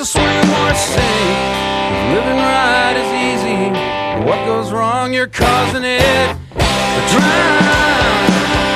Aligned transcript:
to 0.00 0.04
of 0.04 0.08
swim 0.08 0.50
or 0.64 0.74
sink. 0.74 1.38
If 1.92 2.00
living 2.14 2.36
right 2.36 2.96
is 2.96 3.10
easy, 3.28 3.68
what 4.24 4.40
goes 4.46 4.72
wrong, 4.72 5.12
you're 5.12 5.26
causing 5.26 5.84
it. 5.84 6.36
To 6.56 7.00
drown. 7.12 8.24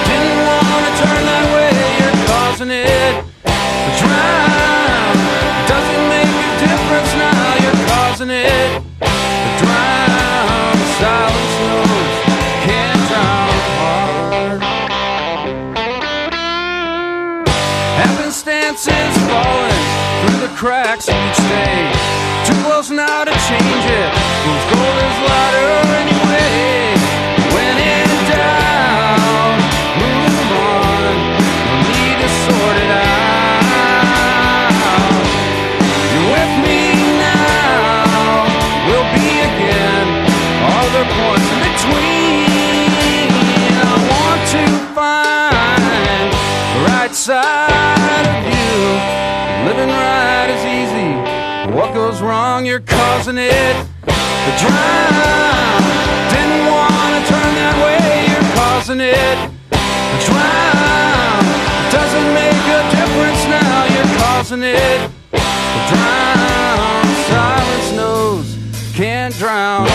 Didn't 0.04 0.40
wanna 0.44 0.92
turn 1.00 1.22
that 1.32 1.44
way, 1.54 1.72
you're 2.00 2.20
causing 2.28 2.70
it. 2.70 3.24
To 3.42 3.90
drown. 4.00 5.14
Doesn't 5.72 6.04
make 6.12 6.28
a 6.28 6.52
difference 6.66 7.10
now, 7.16 7.56
you're 7.64 7.80
causing 7.88 8.30
it. 8.30 8.82
To 9.00 9.50
drown. 9.64 10.76
Silence 11.00 11.56
knows, 11.64 12.14
can't 12.66 13.02
drown 13.08 13.56
hard. 13.80 14.60
Happenstance 17.96 18.82
is 18.88 19.14
falling 19.28 19.73
cracks 20.64 21.10
each 21.10 21.36
day. 21.52 21.92
Too 22.46 22.56
close 22.64 22.88
now 22.88 23.22
to 23.22 23.32
change 23.48 23.84
it. 23.84 24.10
Whose 24.48 24.64
gold 24.72 24.98
is 25.08 25.16
lighter 25.28 25.68
anyway? 26.00 26.96
When 27.52 27.76
in 27.76 28.08
doubt, 28.32 29.60
move 30.00 30.48
on. 30.72 31.12
No 31.68 31.74
need 31.84 32.16
to 32.24 32.28
sort 32.48 32.76
it 32.80 32.90
out. 32.96 34.72
You're 36.12 36.28
with 36.32 36.54
me 36.64 36.80
now. 37.20 38.48
We'll 38.88 39.10
be 39.20 39.28
again. 39.50 40.08
Other 40.80 41.04
points 41.18 41.48
in 41.52 41.60
between. 41.68 43.28
I 43.84 43.96
want 44.12 44.40
to 44.56 44.64
find 44.96 46.32
the 46.72 46.80
right 46.88 47.14
side 47.14 47.53
wrong, 52.64 52.66
you're 52.66 52.80
causing 52.80 53.38
it. 53.38 53.86
To 54.06 54.50
drown. 54.58 55.82
Didn't 56.30 56.66
wanna 56.66 57.20
turn 57.26 57.54
that 57.60 57.76
way, 57.84 58.26
you're 58.30 58.50
causing 58.56 59.00
it. 59.00 59.36
To 59.70 60.16
drown. 60.26 61.44
Doesn't 61.90 62.34
make 62.34 62.64
a 62.68 62.82
difference 62.90 63.46
now, 63.48 63.84
you're 63.94 64.12
causing 64.18 64.62
it. 64.62 65.10
To 65.32 65.80
drown. 65.92 67.04
Silence 67.28 67.92
knows, 67.92 68.56
can't 68.94 69.34
drown. 69.36 69.88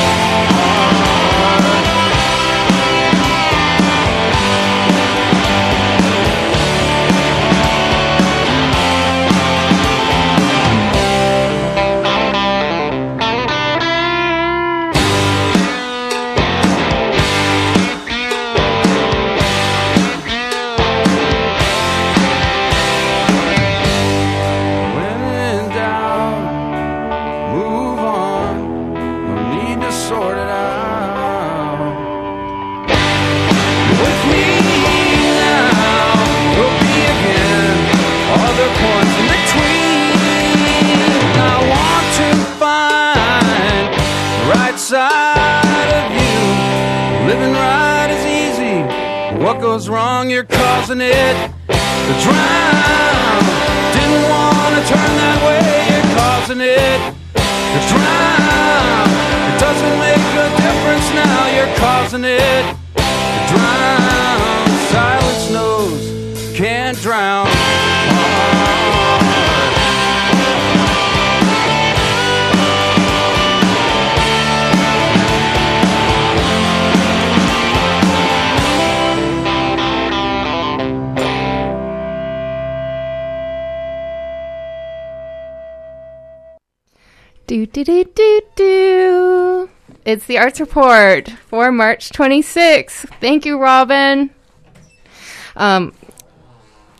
Wrong, 50.20 50.30
you're 50.30 50.44
causing 50.44 51.00
it 51.00 51.36
to 51.70 52.14
drown. 52.24 53.44
Didn't 53.94 54.30
wanna 54.30 54.82
turn 54.92 55.12
that 55.24 55.40
way, 55.48 55.62
you're 55.92 56.10
causing 56.18 56.60
it 56.60 57.00
to 57.36 57.80
drown. 57.92 59.08
It 59.50 59.60
doesn't 59.60 59.96
make 60.08 60.28
a 60.44 60.50
difference 60.60 61.08
now, 61.14 61.48
you're 61.56 61.76
causing 61.78 62.26
it 62.26 62.79
Do 87.72 87.84
do 87.84 88.04
do 88.04 88.42
do. 88.56 89.70
It's 90.04 90.26
the 90.26 90.40
Arts 90.40 90.60
Report 90.60 91.30
for 91.30 91.72
March 91.72 92.10
26th. 92.10 93.08
Thank 93.20 93.46
you, 93.46 93.60
Robin. 93.60 94.32
Um, 95.56 95.94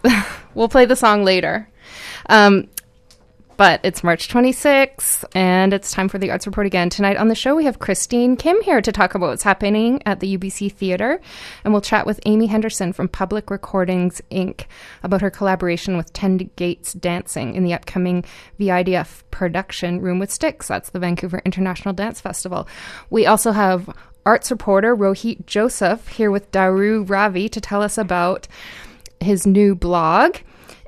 we'll 0.54 0.70
play 0.70 0.86
the 0.86 0.96
song 0.96 1.24
later. 1.24 1.68
Um, 2.30 2.68
But 3.60 3.82
it's 3.84 4.06
March 4.06 4.30
26th, 4.30 5.26
and 5.36 5.74
it's 5.74 5.92
time 5.92 6.08
for 6.08 6.18
the 6.18 6.32
Arts 6.32 6.48
Report 6.48 6.66
again. 6.66 6.90
Tonight 6.90 7.18
on 7.18 7.28
the 7.28 7.36
show, 7.36 7.58
we 7.58 7.66
have 7.66 7.80
Christine 7.80 8.38
Kim 8.38 8.62
here 8.62 8.82
to 8.82 8.92
talk 8.94 9.16
about 9.16 9.32
what's 9.32 9.44
happening 9.44 10.02
at 10.06 10.22
the 10.22 10.38
UBC 10.38 10.72
Theatre, 10.72 11.20
and 11.66 11.74
we'll 11.74 11.82
chat 11.82 12.06
with 12.06 12.22
Amy 12.26 12.46
Henderson 12.46 12.94
from 12.94 13.10
Public 13.10 13.52
Recordings 13.52 14.22
Inc. 14.32 14.64
about 15.04 15.20
her 15.20 15.30
collaboration 15.30 15.98
with 15.98 16.14
Ten 16.14 16.38
Gates 16.56 16.94
Dancing 16.94 17.54
in 17.54 17.66
the 17.66 17.74
upcoming 17.74 18.24
VIDF 18.62 19.24
production 19.30 20.00
Room 20.00 20.20
with 20.20 20.32
Sticks. 20.32 20.70
That's 20.70 20.92
the 20.92 21.00
Vancouver 21.00 21.42
International 21.44 21.94
Dance 21.94 22.22
Festival. 22.22 22.66
We 23.10 23.26
also 23.26 23.52
have 23.52 23.90
arts 24.26 24.52
reporter 24.52 24.96
Rohit 24.96 25.46
Joseph 25.48 26.08
here 26.08 26.32
with 26.32 26.50
Daru 26.52 27.04
Ravi 27.04 27.50
to 27.50 27.60
tell 27.60 27.82
us 27.82 27.98
about 27.98 28.48
his 29.20 29.46
new 29.46 29.76
blog. 29.76 30.38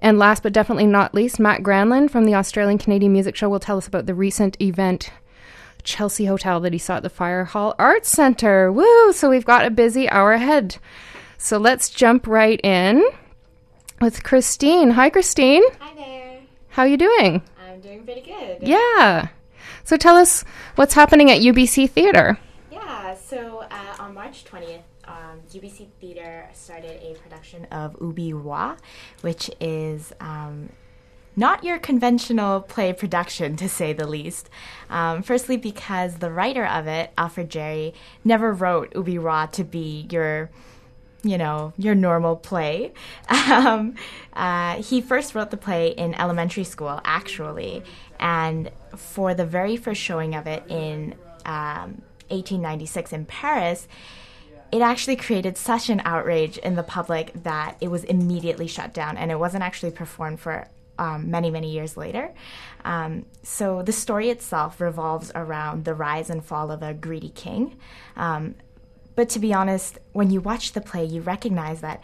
And 0.01 0.18
last 0.18 0.42
but 0.42 0.53
definitely 0.53 0.88
not 0.88 1.13
least, 1.13 1.39
Matt 1.39 1.62
Granlund 1.62 2.09
from 2.09 2.25
the 2.25 2.33
Australian 2.33 2.80
Canadian 2.80 3.13
Music 3.13 3.36
Show 3.36 3.50
will 3.50 3.59
tell 3.59 3.77
us 3.77 3.88
about 3.88 4.07
the 4.07 4.15
recent 4.15 4.59
event, 4.59 5.12
Chelsea 5.83 6.25
Hotel, 6.25 6.59
that 6.62 6.74
he 6.74 6.80
saw 6.80 6.98
at 6.98 7.03
the 7.03 7.09
Fire 7.09 7.45
Hall 7.45 7.75
Arts 7.77 8.09
Center. 8.09 8.71
Woo! 8.71 9.13
So 9.13 9.30
we've 9.30 9.45
got 9.45 9.65
a 9.65 9.69
busy 9.69 10.09
hour 10.09 10.31
ahead. 10.33 10.77
So 11.38 11.57
let's 11.57 11.89
jump 11.89 12.25
right 12.25 12.59
in 12.63 13.03
with 14.00 14.24
Christine. 14.24 14.92
Hi, 14.92 15.12
Christine. 15.12 15.63
Hi 15.80 15.95
there. 15.95 16.39
How 16.69 16.83
are 16.83 16.88
you 16.88 16.97
doing? 16.97 17.44
I'm 17.63 17.80
doing 17.80 18.04
pretty 18.04 18.21
good. 18.21 18.57
Yeah. 18.62 19.27
So 19.83 19.97
tell 19.97 20.15
us 20.15 20.44
what's 20.75 20.95
happening 20.95 21.30
at 21.30 21.42
UBC 21.42 21.89
Theatre. 21.89 22.39
Yeah, 22.71 23.15
so 23.15 23.65
uh, 23.69 23.91
March 24.21 24.45
20th, 24.45 24.83
um, 25.06 25.41
UBC 25.51 25.88
Theatre 26.00 26.47
started 26.53 27.01
a 27.01 27.15
production 27.15 27.65
of 27.71 27.94
Ubu 27.94 28.33
Roi, 28.33 28.75
which 29.21 29.50
is 29.59 30.13
um, 30.19 30.69
not 31.35 31.63
your 31.63 31.79
conventional 31.79 32.62
play 32.62 32.94
production, 32.94 33.56
to 33.56 33.68
say 33.68 33.94
the 33.94 34.06
least. 34.06 34.47
Um, 34.91 35.23
firstly, 35.23 35.57
because 35.57 36.18
the 36.18 36.29
writer 36.29 36.63
of 36.63 36.85
it, 36.85 37.12
Alfred 37.18 37.50
Jarry, 37.50 37.95
never 38.23 38.53
wrote 38.53 38.94
Ubu 38.94 39.19
Roi 39.23 39.47
to 39.53 39.63
be 39.63 40.06
your 40.12 40.51
you 41.23 41.38
know, 41.38 41.73
your 41.77 41.95
normal 41.95 42.35
play. 42.35 42.94
Um, 43.50 43.95
uh, 44.33 44.81
he 44.83 45.01
first 45.01 45.33
wrote 45.33 45.50
the 45.50 45.57
play 45.57 45.89
in 45.89 46.13
elementary 46.13 46.63
school, 46.63 47.01
actually, 47.03 47.83
and 48.19 48.69
for 48.95 49.33
the 49.33 49.45
very 49.45 49.77
first 49.77 50.00
showing 50.00 50.35
of 50.35 50.47
it 50.47 50.63
in 50.69 51.15
um, 51.45 52.01
1896 52.31 53.13
in 53.13 53.25
Paris, 53.25 53.88
it 54.72 54.81
actually 54.81 55.18
created 55.18 55.57
such 55.57 55.89
an 55.89 56.01
outrage 56.06 56.57
in 56.57 56.75
the 56.75 56.83
public 56.83 57.31
that 57.44 57.75
it 57.81 57.89
was 57.89 58.04
immediately 58.06 58.68
shut 58.68 58.94
down, 58.94 59.18
and 59.18 59.30
it 59.30 59.39
wasn't 59.39 59.63
actually 59.63 59.92
performed 59.92 60.39
for 60.39 60.68
um, 60.98 61.30
many, 61.30 61.50
many 61.50 61.72
years 61.72 61.98
later. 61.98 62.31
Um, 62.86 63.25
so 63.44 63.81
the 63.81 63.92
story 63.92 64.30
itself 64.30 64.80
revolves 64.80 65.31
around 65.36 65.86
the 65.86 65.94
rise 65.94 66.30
and 66.30 66.44
fall 66.44 66.72
of 66.72 66.81
a 66.83 66.94
greedy 66.94 67.30
king. 67.30 67.78
Um, 68.16 68.56
but 69.16 69.30
to 69.30 69.39
be 69.39 69.54
honest, 69.54 70.00
when 70.13 70.30
you 70.30 70.39
watch 70.42 70.72
the 70.72 70.81
play, 70.81 71.04
you 71.04 71.22
recognize 71.22 71.81
that 71.81 72.01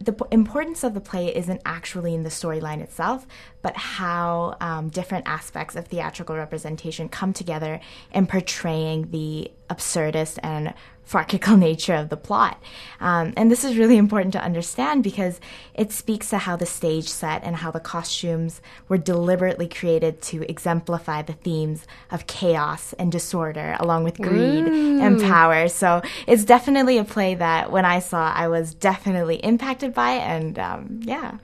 the 0.00 0.16
importance 0.30 0.82
of 0.82 0.94
the 0.94 1.00
play 1.00 1.34
isn't 1.34 1.60
actually 1.66 2.14
in 2.14 2.22
the 2.22 2.30
storyline 2.30 2.80
itself, 2.80 3.26
but 3.60 3.76
how 3.76 4.56
um, 4.60 4.88
different 4.88 5.28
aspects 5.28 5.76
of 5.76 5.86
theatrical 5.88 6.36
representation 6.36 7.08
come 7.08 7.34
together 7.34 7.80
in 8.12 8.26
portraying 8.26 9.10
the 9.10 9.50
absurdist 9.68 10.38
and 10.42 10.72
farcical 11.04 11.56
nature 11.68 11.94
of 11.94 12.08
the 12.08 12.16
plot. 12.16 12.62
Um, 13.00 13.32
and 13.36 13.50
this 13.50 13.64
is 13.64 13.76
really 13.76 13.96
important 13.96 14.32
to 14.34 14.42
understand 14.42 15.02
because 15.02 15.40
it 15.74 15.92
speaks 15.92 16.30
to 16.30 16.38
how 16.38 16.56
the 16.56 16.66
stage 16.66 17.08
set 17.08 17.42
and 17.42 17.56
how 17.56 17.70
the 17.70 17.80
costumes 17.80 18.60
were 18.88 18.98
deliberately 18.98 19.68
created 19.68 20.22
to 20.22 20.48
exemplify 20.48 21.22
the 21.22 21.32
themes 21.32 21.86
of 22.10 22.26
chaos 22.26 22.92
and 22.94 23.10
disorder, 23.10 23.76
along 23.80 24.04
with 24.04 24.18
greed 24.18 24.66
and 24.66 25.20
power. 25.20 25.68
So 25.68 26.02
it's 26.26 26.44
definitely 26.44 26.98
a 26.98 27.04
play 27.04 27.34
that 27.34 27.72
when 27.72 27.84
I 27.84 27.98
saw, 27.98 28.32
I 28.32 28.48
was 28.48 28.74
definitely 28.74 29.36
impacted 29.36 29.94
by, 29.94 30.12
it. 30.12 30.20
and 30.20 30.58
um, 30.58 31.00
yeah. 31.02 31.38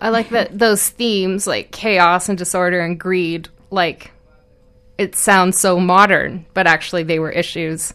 I 0.00 0.10
like 0.10 0.28
that 0.30 0.56
those 0.56 0.88
themes 0.88 1.46
like 1.46 1.72
chaos 1.72 2.28
and 2.28 2.38
disorder 2.38 2.80
and 2.80 2.98
greed, 2.98 3.48
like 3.70 4.12
it 4.96 5.14
sounds 5.14 5.58
so 5.58 5.80
modern, 5.80 6.46
but 6.54 6.66
actually 6.66 7.04
they 7.04 7.18
were 7.18 7.30
issues, 7.30 7.94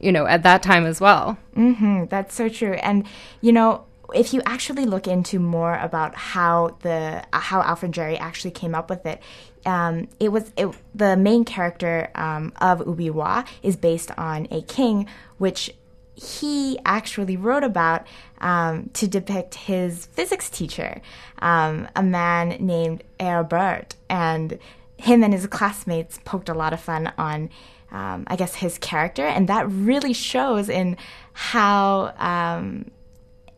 you 0.00 0.12
know, 0.12 0.26
at 0.26 0.42
that 0.42 0.62
time 0.62 0.86
as 0.86 1.00
well. 1.00 1.38
Mm, 1.56 2.08
that's 2.08 2.34
so 2.34 2.48
true. 2.48 2.74
And 2.74 3.06
you 3.40 3.52
know, 3.52 3.84
if 4.14 4.32
you 4.32 4.42
actually 4.46 4.84
look 4.84 5.06
into 5.06 5.38
more 5.38 5.76
about 5.78 6.14
how 6.14 6.76
the 6.82 7.24
how 7.32 7.62
Alfred 7.62 7.92
Jarry 7.92 8.16
actually 8.18 8.52
came 8.52 8.74
up 8.74 8.90
with 8.90 9.04
it, 9.06 9.20
um, 9.64 10.08
it 10.20 10.30
was 10.30 10.52
it, 10.56 10.68
the 10.94 11.16
main 11.16 11.44
character 11.44 12.10
um, 12.14 12.52
of 12.60 12.80
Ubu 12.80 13.14
Roi 13.14 13.42
is 13.62 13.76
based 13.76 14.10
on 14.16 14.46
a 14.50 14.62
king, 14.62 15.06
which 15.38 15.74
he 16.14 16.78
actually 16.86 17.36
wrote 17.36 17.64
about 17.64 18.06
um, 18.40 18.88
to 18.94 19.06
depict 19.06 19.54
his 19.54 20.06
physics 20.06 20.48
teacher, 20.48 21.00
um, 21.40 21.88
a 21.94 22.02
man 22.02 22.56
named 22.60 23.02
Herbert, 23.20 23.96
and 24.08 24.58
him 24.98 25.22
and 25.22 25.32
his 25.32 25.46
classmates 25.46 26.18
poked 26.24 26.48
a 26.48 26.54
lot 26.54 26.72
of 26.72 26.80
fun 26.80 27.12
on, 27.18 27.50
um, 27.90 28.24
I 28.28 28.36
guess, 28.36 28.56
his 28.56 28.78
character, 28.78 29.26
and 29.26 29.48
that 29.48 29.68
really 29.70 30.12
shows 30.12 30.68
in 30.68 30.96
how, 31.32 32.14
um, 32.18 32.90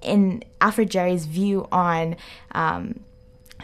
in 0.02 0.42
Alfred 0.60 0.90
Jarry's 0.90 1.26
view 1.26 1.66
on 1.72 2.16
um, 2.52 3.00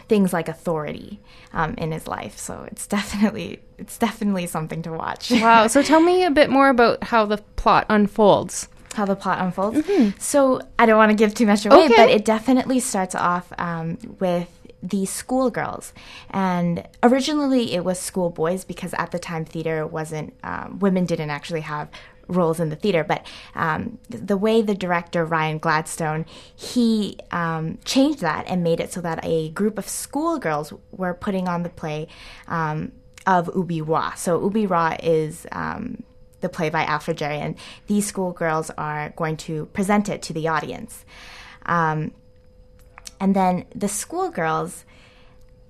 things 0.07 0.33
like 0.33 0.47
authority 0.49 1.19
um, 1.53 1.73
in 1.77 1.91
his 1.91 2.07
life. 2.07 2.37
So 2.37 2.65
it's 2.71 2.87
definitely 2.87 3.61
it's 3.77 3.97
definitely 3.97 4.47
something 4.47 4.81
to 4.83 4.91
watch. 4.91 5.31
Wow. 5.31 5.67
So 5.73 5.81
tell 5.81 5.99
me 5.99 6.23
a 6.23 6.31
bit 6.31 6.49
more 6.49 6.69
about 6.69 7.03
how 7.03 7.25
the 7.25 7.37
plot 7.57 7.85
unfolds. 7.89 8.67
how 8.93 9.03
the 9.05 9.15
plot 9.15 9.39
unfolds. 9.39 9.85
So 10.19 10.61
I 10.79 10.85
don't 10.85 10.97
want 10.97 11.11
to 11.11 11.15
give 11.17 11.33
too 11.33 11.45
much 11.45 11.65
away, 11.65 11.85
Okay. 11.85 11.95
but 11.95 12.09
it 12.09 12.23
definitely 12.23 12.79
starts 12.79 13.15
off 13.15 13.51
um, 13.57 13.97
with 14.19 14.49
these 14.89 15.09
schoolgirls. 15.09 15.93
And 16.29 16.87
originally 17.03 17.73
it 17.73 17.83
was 17.83 17.99
schoolboys 17.99 18.63
because 18.65 18.93
at 18.95 19.11
the 19.11 19.19
time 19.19 19.45
theater 19.45 19.85
wasn't, 19.85 20.33
um, 20.43 20.79
women 20.79 21.05
didn't 21.05 21.29
actually 21.29 21.61
have 21.61 21.89
roles 22.27 22.59
in 22.59 22.69
the 22.69 22.75
theater. 22.75 23.03
But 23.03 23.25
um, 23.55 23.99
the 24.09 24.37
way 24.37 24.61
the 24.61 24.75
director, 24.75 25.25
Ryan 25.25 25.57
Gladstone, 25.57 26.25
he 26.55 27.17
um, 27.31 27.77
changed 27.85 28.19
that 28.19 28.45
and 28.47 28.63
made 28.63 28.79
it 28.79 28.91
so 28.91 29.01
that 29.01 29.19
a 29.23 29.49
group 29.49 29.77
of 29.77 29.87
schoolgirls 29.87 30.73
were 30.91 31.13
putting 31.13 31.47
on 31.47 31.63
the 31.63 31.69
play 31.69 32.07
um, 32.47 32.91
of 33.25 33.47
Ubu 33.47 33.87
Roi. 33.87 34.11
So 34.15 34.39
Ubu 34.39 34.69
Roi 34.69 34.97
is 35.01 35.45
um, 35.51 36.03
the 36.41 36.49
play 36.49 36.69
by 36.69 36.83
Alfred 36.85 37.17
Jarry, 37.17 37.39
and 37.39 37.55
these 37.87 38.05
schoolgirls 38.05 38.69
are 38.77 39.13
going 39.15 39.37
to 39.37 39.65
present 39.67 40.09
it 40.09 40.21
to 40.23 40.33
the 40.33 40.47
audience. 40.47 41.05
Um, 41.65 42.11
and 43.19 43.35
then 43.35 43.65
the 43.73 43.87
schoolgirls, 43.87 44.85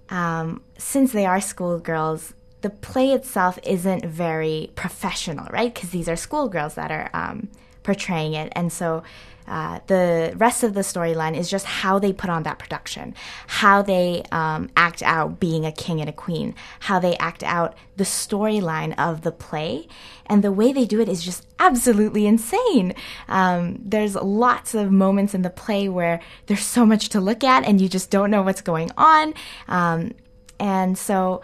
um, 0.10 0.64
since 0.78 1.12
they 1.12 1.26
are 1.26 1.42
schoolgirls, 1.42 2.34
the 2.62 2.70
play 2.70 3.12
itself 3.12 3.60
isn't 3.64 4.06
very 4.06 4.72
professional, 4.76 5.48
right? 5.52 5.74
Because 5.74 5.92
these 5.92 6.10
are 6.10 6.16
schoolgirls 6.16 6.76
that 6.76 6.92
are 6.92 7.10
um, 7.14 7.50
portraying 7.86 8.34
it. 8.34 8.52
And 8.56 8.74
so 8.74 9.04
uh, 9.48 9.80
the 9.86 10.34
rest 10.38 10.64
of 10.64 10.74
the 10.74 10.82
storyline 10.82 11.38
is 11.38 11.50
just 11.50 11.66
how 11.66 12.00
they 12.00 12.12
put 12.12 12.32
on 12.32 12.44
that 12.44 12.58
production, 12.58 13.14
how 13.46 13.82
they 13.82 14.24
um, 14.32 14.70
act 14.76 15.04
out 15.04 15.40
being 15.40 15.66
a 15.66 15.72
king 15.72 16.00
and 16.02 16.10
a 16.10 16.14
queen, 16.14 16.56
how 16.80 16.98
they 16.98 17.16
act 17.18 17.44
out 17.44 17.76
the 17.96 18.04
storyline 18.04 18.98
of 18.98 19.22
the 19.22 19.32
play. 19.32 19.88
And 20.26 20.44
the 20.44 20.52
way 20.52 20.74
they 20.74 20.86
do 20.86 21.00
it 21.00 21.08
is 21.08 21.24
just 21.24 21.46
absolutely 21.60 22.26
insane. 22.26 22.96
Um, 23.28 23.80
there's 23.86 24.16
lots 24.16 24.74
of 24.74 24.92
moments 24.92 25.36
in 25.36 25.44
the 25.44 25.52
play 25.52 25.88
where 25.90 26.20
there's 26.48 26.66
so 26.66 26.84
much 26.84 27.10
to 27.10 27.22
look 27.22 27.44
at 27.44 27.64
and 27.66 27.80
you 27.80 27.88
just 27.88 28.10
don't 28.10 28.32
know 28.32 28.42
what's 28.42 28.62
going 28.62 28.90
on. 28.98 29.36
Um, 29.68 30.16
and 30.60 30.98
so 30.98 31.42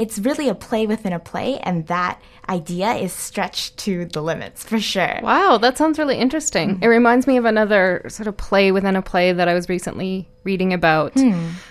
it's 0.00 0.18
really 0.18 0.48
a 0.48 0.54
play 0.54 0.86
within 0.86 1.12
a 1.12 1.18
play, 1.18 1.58
and 1.58 1.86
that 1.88 2.18
idea 2.48 2.94
is 2.94 3.12
stretched 3.12 3.76
to 3.76 4.06
the 4.06 4.22
limits 4.22 4.64
for 4.64 4.80
sure. 4.80 5.20
Wow, 5.22 5.58
that 5.58 5.76
sounds 5.76 5.98
really 5.98 6.16
interesting. 6.16 6.78
It 6.80 6.86
reminds 6.86 7.26
me 7.26 7.36
of 7.36 7.44
another 7.44 8.06
sort 8.08 8.26
of 8.26 8.36
play 8.36 8.72
within 8.72 8.96
a 8.96 9.02
play 9.02 9.32
that 9.32 9.46
I 9.46 9.52
was 9.52 9.68
recently 9.68 10.26
reading 10.42 10.72
about. 10.72 11.12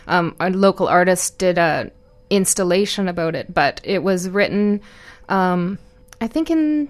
Um, 0.07 0.35
a 0.39 0.51
local 0.51 0.87
artist 0.87 1.39
did 1.39 1.57
a 1.57 1.91
installation 2.29 3.07
about 3.07 3.33
it, 3.33 3.51
but 3.51 3.81
it 3.83 4.03
was 4.03 4.29
written, 4.29 4.81
um, 5.27 5.79
I 6.21 6.27
think 6.27 6.51
in 6.51 6.87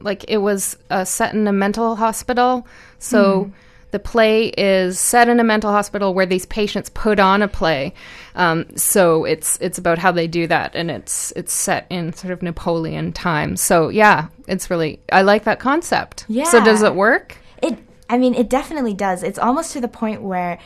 like 0.00 0.24
it 0.28 0.38
was 0.38 0.76
uh, 0.90 1.04
set 1.04 1.32
in 1.32 1.46
a 1.46 1.52
mental 1.52 1.94
hospital. 1.94 2.66
So 2.98 3.52
the 3.96 4.00
play 4.00 4.48
is 4.48 5.00
set 5.00 5.26
in 5.26 5.40
a 5.40 5.44
mental 5.44 5.70
hospital 5.70 6.12
where 6.12 6.26
these 6.26 6.44
patients 6.44 6.90
put 6.90 7.18
on 7.18 7.40
a 7.40 7.48
play. 7.48 7.94
Um, 8.34 8.66
so 8.76 9.24
it's 9.24 9.56
it's 9.62 9.78
about 9.78 9.96
how 9.96 10.12
they 10.12 10.26
do 10.26 10.46
that, 10.48 10.74
and 10.74 10.90
it's 10.90 11.32
it's 11.34 11.54
set 11.54 11.86
in 11.88 12.12
sort 12.12 12.30
of 12.30 12.42
Napoleon 12.42 13.14
times. 13.14 13.62
So 13.62 13.88
yeah, 13.88 14.28
it's 14.46 14.68
really 14.68 15.00
I 15.10 15.22
like 15.22 15.44
that 15.44 15.60
concept. 15.60 16.26
Yeah. 16.28 16.44
So 16.44 16.62
does 16.62 16.82
it 16.82 16.94
work? 16.94 17.38
It, 17.62 17.78
I 18.10 18.18
mean, 18.18 18.34
it 18.34 18.50
definitely 18.50 18.92
does. 18.92 19.22
It's 19.22 19.38
almost 19.38 19.72
to 19.72 19.80
the 19.80 19.88
point 19.88 20.20
where 20.20 20.58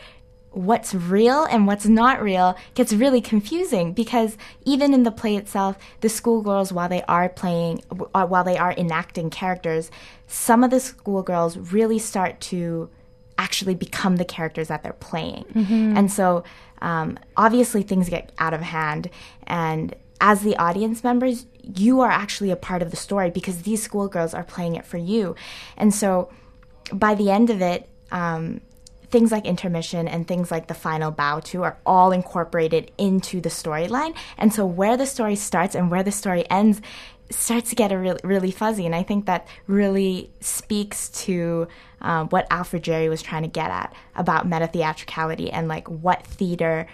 what's 0.50 0.92
real 0.92 1.44
and 1.44 1.68
what's 1.68 1.86
not 1.86 2.20
real 2.20 2.56
gets 2.74 2.92
really 2.92 3.20
confusing 3.20 3.92
because 3.92 4.36
even 4.64 4.92
in 4.92 5.04
the 5.04 5.12
play 5.12 5.36
itself, 5.36 5.78
the 6.00 6.08
schoolgirls, 6.08 6.72
while 6.72 6.88
they 6.88 7.02
are 7.02 7.28
playing, 7.28 7.80
uh, 8.12 8.26
while 8.26 8.42
they 8.42 8.58
are 8.58 8.72
enacting 8.72 9.30
characters, 9.30 9.88
some 10.26 10.64
of 10.64 10.72
the 10.72 10.80
schoolgirls 10.80 11.56
really 11.72 12.00
start 12.00 12.40
to 12.40 12.90
actually 13.40 13.74
become 13.74 14.16
the 14.16 14.24
characters 14.24 14.68
that 14.68 14.82
they're 14.82 14.92
playing. 15.10 15.44
And 15.96 16.12
so 16.12 16.44
um, 16.82 17.18
obviously 17.36 17.82
things 17.82 18.08
get 18.08 18.32
out 18.38 18.54
of 18.54 18.60
hand. 18.60 19.08
And 19.46 19.94
as 20.20 20.42
the 20.42 20.56
audience 20.56 21.02
members, 21.02 21.46
you 21.62 22.00
are 22.00 22.10
actually 22.10 22.50
a 22.50 22.56
part 22.56 22.82
of 22.82 22.90
the 22.90 22.96
story 22.96 23.30
because 23.30 23.62
these 23.62 23.82
schoolgirls 23.82 24.34
are 24.34 24.44
playing 24.44 24.76
it 24.76 24.84
for 24.84 24.98
you. 24.98 25.34
And 25.76 25.94
so 25.94 26.30
by 26.92 27.14
the 27.14 27.30
end 27.30 27.48
of 27.48 27.62
it, 27.62 27.88
um, 28.12 28.60
things 29.10 29.32
like 29.32 29.46
intermission 29.46 30.06
and 30.06 30.28
things 30.28 30.50
like 30.50 30.66
the 30.68 30.74
final 30.74 31.10
bow 31.10 31.40
to 31.40 31.62
are 31.62 31.78
all 31.84 32.12
incorporated 32.12 32.92
into 32.98 33.40
the 33.40 33.48
storyline. 33.48 34.14
And 34.36 34.52
so 34.52 34.66
where 34.66 34.96
the 34.96 35.06
story 35.06 35.36
starts 35.36 35.74
and 35.74 35.90
where 35.90 36.02
the 36.02 36.12
story 36.12 36.44
ends 36.50 36.80
starts 37.30 37.70
to 37.70 37.76
get 37.76 37.92
a 37.92 37.98
really, 37.98 38.20
really 38.24 38.50
fuzzy. 38.50 38.84
And 38.86 38.94
I 38.94 39.02
think 39.02 39.26
that 39.26 39.46
really 39.66 40.30
speaks 40.40 41.08
to 41.24 41.68
um, 42.00 42.28
what 42.28 42.46
Alfred 42.50 42.82
Jarry 42.82 43.08
was 43.08 43.22
trying 43.22 43.42
to 43.42 43.48
get 43.48 43.70
at 43.70 43.94
about 44.16 44.48
meta 44.48 44.66
theatricality 44.66 45.50
and 45.50 45.68
like 45.68 45.88
what 45.88 46.26
theater 46.26 46.86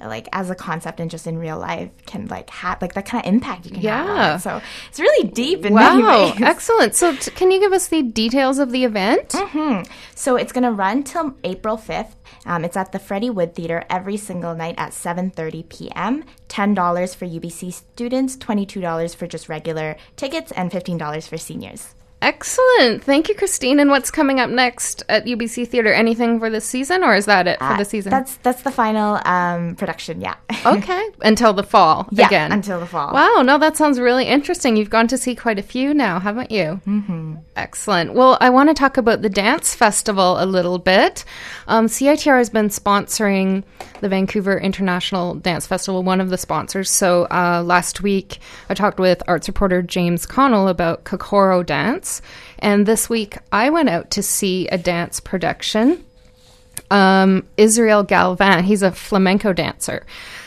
like 0.00 0.28
as 0.32 0.50
a 0.50 0.54
concept 0.54 1.00
and 1.00 1.10
just 1.10 1.26
in 1.26 1.38
real 1.38 1.58
life 1.58 1.88
can 2.04 2.26
like 2.26 2.50
have 2.50 2.82
like 2.82 2.92
that 2.94 3.06
kind 3.06 3.24
of 3.24 3.32
impact 3.32 3.64
you 3.64 3.70
can 3.70 3.80
have 3.82 4.06
on 4.10 4.16
Yeah. 4.16 4.36
it. 4.36 4.40
so 4.40 4.60
it's 4.88 4.98
really 5.00 5.28
deep 5.30 5.64
in 5.64 5.72
Wow, 5.72 6.34
excellent. 6.40 6.94
So, 6.94 7.14
t- 7.14 7.30
can 7.30 7.50
you 7.50 7.58
give 7.60 7.72
us 7.72 7.88
the 7.88 8.02
details 8.02 8.58
of 8.58 8.70
the 8.72 8.84
event? 8.84 9.34
So 10.14 10.36
it's 10.36 10.52
going 10.52 10.64
to 10.64 10.72
run 10.72 11.04
till 11.04 11.36
April 11.44 11.76
5th. 11.78 12.14
Um, 12.44 12.64
it's 12.64 12.76
at 12.76 12.92
the 12.92 12.98
Freddie 12.98 13.30
Wood 13.30 13.54
Theater 13.54 13.84
every 13.88 14.16
single 14.16 14.54
night 14.54 14.74
at 14.78 14.90
7:30 14.92 15.68
p.m. 15.68 16.24
$10 16.48 17.16
for 17.16 17.26
UBC 17.26 17.72
students, 17.72 18.36
$22 18.36 19.14
for 19.16 19.26
just 19.26 19.48
regular 19.48 19.96
tickets, 20.16 20.52
and 20.52 20.70
$15 20.70 21.28
for 21.28 21.38
seniors. 21.38 21.94
Excellent. 22.24 23.04
Thank 23.04 23.28
you, 23.28 23.34
Christine. 23.34 23.78
And 23.80 23.90
what's 23.90 24.10
coming 24.10 24.40
up 24.40 24.48
next 24.48 25.02
at 25.10 25.26
UBC 25.26 25.68
Theater? 25.68 25.92
Anything 25.92 26.38
for 26.40 26.48
this 26.48 26.64
season, 26.64 27.04
or 27.04 27.14
is 27.14 27.26
that 27.26 27.46
it 27.46 27.58
for 27.58 27.64
Uh, 27.64 27.76
the 27.76 27.84
season? 27.84 28.10
That's 28.10 28.36
that's 28.38 28.62
the 28.62 28.70
final 28.70 29.20
um, 29.26 29.76
production. 29.76 30.20
Yeah. 30.22 30.34
okay, 30.66 31.02
until 31.20 31.52
the 31.52 31.62
fall 31.62 32.08
Yeah, 32.10 32.26
again. 32.26 32.50
until 32.50 32.80
the 32.80 32.86
fall. 32.86 33.12
Wow, 33.12 33.42
no, 33.44 33.58
that 33.58 33.76
sounds 33.76 34.00
really 34.00 34.24
interesting. 34.24 34.76
You've 34.76 34.88
gone 34.90 35.06
to 35.08 35.18
see 35.18 35.34
quite 35.34 35.58
a 35.58 35.62
few 35.62 35.92
now, 35.92 36.18
haven't 36.18 36.50
you? 36.50 36.80
Mm-hmm. 36.86 37.34
Excellent. 37.56 38.14
Well, 38.14 38.38
I 38.40 38.48
want 38.50 38.70
to 38.70 38.74
talk 38.74 38.96
about 38.96 39.20
the 39.22 39.28
dance 39.28 39.74
festival 39.74 40.42
a 40.42 40.46
little 40.46 40.78
bit. 40.78 41.24
Um, 41.68 41.86
CITR 41.86 42.38
has 42.38 42.48
been 42.50 42.68
sponsoring 42.68 43.64
the 44.00 44.08
Vancouver 44.08 44.58
International 44.58 45.34
Dance 45.34 45.66
Festival, 45.66 46.02
one 46.02 46.20
of 46.20 46.30
the 46.30 46.38
sponsors. 46.38 46.90
So 46.90 47.26
uh, 47.30 47.62
last 47.64 48.00
week, 48.02 48.38
I 48.70 48.74
talked 48.74 48.98
with 48.98 49.22
arts 49.28 49.46
reporter 49.48 49.82
James 49.82 50.26
Connell 50.26 50.68
about 50.68 51.04
Kokoro 51.04 51.62
dance, 51.62 52.13
and 52.58 52.86
this 52.86 53.08
week 53.08 53.38
I 53.52 53.70
went 53.70 53.88
out 53.88 54.10
to 54.12 54.22
see 54.22 54.68
a 54.68 54.78
dance 54.78 55.20
production 55.20 56.04
um, 56.90 57.46
Israel 57.56 58.02
Galvan. 58.02 58.64
He's 58.64 58.82
a 58.82 58.92
flamenco 58.92 59.52
dancer. 59.52 60.06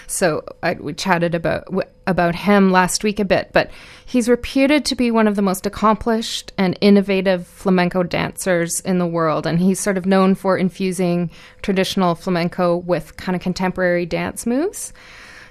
So 0.09 0.45
I, 0.63 0.75
we 0.75 0.93
chatted 0.93 1.35
about 1.35 1.67
about 2.05 2.33
him 2.35 2.71
last 2.71 3.03
week 3.03 3.19
a 3.19 3.25
bit, 3.25 3.49
but 3.51 3.69
he's 4.05 4.29
reputed 4.29 4.85
to 4.85 4.95
be 4.95 5.11
one 5.11 5.27
of 5.27 5.35
the 5.35 5.41
most 5.41 5.65
accomplished 5.65 6.53
and 6.57 6.77
innovative 6.79 7.45
flamenco 7.45 8.03
dancers 8.03 8.79
in 8.79 8.99
the 8.99 9.05
world, 9.05 9.45
and 9.45 9.59
he's 9.59 9.81
sort 9.81 9.97
of 9.97 10.05
known 10.05 10.33
for 10.33 10.57
infusing 10.57 11.29
traditional 11.61 12.15
flamenco 12.15 12.77
with 12.77 13.17
kind 13.17 13.35
of 13.35 13.41
contemporary 13.41 14.05
dance 14.05 14.45
moves. 14.45 14.93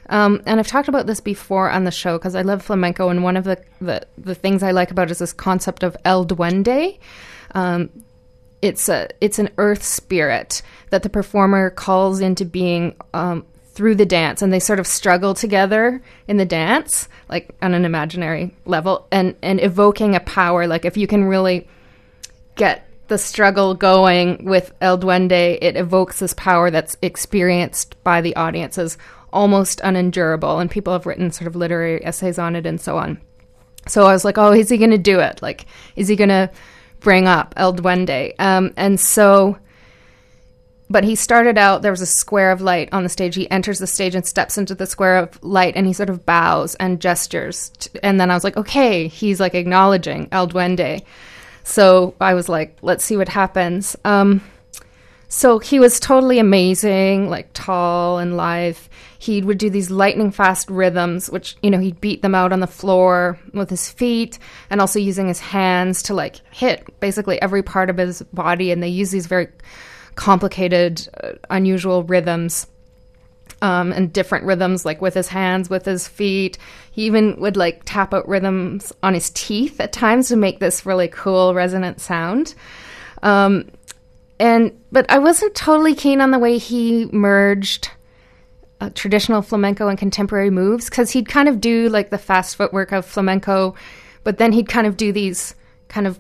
Um, 0.09 0.43
and 0.47 0.61
I've 0.61 0.67
talked 0.67 0.89
about 0.89 1.07
this 1.07 1.21
before 1.21 1.71
on 1.71 1.85
the 1.85 1.91
show 1.91 2.19
because 2.19 2.35
I 2.35 2.43
love 2.43 2.63
flamenco, 2.63 3.09
and 3.09 3.23
one 3.23 3.37
of 3.37 3.45
the, 3.45 3.63
the 3.81 4.07
the 4.19 4.35
things 4.35 4.63
I 4.63 4.71
like 4.71 4.91
about 4.91 5.09
it 5.09 5.13
is 5.13 5.19
this 5.19 5.33
concept 5.33 5.83
of 5.83 5.97
el 6.05 6.25
duende. 6.25 6.99
Um, 7.53 7.91
it's 8.63 8.89
a 8.89 9.09
it's 9.21 9.39
an 9.39 9.51
earth 9.59 9.83
spirit 9.83 10.63
that 10.91 11.03
the 11.03 11.09
performer 11.09 11.71
calls 11.71 12.21
into 12.21 12.45
being 12.45 12.95
um, 13.15 13.45
through 13.73 13.97
the 13.97 14.07
dance, 14.07 14.43
and 14.43 14.53
they 14.53 14.61
sort 14.61 14.81
of 14.81 14.87
struggle 14.87 15.35
together 15.35 16.03
in 16.29 16.37
the 16.37 16.45
dance, 16.45 17.09
like 17.29 17.55
on 17.61 17.75
an 17.75 17.85
imaginary 17.85 18.55
level, 18.65 19.07
and 19.11 19.35
and 19.43 19.63
evoking 19.63 20.15
a 20.15 20.21
power. 20.21 20.67
Like 20.67 20.85
if 20.85 20.97
you 20.97 21.07
can 21.07 21.25
really 21.25 21.69
get 22.55 22.89
the 23.09 23.19
struggle 23.19 23.75
going 23.75 24.45
with 24.45 24.73
El 24.81 24.99
Duende, 24.99 25.59
it 25.61 25.77
evokes 25.77 26.19
this 26.19 26.35
power 26.35 26.71
that's 26.71 26.97
experienced 27.03 28.03
by 28.03 28.21
the 28.21 28.35
audiences 28.35 28.99
almost 29.37 29.81
unendurable, 29.85 30.59
and 30.59 30.71
people 30.71 30.95
have 30.95 31.07
written 31.07 31.31
sort 31.31 31.47
of 31.47 31.55
literary 31.55 32.05
essays 32.05 32.39
on 32.39 32.57
it 32.57 32.65
and 32.67 32.81
so 32.81 32.97
on. 32.97 33.21
So 33.87 34.07
I 34.07 34.13
was 34.13 34.25
like, 34.25 34.39
oh, 34.39 34.53
is 34.53 34.71
he 34.71 34.79
going 34.79 34.91
to 34.91 34.99
do 34.99 35.21
it? 35.21 35.43
Like, 35.43 35.67
is 35.95 36.09
he 36.09 36.17
going 36.17 36.31
to 36.31 36.51
bring 37.01 37.29
up 37.29 37.55
El 37.57 37.75
Duende? 37.75 38.33
Um, 38.39 38.73
and 38.77 38.99
so, 38.99 39.59
but 40.91 41.05
he 41.05 41.15
started 41.15 41.59
out, 41.59 41.83
there 41.83 41.93
was 41.93 42.01
a 42.01 42.07
square 42.07 42.51
of 42.51 42.61
light 42.61 42.89
on 42.93 43.03
the 43.03 43.09
stage. 43.09 43.35
He 43.37 43.49
enters 43.51 43.79
the 43.79 43.87
stage 43.87 44.15
and 44.15 44.27
steps 44.27 44.59
into 44.59 44.75
the 44.75 44.87
square 44.87 45.19
of 45.19 45.45
light 45.45 45.77
and 45.77 45.87
he 45.87 45.93
sort 45.93 46.11
of 46.11 46.27
bows 46.27 46.75
and 46.77 47.01
gestures. 47.01 47.71
t- 47.79 47.91
and 48.03 48.19
then 48.19 48.31
I 48.31 48.35
was 48.35 48.43
like, 48.43 48.57
okay, 48.57 49.07
he's 49.07 49.39
like 49.39 49.55
acknowledging 49.55 50.29
El 50.33 50.49
Duende. 50.49 51.03
So 51.63 52.15
I 52.21 52.35
was 52.35 52.49
like, 52.49 52.77
let's 52.83 53.05
see 53.05 53.17
what 53.17 53.29
happens. 53.29 53.97
Um, 54.05 54.41
so 55.29 55.59
he 55.59 55.81
was 55.81 56.01
totally 56.01 56.39
amazing, 56.39 57.29
like 57.29 57.51
tall 57.53 58.19
and 58.19 58.37
lithe. 58.37 58.79
He 59.19 59.43
would 59.43 59.59
do 59.59 59.71
these 59.71 59.91
lightning 59.91 60.31
fast 60.31 60.69
rhythms, 60.71 61.31
which, 61.31 61.57
you 61.63 61.71
know, 61.71 61.79
he'd 61.79 62.01
beat 62.01 62.23
them 62.23 62.35
out 62.35 62.53
on 62.53 62.61
the 62.61 62.67
floor 62.67 63.39
with 63.53 63.71
his 63.71 63.91
feet 63.91 64.39
and 64.71 64.81
also 64.81 64.99
using 64.99 65.29
his 65.29 65.41
hands 65.41 66.03
to 66.05 66.15
like 66.15 66.41
hit 66.53 67.01
basically 67.01 67.41
every 67.41 67.63
part 67.63 67.91
of 67.91 67.97
his 67.97 68.23
body. 68.33 68.71
And 68.71 68.83
they 68.83 68.89
use 68.89 69.11
these 69.11 69.27
very 69.27 69.49
complicated, 70.15 71.09
uh, 71.23 71.33
unusual 71.51 72.03
rhythms 72.03 72.67
um, 73.63 73.93
and 73.93 74.13
different 74.13 74.45
rhythms, 74.45 74.85
like 74.85 75.01
with 75.01 75.15
his 75.15 75.29
hands, 75.29 75.71
with 75.71 75.85
his 75.85 76.07
feet. 76.07 76.59
He 76.93 77.05
even 77.05 77.41
would 77.41 77.57
like 77.57 77.83
tap 77.85 78.13
out 78.13 78.29
rhythms 78.29 78.93
on 79.03 79.15
his 79.15 79.31
teeth 79.31 79.81
at 79.81 79.93
times 79.93 80.29
to 80.29 80.37
make 80.37 80.61
this 80.61 80.85
really 80.85 81.09
cool 81.09 81.55
resonant 81.55 82.01
sound. 82.01 82.55
Um, 83.23 83.71
and 84.39 84.79
but 84.93 85.11
I 85.11 85.19
wasn't 85.19 85.55
totally 85.55 85.95
keen 85.95 86.21
on 86.21 86.31
the 86.31 86.39
way 86.39 86.59
he 86.59 87.07
merged 87.07 87.91
uh, 88.81 88.91
traditional 88.95 89.43
flamenco 89.43 89.89
and 89.89 89.99
contemporary 89.99 90.51
moves 90.51 90.91
because 90.91 91.11
he'd 91.11 91.29
kind 91.29 91.49
of 91.49 91.61
do 91.61 91.89
like 91.89 92.11
the 92.11 92.19
fast 92.19 92.57
footwork 92.57 92.93
of 92.93 93.07
flamenco, 93.07 93.75
but 94.25 94.39
then 94.39 94.53
he'd 94.53 94.69
kind 94.69 94.87
of 94.87 94.97
do 94.97 95.13
these 95.13 95.55
kind 95.89 96.07
of 96.07 96.19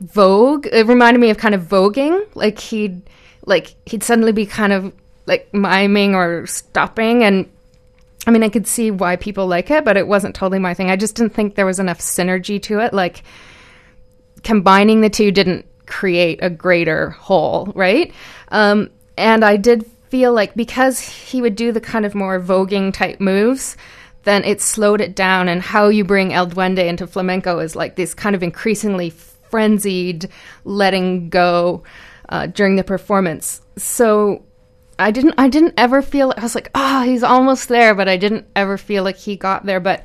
vogue. 0.00 0.66
It 0.70 0.86
reminded 0.86 1.20
me 1.20 1.30
of 1.30 1.38
kind 1.38 1.54
of 1.54 1.62
voguing, 1.62 2.26
like 2.34 2.58
he'd 2.58 3.02
like 3.46 3.74
he'd 3.86 4.02
suddenly 4.02 4.32
be 4.32 4.46
kind 4.46 4.72
of 4.72 4.92
like 5.26 5.52
miming 5.52 6.14
or 6.14 6.46
stopping 6.46 7.24
and. 7.24 7.50
I 8.26 8.32
mean, 8.32 8.42
I 8.42 8.50
could 8.50 8.66
see 8.66 8.90
why 8.90 9.16
people 9.16 9.46
like 9.46 9.70
it, 9.70 9.82
but 9.82 9.96
it 9.96 10.06
wasn't 10.06 10.34
totally 10.34 10.58
my 10.58 10.74
thing. 10.74 10.90
I 10.90 10.96
just 10.96 11.16
didn't 11.16 11.32
think 11.32 11.54
there 11.54 11.64
was 11.64 11.80
enough 11.80 12.00
synergy 12.00 12.62
to 12.64 12.80
it. 12.80 12.92
Like, 12.92 13.22
combining 14.44 15.00
the 15.00 15.08
two 15.08 15.32
didn't 15.32 15.64
create 15.86 16.38
a 16.42 16.50
greater 16.50 17.10
whole, 17.10 17.72
right? 17.74 18.12
Um, 18.48 18.90
and 19.16 19.42
I 19.42 19.56
did 19.56 19.90
feel 20.10 20.32
like 20.32 20.54
because 20.54 21.00
he 21.00 21.40
would 21.40 21.56
do 21.56 21.72
the 21.72 21.80
kind 21.80 22.04
of 22.04 22.14
more 22.14 22.40
voguing 22.40 22.92
type 22.92 23.20
moves, 23.20 23.76
then 24.24 24.44
it 24.44 24.60
slowed 24.60 25.00
it 25.00 25.14
down. 25.14 25.48
And 25.48 25.62
how 25.62 25.88
you 25.88 26.04
bring 26.04 26.32
El 26.32 26.48
Duende 26.48 26.86
into 26.86 27.06
flamenco 27.06 27.60
is 27.60 27.76
like 27.76 27.96
this 27.96 28.12
kind 28.12 28.34
of 28.34 28.42
increasingly 28.42 29.10
frenzied 29.10 30.28
letting 30.64 31.30
go 31.30 31.84
uh, 32.28 32.46
during 32.46 32.76
the 32.76 32.84
performance. 32.84 33.62
So 33.76 34.44
I 34.98 35.12
didn't 35.12 35.34
I 35.38 35.48
didn't 35.48 35.74
ever 35.78 36.02
feel 36.02 36.34
I 36.36 36.42
was 36.42 36.54
like, 36.54 36.70
oh, 36.74 37.02
he's 37.02 37.22
almost 37.22 37.68
there, 37.68 37.94
but 37.94 38.08
I 38.08 38.16
didn't 38.16 38.46
ever 38.54 38.76
feel 38.76 39.04
like 39.04 39.16
he 39.16 39.36
got 39.36 39.64
there. 39.64 39.80
But 39.80 40.04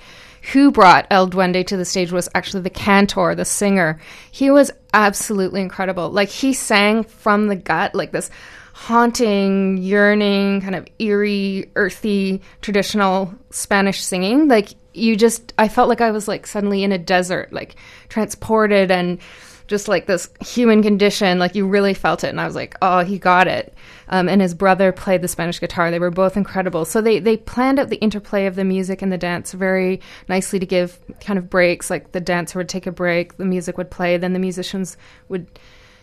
who 0.53 0.71
brought 0.71 1.07
El 1.09 1.27
Duende 1.27 1.65
to 1.65 1.77
the 1.77 1.85
stage 1.85 2.11
was 2.11 2.29
actually 2.35 2.61
the 2.61 2.69
cantor, 2.69 3.33
the 3.33 3.45
singer. 3.45 3.99
He 4.31 4.51
was 4.51 4.71
absolutely 4.93 5.61
incredible. 5.61 6.11
Like 6.11 6.29
he 6.29 6.53
sang 6.53 7.03
from 7.03 7.47
the 7.47 7.55
gut, 7.55 7.95
like 7.95 8.11
this 8.11 8.29
haunting, 8.75 9.77
yearning, 9.77 10.59
kind 10.59 10.75
of 10.75 10.85
eerie, 10.99 11.71
earthy, 11.77 12.41
traditional 12.59 13.33
Spanish 13.49 14.03
singing. 14.03 14.49
Like 14.49 14.73
you 14.93 15.15
just 15.15 15.53
I 15.57 15.69
felt 15.69 15.87
like 15.87 16.01
I 16.01 16.11
was 16.11 16.27
like 16.27 16.45
suddenly 16.45 16.83
in 16.83 16.91
a 16.91 16.97
desert, 16.97 17.53
like 17.53 17.77
transported 18.09 18.91
and 18.91 19.19
just 19.67 19.87
like 19.87 20.07
this 20.07 20.29
human 20.41 20.83
condition. 20.83 21.39
Like 21.39 21.55
you 21.55 21.65
really 21.65 21.93
felt 21.93 22.25
it 22.25 22.27
and 22.27 22.39
i 22.39 22.45
was 22.45 22.53
like 22.53 22.75
oh 22.81 22.99
he 22.99 23.17
got 23.17 23.47
it. 23.47 23.73
Um, 24.09 24.27
and 24.27 24.41
his 24.41 24.53
brother 24.53 24.91
played 24.91 25.21
the 25.21 25.29
spanish 25.29 25.61
guitar. 25.61 25.89
They 25.89 25.97
were 25.97 26.11
both 26.11 26.35
incredible. 26.35 26.83
So 26.83 26.99
they, 26.99 27.19
they 27.19 27.37
planned 27.37 27.79
out 27.79 27.87
the 27.87 27.95
interplay 28.01 28.45
of 28.45 28.55
the 28.55 28.65
music 28.65 29.01
and 29.01 29.11
the 29.11 29.17
dance 29.17 29.53
very 29.53 30.01
nicely 30.27 30.59
to 30.59 30.65
give 30.65 30.99
kind 31.21 31.39
of 31.39 31.49
breaks. 31.49 31.89
Like 31.89 32.11
the 32.11 32.19
dancer 32.19 32.59
would 32.59 32.69
take 32.69 32.87
a 32.87 32.91
break 32.91 33.37
the 33.37 33.45
music 33.45 33.77
would 33.77 33.89
play 33.89 34.17
then 34.17 34.33
the 34.33 34.39
musicians 34.39 34.97
would 35.29 35.47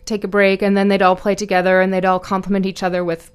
take 0.05 0.25
a 0.25 0.29
break 0.29 0.63
and 0.63 0.77
then 0.77 0.89
they'd 0.89 1.03
all 1.03 1.17
play 1.17 1.35
together 1.35 1.81
and 1.81 1.93
they'd 1.93 2.05
all 2.05 2.21
complement 2.21 2.67
each 2.67 2.83
other 2.83 3.05
with 3.05 3.31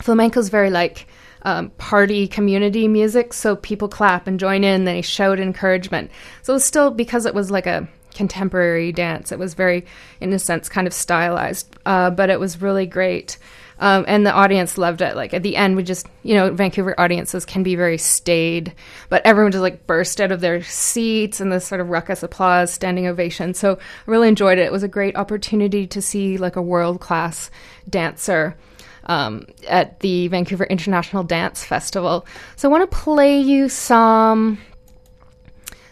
flamenco's 0.00 0.48
very 0.48 0.70
like 0.70 1.06
um, 1.42 1.70
party 1.70 2.26
community 2.26 2.88
music, 2.88 3.32
so 3.32 3.56
people 3.56 3.88
clap 3.88 4.26
and 4.26 4.40
join 4.40 4.64
in, 4.64 4.84
they 4.84 5.02
shout 5.02 5.38
encouragement. 5.38 6.10
So 6.42 6.52
it 6.52 6.54
was 6.54 6.64
still 6.64 6.90
because 6.90 7.26
it 7.26 7.34
was 7.34 7.50
like 7.50 7.66
a 7.66 7.88
contemporary 8.14 8.92
dance. 8.92 9.30
It 9.30 9.38
was 9.38 9.54
very, 9.54 9.86
in 10.20 10.32
a 10.32 10.38
sense, 10.38 10.68
kind 10.68 10.86
of 10.86 10.92
stylized, 10.92 11.76
uh, 11.86 12.10
but 12.10 12.30
it 12.30 12.40
was 12.40 12.60
really 12.60 12.86
great. 12.86 13.38
Um, 13.80 14.04
and 14.08 14.26
the 14.26 14.32
audience 14.32 14.76
loved 14.76 15.00
it. 15.00 15.14
Like 15.14 15.32
at 15.32 15.42
the 15.42 15.56
end, 15.56 15.76
we 15.76 15.84
just, 15.84 16.06
you 16.24 16.34
know, 16.34 16.52
Vancouver 16.52 16.98
audiences 16.98 17.44
can 17.44 17.62
be 17.62 17.76
very 17.76 17.98
staid, 17.98 18.74
but 19.08 19.24
everyone 19.24 19.52
just 19.52 19.62
like 19.62 19.86
burst 19.86 20.20
out 20.20 20.32
of 20.32 20.40
their 20.40 20.62
seats 20.62 21.40
and 21.40 21.52
this 21.52 21.66
sort 21.66 21.80
of 21.80 21.88
ruckus 21.88 22.22
applause, 22.22 22.72
standing 22.72 23.06
ovation. 23.06 23.54
So 23.54 23.74
I 23.74 24.10
really 24.10 24.28
enjoyed 24.28 24.58
it. 24.58 24.62
It 24.62 24.72
was 24.72 24.82
a 24.82 24.88
great 24.88 25.16
opportunity 25.16 25.86
to 25.86 26.02
see 26.02 26.38
like 26.38 26.56
a 26.56 26.62
world 26.62 27.00
class 27.00 27.50
dancer 27.88 28.56
um, 29.04 29.46
at 29.68 30.00
the 30.00 30.28
Vancouver 30.28 30.64
International 30.64 31.22
Dance 31.22 31.64
Festival. 31.64 32.26
So 32.56 32.68
I 32.68 32.72
want 32.72 32.90
to 32.90 32.96
play 32.96 33.38
you 33.38 33.68
some 33.68 34.58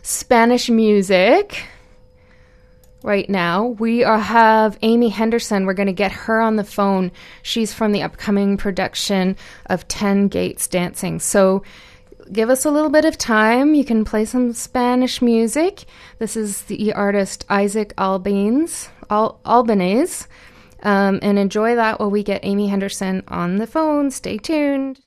Spanish 0.03 0.69
music 0.69 1.65
right 3.07 3.31
now. 3.31 3.67
We 3.67 4.03
are, 4.03 4.19
have 4.19 4.77
Amy 4.83 5.09
Henderson. 5.09 5.65
We're 5.65 5.75
going 5.75 5.87
to 5.87 5.93
get 5.93 6.11
her 6.13 6.41
on 6.41 6.57
the 6.57 6.65
phone. 6.65 7.13
She's 7.43 7.73
from 7.73 7.93
the 7.93 8.03
upcoming 8.03 8.57
production 8.57 9.37
of 9.67 9.87
10 9.87 10.27
Gates 10.29 10.67
Dancing. 10.67 11.21
So 11.21 11.63
give 12.33 12.51
us 12.51 12.65
a 12.65 12.71
little 12.71 12.91
bit 12.91 13.05
of 13.05 13.17
time. 13.17 13.75
You 13.75 13.85
can 13.85 14.05
play 14.05 14.25
some 14.25 14.53
Spanish 14.53 15.23
music. 15.23 15.85
This 16.19 16.37
is 16.37 16.63
the 16.63 16.93
artist 16.93 17.47
Isaac 17.49 17.95
Albéniz, 17.97 18.89
Al- 19.09 19.41
Albanese. 19.47 20.27
Um, 20.83 21.21
and 21.23 21.39
enjoy 21.39 21.77
that 21.77 22.01
while 22.01 22.11
we 22.11 22.23
get 22.23 22.45
Amy 22.45 22.69
Henderson 22.69 23.23
on 23.29 23.57
the 23.57 23.67
phone. 23.67 24.11
Stay 24.11 24.37
tuned. 24.37 25.01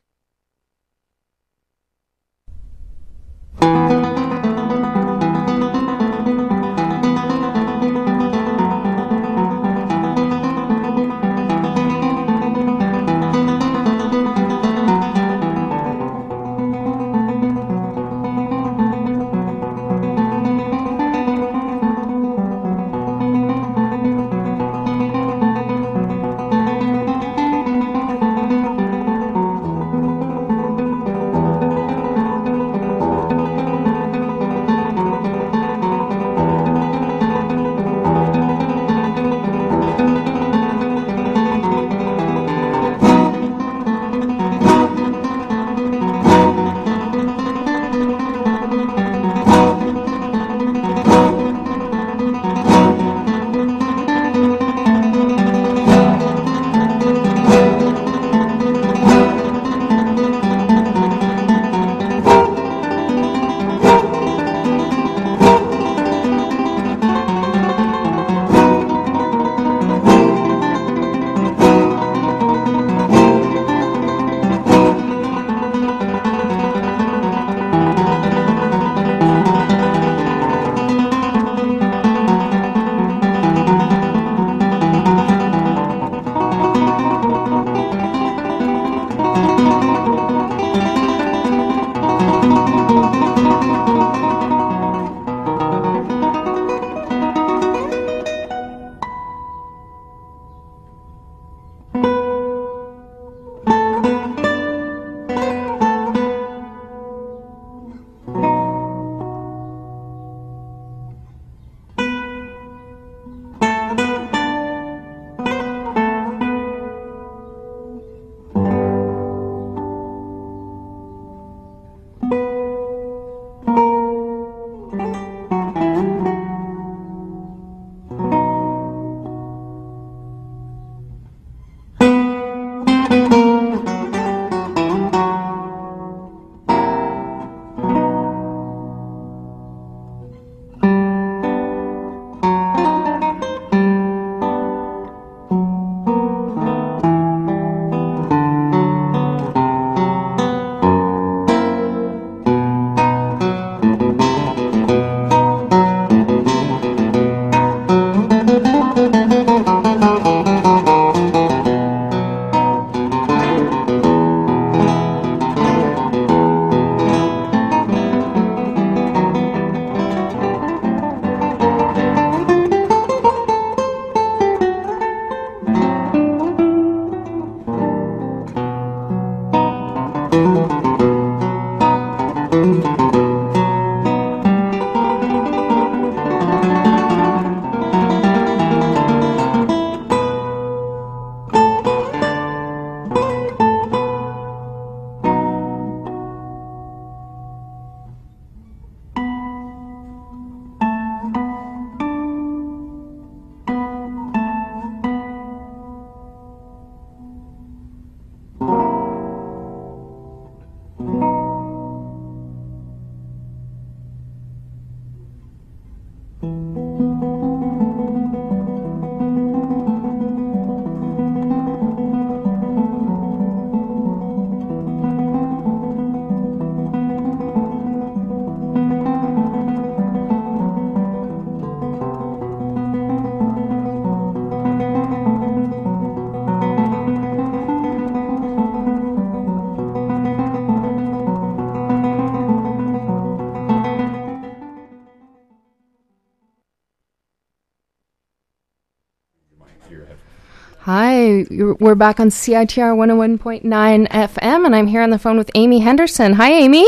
We're 251.80 251.96
back 251.96 252.20
on 252.20 252.30
CITR 252.30 252.94
101.9 252.96 253.64
FM, 254.10 254.66
and 254.66 254.76
I'm 254.76 254.88
here 254.88 255.02
on 255.02 255.12
the 255.12 255.18
phone 255.18 255.38
with 255.38 255.50
Amy 255.56 255.80
Henderson. 255.80 256.34
Hi, 256.34 256.52
Amy. 256.52 256.86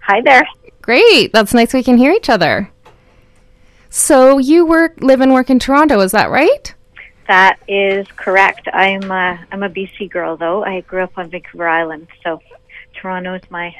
Hi 0.00 0.22
there. 0.22 0.46
Great. 0.80 1.32
That's 1.32 1.52
nice 1.52 1.74
we 1.74 1.82
can 1.82 1.98
hear 1.98 2.12
each 2.12 2.30
other. 2.30 2.70
So 3.90 4.38
you 4.38 4.64
work, 4.64 4.94
live 5.02 5.20
and 5.20 5.34
work 5.34 5.50
in 5.50 5.58
Toronto, 5.58 6.00
is 6.00 6.12
that 6.12 6.30
right? 6.30 6.74
That 7.28 7.60
is 7.68 8.06
correct. 8.16 8.66
I'm 8.72 9.10
a, 9.10 9.46
I'm 9.52 9.62
a 9.62 9.68
BC 9.68 10.10
girl, 10.10 10.38
though. 10.38 10.64
I 10.64 10.80
grew 10.80 11.02
up 11.02 11.12
on 11.18 11.30
Vancouver 11.30 11.68
Island, 11.68 12.08
so 12.24 12.40
Toronto 12.94 13.34
is 13.34 13.42
my 13.50 13.74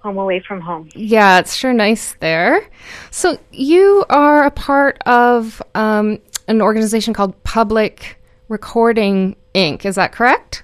home 0.00 0.18
away 0.18 0.40
from 0.40 0.60
home. 0.60 0.88
Yeah, 0.94 1.38
it's 1.38 1.54
sure 1.54 1.72
nice 1.72 2.14
there. 2.14 2.68
So 3.12 3.38
you 3.52 4.04
are 4.10 4.44
a 4.44 4.50
part 4.50 4.98
of 5.06 5.62
um, 5.76 6.18
an 6.48 6.60
organization 6.60 7.14
called 7.14 7.42
Public 7.44 8.18
Recording 8.48 9.36
Inc. 9.54 9.84
Is 9.84 9.94
that 9.94 10.12
correct? 10.12 10.62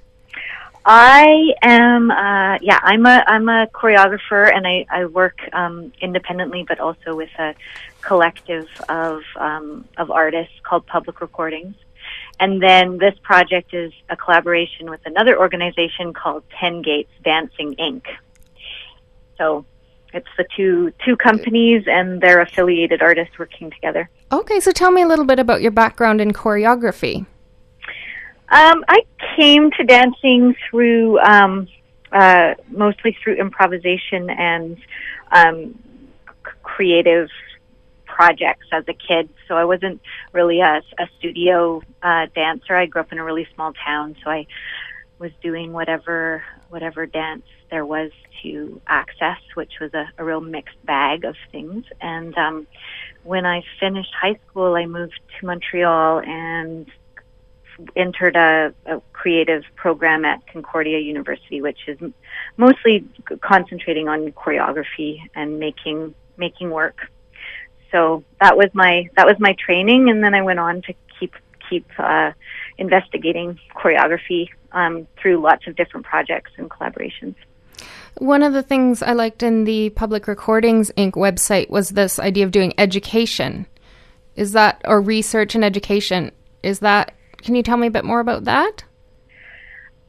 I 0.85 1.53
am, 1.63 2.11
uh, 2.11 2.59
yeah, 2.63 2.81
I'm 2.83 3.05
a 3.05 3.23
I'm 3.27 3.49
a 3.49 3.67
choreographer, 3.69 4.55
and 4.55 4.67
I 4.67 4.87
I 4.91 5.05
work 5.05 5.39
um, 5.53 5.93
independently, 6.01 6.65
but 6.67 6.81
also 6.81 7.15
with 7.15 7.31
a 7.39 7.55
collective 8.01 8.67
of 8.89 9.23
um, 9.37 9.87
of 9.99 10.11
artists 10.11 10.55
called 10.63 10.87
Public 10.87 11.21
Recordings. 11.21 11.75
And 12.39 12.63
then 12.63 12.97
this 12.97 13.15
project 13.23 13.75
is 13.75 13.93
a 14.09 14.17
collaboration 14.17 14.89
with 14.89 15.01
another 15.05 15.39
organization 15.39 16.15
called 16.15 16.43
Ten 16.59 16.81
Gates 16.81 17.13
Dancing 17.23 17.75
Inc. 17.77 18.03
So 19.37 19.67
it's 20.15 20.29
the 20.39 20.47
two 20.57 20.93
two 21.05 21.17
companies 21.17 21.85
and 21.87 22.21
their 22.21 22.41
affiliated 22.41 23.03
artists 23.03 23.39
working 23.39 23.71
together. 23.71 24.09
Okay, 24.33 24.61
so 24.61 24.73
tell 24.73 24.91
me 24.91 25.03
a 25.03 25.07
little 25.07 25.27
bit 25.27 25.39
about 25.39 25.61
your 25.61 25.71
background 25.71 26.21
in 26.21 26.33
choreography. 26.33 27.27
Um, 28.51 28.85
I 28.89 29.03
came 29.37 29.71
to 29.73 29.85
dancing 29.85 30.57
through 30.69 31.19
um, 31.21 31.69
uh, 32.13 32.55
mostly 32.69 33.17
through 33.23 33.35
improvisation 33.35 34.29
and 34.31 34.77
um, 35.31 35.79
c- 36.45 36.53
creative 36.63 37.29
projects 38.05 38.67
as 38.73 38.85
a 38.89 38.93
kid. 38.93 39.29
So 39.47 39.57
I 39.57 39.65
wasn't 39.65 40.01
really 40.33 40.61
a, 40.61 40.83
a 40.99 41.09
studio 41.19 41.81
uh, 42.03 42.27
dancer. 42.35 42.75
I 42.75 42.87
grew 42.87 43.03
up 43.03 43.13
in 43.13 43.19
a 43.19 43.25
really 43.25 43.47
small 43.55 43.73
town, 43.73 44.17
so 44.25 44.31
I 44.31 44.47
was 45.19 45.31
doing 45.43 45.73
whatever 45.73 46.43
whatever 46.71 47.07
dance 47.07 47.45
there 47.71 47.87
was 47.87 48.11
to 48.43 48.81
access, 48.87 49.39
which 49.55 49.75
was 49.81 49.93
a, 49.95 50.09
a 50.19 50.25
real 50.25 50.41
mixed 50.41 50.85
bag 50.87 51.25
of 51.25 51.37
things. 51.53 51.85
And 52.01 52.37
um, 52.37 52.67
when 53.23 53.47
I 53.47 53.63
finished 53.79 54.13
high 54.21 54.39
school, 54.49 54.75
I 54.75 54.87
moved 54.87 55.21
to 55.39 55.47
Montreal 55.47 56.21
and 56.21 56.87
entered 57.97 58.37
a, 58.37 58.75
a 58.87 59.01
creative 59.13 59.65
program 59.77 60.25
at 60.25 60.47
Concordia 60.47 60.99
University, 60.99 61.61
which 61.61 61.79
is 61.87 61.99
mostly 62.57 63.05
concentrating 63.41 64.09
on 64.09 64.33
choreography 64.33 65.21
and 65.35 65.59
making 65.59 66.15
making 66.37 66.71
work. 66.71 67.11
So 67.93 68.25
that 68.41 68.57
was 68.57 68.71
my 68.75 69.09
that 69.17 69.27
was 69.27 69.39
my 69.39 69.55
training, 69.55 70.11
and 70.11 70.23
then 70.23 70.35
I 70.35 70.43
went 70.43 70.59
on 70.59 70.83
to 70.83 70.95
keep 71.19 71.35
keep 71.69 71.87
uh, 71.99 72.33
investigating 72.79 73.59
choreography 73.75 74.49
um, 74.73 75.07
through 75.17 75.41
lots 75.41 75.67
of 75.67 75.77
different 75.77 76.07
projects 76.07 76.53
and 76.57 76.71
collaborations. 76.71 77.35
One 78.19 78.43
of 78.43 78.53
the 78.53 78.63
things 78.63 79.03
I 79.03 79.13
liked 79.13 79.43
in 79.43 79.65
the 79.65 79.91
Public 79.91 80.27
Recordings 80.27 80.91
Inc. 80.97 81.13
website 81.13 81.71
was 81.71 81.91
this 81.91 82.19
idea 82.19 82.45
of 82.45 82.51
doing 82.51 82.75
education. 82.77 83.67
Is 84.37 84.53
that, 84.53 84.83
or 84.85 85.01
research 85.01 85.55
and 85.55 85.65
education? 85.65 86.33
Is 86.63 86.81
that, 86.81 87.15
can 87.43 87.55
you 87.55 87.63
tell 87.63 87.77
me 87.77 87.87
a 87.87 87.91
bit 87.91 88.05
more 88.05 88.21
about 88.21 88.45
that? 88.45 88.85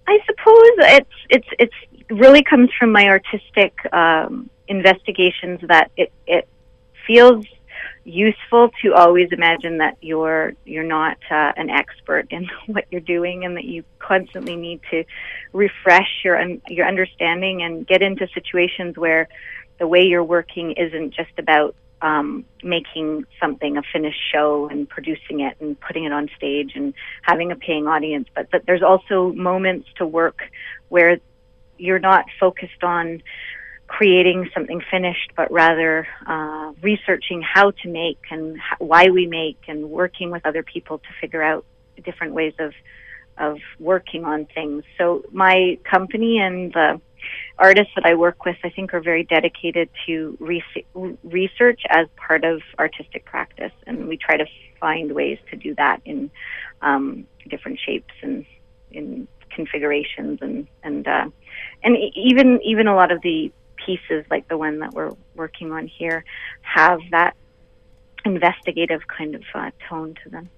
I 0.07 0.19
suppose 0.25 0.71
it's 0.77 1.09
it's 1.29 1.47
it's 1.59 2.09
really 2.09 2.43
comes 2.43 2.69
from 2.77 2.91
my 2.91 3.07
artistic 3.07 3.73
um, 3.93 4.49
investigations 4.67 5.61
that 5.67 5.91
it 5.95 6.11
it 6.27 6.47
feels 7.07 7.45
useful 8.03 8.69
to 8.81 8.93
always 8.93 9.29
imagine 9.31 9.77
that 9.77 9.95
you're 10.01 10.53
you're 10.65 10.83
not 10.83 11.17
uh, 11.29 11.51
an 11.55 11.69
expert 11.69 12.27
in 12.31 12.49
what 12.67 12.85
you're 12.91 13.01
doing 13.01 13.45
and 13.45 13.55
that 13.57 13.65
you 13.65 13.83
constantly 13.99 14.55
need 14.55 14.81
to 14.89 15.03
refresh 15.53 16.21
your 16.23 16.39
un- 16.39 16.61
your 16.67 16.87
understanding 16.87 17.61
and 17.61 17.85
get 17.87 18.01
into 18.01 18.27
situations 18.33 18.97
where 18.97 19.27
the 19.79 19.87
way 19.87 20.03
you're 20.03 20.23
working 20.23 20.73
isn't 20.73 21.13
just 21.13 21.31
about 21.37 21.75
um, 22.01 22.45
making 22.63 23.25
something 23.39 23.77
a 23.77 23.81
finished 23.93 24.19
show 24.31 24.67
and 24.69 24.89
producing 24.89 25.41
it 25.41 25.57
and 25.59 25.79
putting 25.79 26.03
it 26.05 26.11
on 26.11 26.29
stage 26.35 26.71
and 26.75 26.93
having 27.21 27.51
a 27.51 27.55
paying 27.55 27.87
audience, 27.87 28.27
but 28.35 28.49
but 28.51 28.65
there's 28.65 28.83
also 28.83 29.31
moments 29.33 29.87
to 29.97 30.05
work 30.05 30.41
where 30.89 31.19
you're 31.77 31.99
not 31.99 32.25
focused 32.39 32.83
on 32.83 33.21
creating 33.87 34.49
something 34.53 34.81
finished, 34.89 35.31
but 35.35 35.51
rather 35.51 36.07
uh, 36.25 36.71
researching 36.81 37.41
how 37.41 37.71
to 37.71 37.89
make 37.89 38.19
and 38.29 38.55
h- 38.55 38.61
why 38.79 39.09
we 39.09 39.27
make 39.27 39.57
and 39.67 39.89
working 39.89 40.31
with 40.31 40.45
other 40.45 40.63
people 40.63 40.99
to 40.99 41.07
figure 41.19 41.43
out 41.43 41.65
different 42.03 42.33
ways 42.33 42.53
of 42.59 42.73
of 43.37 43.57
working 43.79 44.23
on 44.23 44.45
things. 44.53 44.83
So 44.97 45.23
my 45.31 45.77
company 45.83 46.37
and 46.39 46.71
the 46.73 47.01
artists 47.57 47.93
that 47.95 48.05
I 48.05 48.15
work 48.15 48.45
with, 48.45 48.57
I 48.63 48.69
think, 48.69 48.93
are 48.93 49.01
very 49.01 49.23
dedicated 49.23 49.89
to 50.05 50.37
rese- 50.39 51.17
research 51.23 51.81
as 51.89 52.07
part 52.15 52.43
of 52.43 52.61
artistic 52.79 53.25
practice, 53.25 53.71
and 53.87 54.07
we 54.07 54.17
try 54.17 54.37
to 54.37 54.45
find 54.79 55.13
ways 55.13 55.37
to 55.51 55.55
do 55.57 55.75
that 55.75 56.01
in 56.05 56.31
um, 56.81 57.25
different 57.49 57.79
shapes 57.85 58.13
and 58.21 58.45
in 58.91 59.27
configurations, 59.49 60.39
and 60.41 60.67
and 60.83 61.07
uh, 61.07 61.29
and 61.83 61.97
even 62.15 62.59
even 62.63 62.87
a 62.87 62.95
lot 62.95 63.11
of 63.11 63.21
the 63.21 63.51
pieces, 63.85 64.25
like 64.29 64.47
the 64.47 64.57
one 64.57 64.79
that 64.79 64.93
we're 64.93 65.11
working 65.35 65.71
on 65.71 65.87
here, 65.87 66.23
have 66.61 66.99
that 67.11 67.35
investigative 68.25 69.01
kind 69.07 69.35
of 69.35 69.43
uh, 69.55 69.71
tone 69.89 70.15
to 70.23 70.29
them. 70.29 70.49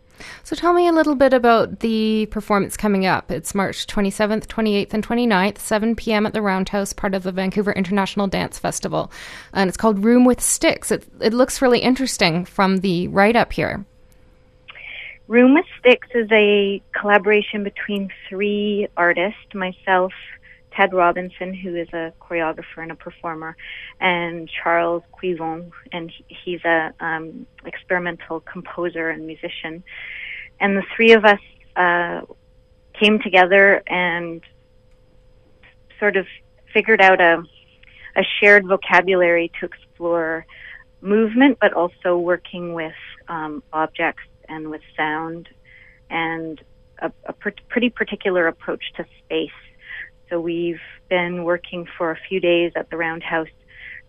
So 0.43 0.55
tell 0.55 0.73
me 0.73 0.87
a 0.87 0.91
little 0.91 1.15
bit 1.15 1.33
about 1.33 1.79
the 1.79 2.27
performance 2.27 2.77
coming 2.77 3.05
up. 3.05 3.31
It's 3.31 3.55
March 3.55 3.87
27th, 3.87 4.47
28th, 4.47 4.93
and 4.93 5.07
29th, 5.07 5.57
7 5.57 5.95
p.m. 5.95 6.25
at 6.25 6.33
the 6.33 6.41
Roundhouse, 6.41 6.93
part 6.93 7.15
of 7.15 7.23
the 7.23 7.31
Vancouver 7.31 7.71
International 7.71 8.27
Dance 8.27 8.59
Festival. 8.59 9.11
And 9.53 9.67
it's 9.67 9.77
called 9.77 10.03
Room 10.03 10.25
with 10.25 10.41
Sticks. 10.41 10.91
It, 10.91 11.05
it 11.19 11.33
looks 11.33 11.61
really 11.61 11.79
interesting 11.79 12.45
from 12.45 12.77
the 12.77 13.07
write 13.07 13.35
up 13.35 13.53
here. 13.53 13.85
Room 15.27 15.53
with 15.53 15.65
Sticks 15.79 16.09
is 16.13 16.27
a 16.31 16.81
collaboration 16.99 17.63
between 17.63 18.09
three 18.29 18.87
artists, 18.97 19.53
myself, 19.53 20.11
Ted 20.75 20.93
Robinson, 20.93 21.53
who 21.53 21.75
is 21.75 21.87
a 21.93 22.13
choreographer 22.19 22.77
and 22.77 22.91
a 22.91 22.95
performer, 22.95 23.55
and 23.99 24.49
Charles 24.49 25.03
Quevillon, 25.13 25.71
and 25.91 26.11
he's 26.27 26.63
a 26.65 26.93
um, 26.99 27.45
experimental 27.65 28.39
composer 28.41 29.09
and 29.09 29.25
musician. 29.27 29.83
And 30.59 30.77
the 30.77 30.83
three 30.95 31.13
of 31.13 31.25
us 31.25 31.39
uh, 31.75 32.21
came 32.99 33.19
together 33.19 33.83
and 33.87 34.41
sort 35.99 36.17
of 36.17 36.25
figured 36.73 37.01
out 37.01 37.21
a 37.21 37.43
a 38.15 38.23
shared 38.39 38.67
vocabulary 38.67 39.51
to 39.59 39.65
explore 39.65 40.45
movement, 41.01 41.57
but 41.59 41.73
also 41.73 42.17
working 42.17 42.73
with 42.73 42.93
um, 43.27 43.63
objects 43.73 44.23
and 44.47 44.69
with 44.69 44.81
sound, 44.95 45.49
and 46.09 46.61
a, 46.99 47.11
a 47.25 47.33
pr- 47.33 47.49
pretty 47.69 47.89
particular 47.89 48.47
approach 48.47 48.83
to 48.95 49.05
space. 49.23 49.49
So 50.33 50.39
we've 50.39 50.81
been 51.09 51.43
working 51.43 51.87
for 51.95 52.09
a 52.09 52.17
few 52.27 52.39
days 52.39 52.71
at 52.75 52.89
the 52.89 52.97
Roundhouse, 52.97 53.53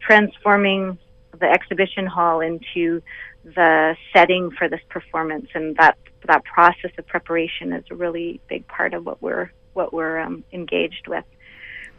transforming 0.00 0.96
the 1.38 1.44
exhibition 1.44 2.06
hall 2.06 2.40
into 2.40 3.02
the 3.44 3.94
setting 4.10 4.50
for 4.52 4.66
this 4.66 4.80
performance, 4.88 5.48
and 5.54 5.76
that 5.76 5.98
that 6.26 6.42
process 6.44 6.92
of 6.96 7.06
preparation 7.06 7.74
is 7.74 7.84
a 7.90 7.94
really 7.94 8.40
big 8.48 8.66
part 8.68 8.94
of 8.94 9.04
what 9.04 9.20
we're 9.20 9.50
what 9.74 9.92
we're 9.92 10.18
um, 10.18 10.44
engaged 10.50 11.08
with. 11.08 11.26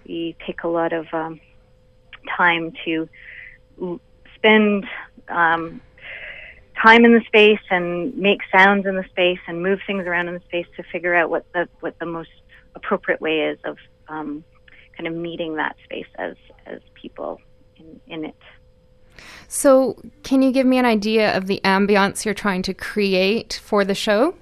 We 0.08 0.36
take 0.44 0.64
a 0.64 0.70
lot 0.70 0.92
of 0.92 1.06
um, 1.14 1.40
time 2.36 2.74
to 2.84 3.08
spend 4.34 4.88
um, 5.30 5.82
time 6.82 7.06
in 7.06 7.14
the 7.14 7.22
space 7.28 7.62
and 7.70 8.18
make 8.18 8.40
sounds 8.52 8.88
in 8.88 8.96
the 8.96 9.06
space 9.12 9.40
and 9.48 9.62
move 9.62 9.82
things 9.86 10.08
around 10.08 10.30
in 10.30 10.34
the 10.34 10.44
space 10.48 10.68
to 10.78 10.84
figure 10.92 11.14
out 11.14 11.30
what 11.30 11.46
the 11.54 11.70
what 11.82 12.00
the 12.00 12.08
most 12.08 12.32
appropriate 12.74 13.22
way 13.22 13.42
is 13.42 13.60
of 13.66 13.78
um, 14.08 14.44
kind 14.98 15.08
of 15.08 15.14
meeting 15.14 15.56
that 15.56 15.76
space 15.84 16.08
as 16.18 16.36
as 16.66 16.80
people 16.94 17.40
in, 17.78 18.00
in 18.08 18.26
it. 18.26 18.36
So, 19.48 19.98
can 20.24 20.42
you 20.42 20.52
give 20.52 20.66
me 20.66 20.78
an 20.78 20.86
idea 20.86 21.36
of 21.36 21.48
the 21.48 21.62
ambiance 21.64 22.26
you're 22.26 22.34
trying 22.34 22.62
to 22.64 22.74
create 22.74 23.62
for 23.64 23.86
the 23.86 23.96
show? 23.96 24.36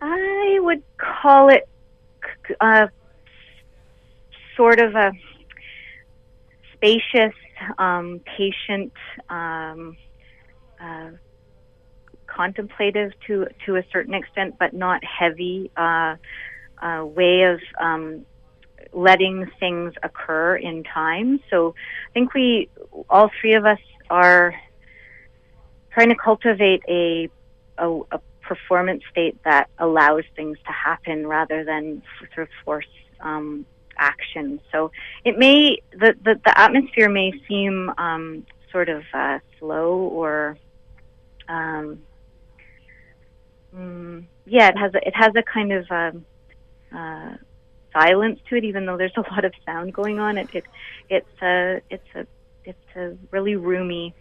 I 0.00 0.58
would 0.60 0.82
call 0.98 1.48
it 1.48 1.68
uh, 2.60 2.88
sort 4.56 4.80
of 4.80 4.94
a 4.94 5.12
spacious, 6.74 7.34
um, 7.78 8.20
patient, 8.36 8.92
um, 9.28 9.96
uh, 10.80 11.10
contemplative 12.26 13.12
to 13.26 13.46
to 13.64 13.76
a 13.76 13.82
certain 13.90 14.14
extent, 14.14 14.56
but 14.58 14.74
not 14.74 15.02
heavy 15.02 15.70
uh, 15.76 16.16
uh, 16.82 17.04
way 17.04 17.42
of 17.42 17.60
um, 17.80 18.24
letting 18.92 19.50
things 19.60 19.94
occur 20.02 20.56
in 20.56 20.84
time. 20.84 21.40
So 21.50 21.74
I 22.08 22.12
think 22.12 22.34
we 22.34 22.68
all 23.08 23.30
three 23.40 23.54
of 23.54 23.64
us 23.64 23.78
are 24.10 24.54
trying 25.92 26.08
to 26.08 26.16
cultivate 26.16 26.82
a 26.88 27.28
a, 27.78 28.00
a 28.12 28.20
performance 28.42 29.02
state 29.10 29.36
that 29.44 29.68
allows 29.78 30.24
things 30.34 30.56
to 30.66 30.72
happen 30.72 31.26
rather 31.26 31.64
than 31.64 32.02
sort 32.18 32.46
of 32.46 32.48
force 32.64 32.86
um, 33.20 33.66
action. 33.98 34.60
So 34.72 34.90
it 35.24 35.38
may 35.38 35.78
the 35.92 36.14
the, 36.22 36.40
the 36.44 36.58
atmosphere 36.58 37.08
may 37.08 37.32
seem 37.48 37.90
um, 37.98 38.46
sort 38.70 38.88
of 38.88 39.02
uh, 39.12 39.38
slow 39.58 39.98
or 39.98 40.56
um, 41.48 42.02
mm, 43.74 44.24
yeah, 44.46 44.68
it 44.68 44.78
has 44.78 44.94
a, 44.94 45.06
it 45.06 45.14
has 45.14 45.32
a 45.36 45.42
kind 45.42 45.72
of 45.72 45.90
um, 45.90 46.24
uh, 46.94 47.36
silence 47.92 48.40
to 48.48 48.56
it, 48.56 48.64
even 48.64 48.86
though 48.86 48.96
there's 48.96 49.16
a 49.16 49.32
lot 49.32 49.44
of 49.44 49.52
sound 49.64 49.92
going 49.92 50.18
on. 50.18 50.38
It, 50.38 50.50
it 50.52 50.64
it's 51.08 51.42
a 51.42 51.80
it's 51.90 52.08
a 52.14 52.26
it's 52.64 52.96
a 52.96 53.16
really 53.30 53.56
roomy 53.56 54.14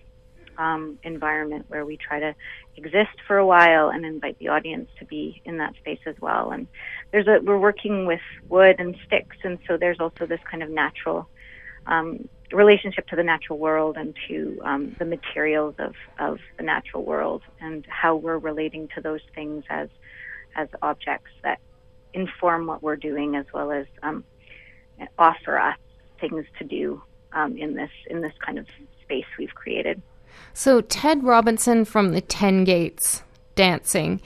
um, 0.58 0.98
environment 1.04 1.66
where 1.68 1.86
we 1.86 1.98
try 1.98 2.20
to 2.20 2.36
exist 2.78 3.18
for 3.28 3.38
a 3.38 3.46
while 3.46 3.90
and 3.90 4.06
invite 4.06 4.38
the 4.40 4.50
audience 4.50 4.90
to 5.00 5.06
be 5.06 5.42
in 5.46 5.58
that 5.58 5.76
space 5.76 6.00
as 6.06 6.16
well. 6.22 6.52
And 6.52 6.68
there's 7.12 7.28
a 7.28 7.40
we're 7.44 7.60
working 7.60 8.06
with 8.06 8.22
wood 8.50 8.76
and 8.80 8.96
sticks, 9.06 9.38
and 9.44 9.60
so 9.68 9.78
there's 9.78 10.00
also 10.00 10.26
this 10.26 10.42
kind 10.50 10.64
of 10.64 10.70
natural 10.70 11.28
um, 11.88 12.28
relationship 12.52 13.08
to 13.08 13.16
the 13.16 13.24
natural 13.24 13.58
world 13.60 13.98
and 13.98 14.16
to 14.28 14.60
um, 14.64 14.96
the 15.00 15.06
materials 15.06 15.76
of, 15.80 15.94
of 16.20 16.40
the 16.58 16.64
natural 16.64 17.04
world 17.04 17.42
and 17.60 17.86
how 17.90 18.16
we're 18.16 18.38
relating 18.38 18.88
to 18.96 19.02
those 19.02 19.22
things 19.34 19.64
as 19.70 19.90
as 20.56 20.70
objects 20.82 21.32
that 21.44 21.60
inform 22.16 22.66
what 22.66 22.82
we're 22.82 22.96
doing 22.96 23.36
as 23.36 23.46
well 23.54 23.72
as 23.72 23.86
um, 24.02 24.24
offer 25.20 25.60
us 25.60 25.78
things 26.20 26.46
to 26.58 26.64
do 26.64 27.02
um, 27.34 27.58
in 27.58 27.76
this 27.76 27.92
in 28.10 28.22
this 28.22 28.34
kind 28.44 28.58
of 28.58 28.66
space 29.04 29.26
we've 29.38 29.54
created. 29.54 30.02
So 30.54 30.82
Ted 30.82 31.24
Robinson 31.24 31.86
from 31.86 32.14
the 32.14 32.22
Ten 32.22 32.64
Gates 32.64 33.24
dancing 33.56 34.22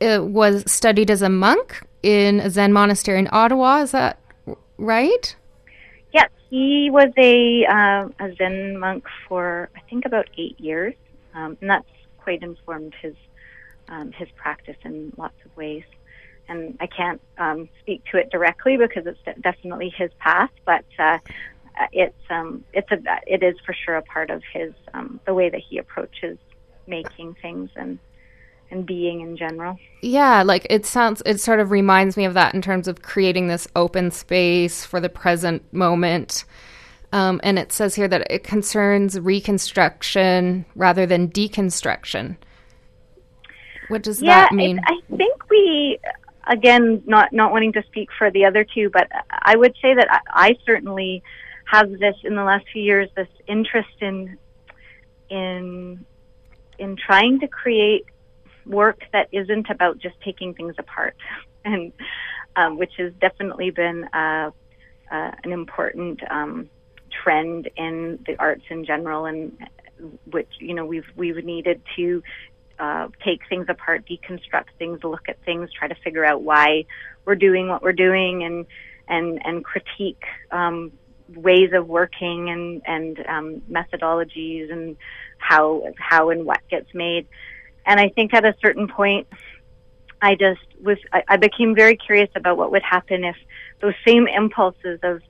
uh, 0.00 0.22
was 0.22 0.70
studied 0.70 1.10
as 1.10 1.22
a 1.22 1.28
monk 1.28 1.82
in 2.02 2.40
a 2.40 2.50
Zen 2.50 2.72
monastery 2.72 3.18
in 3.18 3.28
Ottawa. 3.32 3.78
Is 3.78 3.92
that 3.92 4.18
right? 4.78 5.34
Yes, 6.12 6.30
he 6.50 6.90
was 6.90 7.10
a 7.16 7.64
uh, 7.64 8.08
a 8.24 8.34
Zen 8.36 8.78
monk 8.78 9.04
for 9.26 9.70
I 9.74 9.80
think 9.88 10.04
about 10.04 10.28
eight 10.36 10.60
years, 10.60 10.94
um, 11.34 11.56
and 11.60 11.70
that's 11.70 11.88
quite 12.18 12.42
informed 12.42 12.94
his 13.00 13.14
um, 13.88 14.12
his 14.12 14.28
practice 14.36 14.76
in 14.84 15.12
lots 15.16 15.36
of 15.44 15.56
ways. 15.56 15.84
And 16.48 16.76
I 16.80 16.86
can't 16.86 17.20
um, 17.38 17.68
speak 17.80 18.04
to 18.12 18.18
it 18.18 18.30
directly 18.30 18.76
because 18.76 19.06
it's 19.06 19.40
definitely 19.40 19.92
his 19.96 20.10
path, 20.18 20.50
but 20.64 20.84
uh, 20.98 21.18
uh, 21.78 21.86
it's 21.92 22.14
um, 22.30 22.64
it's 22.72 22.90
a 22.92 22.98
it 23.26 23.42
is 23.42 23.56
for 23.66 23.74
sure 23.74 23.96
a 23.96 24.02
part 24.02 24.30
of 24.30 24.42
his 24.52 24.72
um, 24.94 25.20
the 25.26 25.34
way 25.34 25.48
that 25.50 25.60
he 25.68 25.78
approaches 25.78 26.38
making 26.86 27.34
things 27.42 27.70
and 27.74 27.98
and 28.70 28.86
being 28.86 29.20
in 29.20 29.36
general. 29.36 29.78
Yeah, 30.02 30.42
like 30.42 30.66
it 30.70 30.86
sounds, 30.86 31.22
it 31.24 31.40
sort 31.40 31.60
of 31.60 31.70
reminds 31.70 32.16
me 32.16 32.24
of 32.24 32.34
that 32.34 32.54
in 32.54 32.62
terms 32.62 32.88
of 32.88 33.02
creating 33.02 33.48
this 33.48 33.68
open 33.76 34.10
space 34.10 34.84
for 34.84 35.00
the 35.00 35.08
present 35.08 35.72
moment. 35.72 36.44
Um, 37.12 37.40
and 37.44 37.58
it 37.58 37.72
says 37.72 37.94
here 37.94 38.08
that 38.08 38.26
it 38.30 38.42
concerns 38.42 39.18
reconstruction 39.18 40.64
rather 40.74 41.06
than 41.06 41.28
deconstruction. 41.28 42.36
What 43.88 44.02
does 44.02 44.20
yeah, 44.20 44.42
that 44.42 44.52
mean? 44.52 44.80
I 44.84 45.00
think 45.16 45.48
we, 45.48 45.98
again, 46.46 47.02
not 47.06 47.32
not 47.32 47.52
wanting 47.52 47.72
to 47.74 47.82
speak 47.86 48.10
for 48.16 48.30
the 48.30 48.44
other 48.44 48.64
two, 48.64 48.90
but 48.90 49.08
I 49.30 49.56
would 49.56 49.74
say 49.82 49.94
that 49.94 50.08
I, 50.10 50.20
I 50.48 50.56
certainly 50.64 51.22
have 51.66 51.90
this 51.98 52.16
in 52.22 52.36
the 52.36 52.44
last 52.44 52.64
few 52.72 52.82
years, 52.82 53.08
this 53.16 53.28
interest 53.46 54.00
in 54.00 54.38
in 55.28 56.04
in 56.78 56.96
trying 56.96 57.40
to 57.40 57.48
create 57.48 58.04
work 58.64 59.00
that 59.12 59.28
isn't 59.32 59.70
about 59.70 59.98
just 59.98 60.20
taking 60.22 60.54
things 60.54 60.74
apart, 60.78 61.16
and 61.64 61.92
um, 62.56 62.78
which 62.78 62.92
has 62.98 63.12
definitely 63.20 63.70
been 63.70 64.04
uh, 64.12 64.50
uh, 65.10 65.32
an 65.44 65.52
important 65.52 66.20
um, 66.30 66.68
trend 67.22 67.68
in 67.76 68.18
the 68.26 68.36
arts 68.38 68.64
in 68.70 68.84
general, 68.84 69.26
and 69.26 69.56
which 70.30 70.50
you 70.58 70.74
know 70.74 70.84
we've 70.84 71.08
we've 71.16 71.44
needed 71.44 71.80
to 71.96 72.22
uh, 72.78 73.08
take 73.24 73.40
things 73.48 73.66
apart, 73.68 74.04
deconstruct 74.06 74.66
things, 74.78 75.02
look 75.02 75.28
at 75.28 75.42
things, 75.44 75.70
try 75.72 75.88
to 75.88 75.94
figure 75.96 76.24
out 76.24 76.42
why 76.42 76.84
we're 77.24 77.34
doing 77.34 77.68
what 77.68 77.82
we're 77.82 77.92
doing, 77.92 78.44
and 78.44 78.66
and 79.08 79.40
and 79.44 79.64
critique 79.64 80.24
um, 80.50 80.92
ways 81.34 81.70
of 81.72 81.86
working 81.86 82.50
and 82.50 82.82
and 82.86 83.26
um, 83.26 83.62
methodologies 83.70 84.72
and 84.72 84.96
how 85.38 85.82
how 85.98 86.30
and 86.30 86.44
what 86.44 86.60
gets 86.70 86.92
made. 86.94 87.26
And 87.84 88.00
I 88.00 88.08
think 88.08 88.34
at 88.34 88.44
a 88.44 88.54
certain 88.60 88.88
point, 88.88 89.28
I 90.20 90.34
just 90.34 90.60
was 90.80 90.98
I, 91.12 91.22
I 91.28 91.36
became 91.36 91.74
very 91.74 91.96
curious 91.96 92.30
about 92.34 92.56
what 92.56 92.70
would 92.72 92.82
happen 92.82 93.24
if 93.24 93.36
those 93.80 93.94
same 94.06 94.26
impulses 94.26 95.00
of 95.02 95.22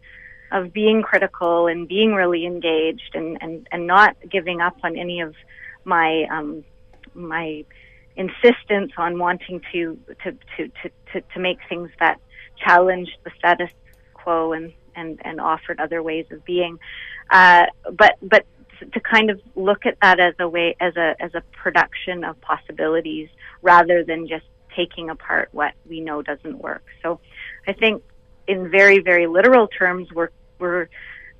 of 0.52 0.72
being 0.72 1.02
critical 1.02 1.66
and 1.66 1.88
being 1.88 2.14
really 2.14 2.46
engaged 2.46 3.14
and 3.14 3.38
and 3.40 3.66
and 3.72 3.86
not 3.86 4.16
giving 4.30 4.60
up 4.60 4.76
on 4.82 4.96
any 4.96 5.20
of 5.20 5.34
my 5.84 6.24
um 6.30 6.64
my 7.16 7.64
insistence 8.16 8.92
on 8.96 9.18
wanting 9.18 9.60
to 9.72 9.98
to 10.24 10.32
to 10.56 10.68
to 10.68 10.90
to, 11.12 11.20
to 11.20 11.40
make 11.40 11.58
things 11.68 11.90
that 12.00 12.18
challenged 12.56 13.16
the 13.24 13.30
status 13.38 13.70
quo 14.14 14.52
and 14.52 14.72
and 14.94 15.20
and 15.24 15.40
offered 15.40 15.80
other 15.80 16.02
ways 16.02 16.26
of 16.30 16.44
being. 16.44 16.78
Uh 17.30 17.66
but 17.92 18.16
but 18.22 18.46
to 18.92 19.00
kind 19.00 19.30
of 19.30 19.40
look 19.54 19.86
at 19.86 19.96
that 20.02 20.20
as 20.20 20.34
a 20.38 20.48
way 20.48 20.76
as 20.80 20.96
a 20.96 21.14
as 21.20 21.34
a 21.34 21.42
production 21.52 22.24
of 22.24 22.40
possibilities 22.40 23.28
rather 23.62 24.04
than 24.04 24.26
just 24.26 24.44
taking 24.74 25.08
apart 25.08 25.48
what 25.52 25.72
we 25.88 26.00
know 26.00 26.22
doesn't 26.22 26.58
work. 26.58 26.84
So 27.02 27.20
i 27.66 27.72
think 27.72 28.02
in 28.46 28.70
very 28.70 29.00
very 29.00 29.26
literal 29.26 29.66
terms 29.68 30.08
we're 30.12 30.30
we're 30.58 30.88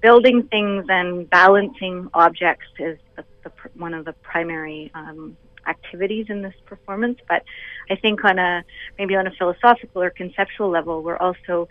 building 0.03 0.43
things 0.49 0.87
and 0.89 1.29
balancing 1.31 2.09
objects 2.13 2.67
is 2.79 2.99
the, 3.17 3.25
the, 3.45 3.51
one 3.75 3.95
of 3.95 4.05
the 4.05 4.13
primary 4.13 4.91
um, 4.95 5.37
activities 5.67 6.27
in 6.29 6.43
this 6.43 6.55
performance. 6.65 7.19
But 7.29 7.43
I 7.91 7.97
think 7.97 8.25
on 8.25 8.39
a 8.39 8.65
maybe 8.99 9.17
on 9.17 9.27
a 9.27 9.31
philosophical 9.33 10.03
or 10.03 10.11
conceptual 10.11 10.69
level, 10.71 11.03
we're 11.03 11.17
also 11.17 11.69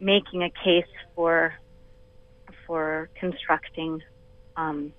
making 0.00 0.42
a 0.42 0.50
case 0.50 0.92
for 1.14 1.54
for 2.66 3.08
constructing 3.14 4.02
um, 4.56 4.92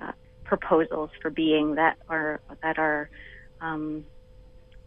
uh, 0.00 0.12
proposals 0.44 1.10
for 1.20 1.30
being 1.30 1.74
that 1.74 1.96
are 2.08 2.40
that 2.62 2.78
are 2.78 3.10
um, 3.60 4.04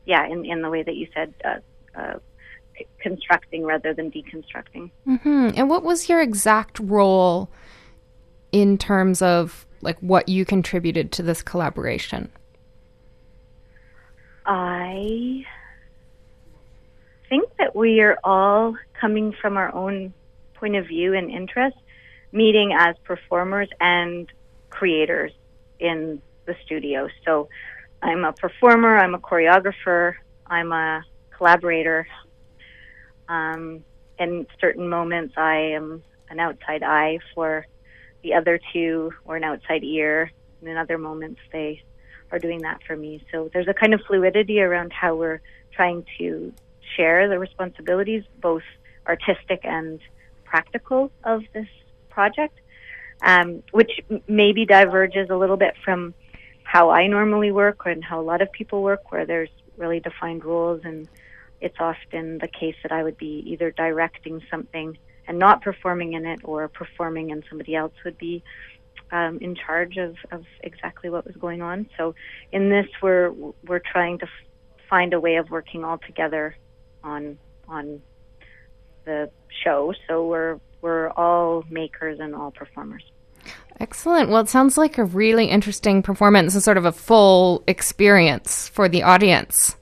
yeah 0.05 0.25
in, 0.27 0.45
in 0.45 0.61
the 0.61 0.69
way 0.69 0.83
that 0.83 0.95
you 0.95 1.07
said 1.13 1.33
uh, 1.43 1.99
uh, 1.99 2.19
constructing 2.99 3.65
rather 3.65 3.93
than 3.93 4.11
deconstructing. 4.11 4.89
hmm 5.05 5.49
And 5.55 5.69
what 5.69 5.83
was 5.83 6.09
your 6.09 6.21
exact 6.21 6.79
role 6.79 7.49
in 8.51 8.77
terms 8.77 9.21
of 9.21 9.65
like 9.81 9.99
what 9.99 10.27
you 10.29 10.45
contributed 10.45 11.11
to 11.13 11.23
this 11.23 11.41
collaboration? 11.41 12.31
I 14.51 15.45
think 17.29 17.55
that 17.59 17.75
we 17.75 18.01
are 18.01 18.17
all 18.23 18.75
coming 18.99 19.31
from 19.39 19.57
our 19.57 19.71
own 19.75 20.11
point 20.55 20.75
of 20.75 20.87
view 20.87 21.13
and 21.13 21.29
interest, 21.29 21.77
meeting 22.31 22.73
as 22.75 22.95
performers 23.03 23.69
and 23.79 24.27
creators 24.71 25.31
in 25.79 26.19
the 26.47 26.55
studio. 26.65 27.07
So 27.25 27.47
I'm 28.01 28.25
a 28.25 28.33
performer, 28.33 28.97
I'm 28.97 29.13
a 29.13 29.19
choreographer, 29.19 30.15
I'm 30.47 30.71
a 30.71 31.03
collaborator. 31.37 32.07
Um, 33.27 33.83
in 34.17 34.47
certain 34.59 34.89
moments, 34.89 35.35
I 35.37 35.57
am 35.75 36.01
an 36.31 36.39
outside 36.39 36.81
eye 36.81 37.19
for 37.35 37.67
the 38.23 38.33
other 38.33 38.59
two, 38.73 39.13
or 39.25 39.35
an 39.35 39.43
outside 39.43 39.83
ear. 39.83 40.31
And 40.59 40.69
in 40.69 40.75
other 40.75 40.97
moments, 40.97 41.39
they 41.51 41.83
are 42.31 42.39
doing 42.39 42.61
that 42.61 42.81
for 42.85 42.95
me. 42.95 43.23
So 43.31 43.49
there's 43.53 43.67
a 43.67 43.73
kind 43.73 43.93
of 43.93 44.01
fluidity 44.07 44.59
around 44.61 44.93
how 44.93 45.15
we're 45.15 45.41
trying 45.71 46.05
to 46.17 46.53
share 46.95 47.29
the 47.29 47.39
responsibilities, 47.39 48.23
both 48.41 48.63
artistic 49.07 49.61
and 49.63 49.99
practical, 50.43 51.11
of 51.23 51.43
this 51.53 51.67
project, 52.09 52.59
um, 53.21 53.63
which 53.71 53.91
maybe 54.27 54.65
diverges 54.65 55.29
a 55.29 55.35
little 55.35 55.57
bit 55.57 55.75
from 55.83 56.13
how 56.63 56.89
I 56.89 57.07
normally 57.07 57.51
work 57.51 57.81
and 57.85 58.03
how 58.03 58.19
a 58.19 58.23
lot 58.23 58.41
of 58.41 58.51
people 58.51 58.83
work, 58.83 59.11
where 59.11 59.25
there's 59.25 59.49
really 59.77 59.99
defined 59.99 60.43
rules, 60.45 60.81
and 60.83 61.07
it's 61.61 61.77
often 61.79 62.37
the 62.39 62.47
case 62.47 62.75
that 62.83 62.91
I 62.91 63.03
would 63.03 63.17
be 63.17 63.43
either 63.47 63.71
directing 63.71 64.41
something 64.51 64.97
and 65.27 65.37
not 65.39 65.61
performing 65.61 66.13
in 66.13 66.25
it, 66.25 66.41
or 66.43 66.67
performing 66.67 67.31
and 67.31 67.43
somebody 67.49 67.75
else 67.75 67.93
would 68.03 68.17
be 68.17 68.43
um, 69.11 69.37
in 69.41 69.55
charge 69.55 69.97
of, 69.97 70.15
of 70.31 70.45
exactly 70.61 71.09
what 71.09 71.25
was 71.25 71.35
going 71.35 71.61
on. 71.61 71.89
So 71.97 72.15
in 72.51 72.69
this, 72.69 72.87
we're 73.01 73.31
we're 73.65 73.79
trying 73.79 74.19
to 74.19 74.25
f- 74.25 74.81
find 74.89 75.13
a 75.13 75.19
way 75.19 75.35
of 75.35 75.49
working 75.49 75.83
all 75.83 75.97
together 75.97 76.55
on 77.03 77.37
on 77.67 78.01
the 79.05 79.29
show. 79.63 79.93
So 80.07 80.27
we're 80.27 80.59
we're 80.81 81.09
all 81.11 81.63
makers 81.69 82.19
and 82.19 82.35
all 82.35 82.51
performers. 82.51 83.03
Excellent. 83.79 84.29
Well, 84.29 84.41
it 84.41 84.49
sounds 84.49 84.77
like 84.77 84.97
a 84.97 85.05
really 85.05 85.45
interesting 85.45 86.03
performance 86.03 86.53
and 86.53 86.63
sort 86.63 86.77
of 86.77 86.85
a 86.85 86.91
full 86.91 87.63
experience 87.65 88.67
for 88.67 88.89
the 88.89 89.03
audience. 89.03 89.75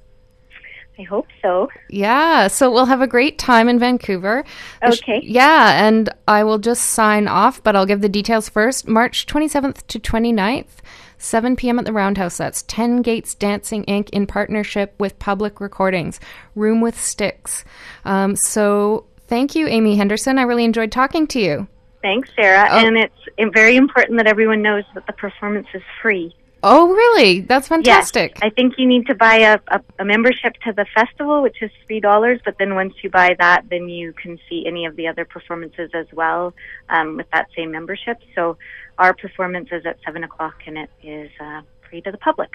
I 1.00 1.04
hope 1.04 1.28
so. 1.42 1.70
Yeah, 1.90 2.48
so 2.48 2.72
we'll 2.72 2.86
have 2.86 3.02
a 3.02 3.08
great 3.08 3.38
time 3.38 3.70
in 3.70 3.78
Vancouver. 3.78 4.44
Okay. 4.84 5.22
yeah, 5.24 5.86
and 5.86 6.10
I 6.28 6.44
will 6.44 6.58
just 6.58 6.86
sign 6.86 7.28
off, 7.28 7.62
but 7.62 7.76
I'll 7.76 7.86
give 7.86 8.02
the 8.02 8.10
details 8.10 8.50
first. 8.50 8.88
March 8.88 9.28
27th 9.28 9.86
to 9.88 10.00
29th, 10.00 10.78
7 11.20 11.56
p.m. 11.56 11.78
at 11.78 11.86
the 11.86 11.94
Roundhouse. 11.94 12.38
That's 12.38 12.64
10 12.64 13.04
Gates 13.04 13.36
Dancing 13.36 13.84
Inc. 13.86 14.10
in 14.10 14.26
partnership 14.26 14.96
with 15.00 15.20
Public 15.20 15.62
Recordings, 15.62 16.20
Room 16.56 16.82
with 16.82 17.00
Sticks. 17.00 17.64
Um, 18.04 18.36
so 18.36 19.06
thank 19.28 19.54
you, 19.54 19.68
Ame 19.68 19.96
Henderson. 19.96 20.40
I 20.40 20.44
really 20.44 20.66
enjoyed 20.66 20.92
talking 20.92 21.28
to 21.28 21.40
you. 21.40 21.68
Thanks, 22.02 22.30
Sarah. 22.36 22.68
Oh. 22.72 22.86
And 22.86 22.98
it's 22.98 23.54
very 23.54 23.76
important 23.76 24.18
that 24.18 24.28
everyone 24.28 24.62
knows 24.62 24.84
that 24.96 25.06
the 25.06 25.14
performance 25.14 25.68
is 25.74 25.84
free. 26.02 26.36
Oh, 26.70 26.90
really? 26.90 27.42
That's 27.42 27.68
fantastic. 27.68 28.34
Yes, 28.36 28.42
I 28.44 28.50
think 28.50 28.74
you 28.78 28.86
need 28.86 29.08
to 29.08 29.16
buy 29.16 29.38
a, 29.38 29.60
a, 29.70 29.82
a 30.00 30.06
membership 30.06 30.54
to 30.66 30.74
the 30.74 30.86
festival, 30.94 31.42
which 31.42 31.62
is 31.62 31.72
three 31.86 32.00
dollars. 32.00 32.42
But 32.44 32.58
then 32.60 32.76
once 32.76 32.94
you 33.02 33.10
buy 33.10 33.36
that, 33.40 33.70
then 33.70 33.88
you 33.88 34.12
can 34.14 34.38
see 34.50 34.66
any 34.68 34.86
of 34.86 34.96
the 34.98 35.08
other 35.08 35.24
performances 35.24 35.92
as 35.94 36.08
well 36.12 36.54
um, 36.90 37.16
with 37.16 37.30
that 37.32 37.48
same 37.56 37.72
membership. 37.72 38.18
So 38.36 38.58
our 38.98 39.14
performance 39.14 39.70
is 39.72 39.86
at 39.86 39.98
seven 40.06 40.24
o'clock, 40.24 40.56
and 40.66 40.78
it 40.78 40.90
is 41.02 41.32
uh, 41.40 41.62
free 41.90 42.02
to 42.02 42.12
the 42.12 42.18
public. 42.18 42.54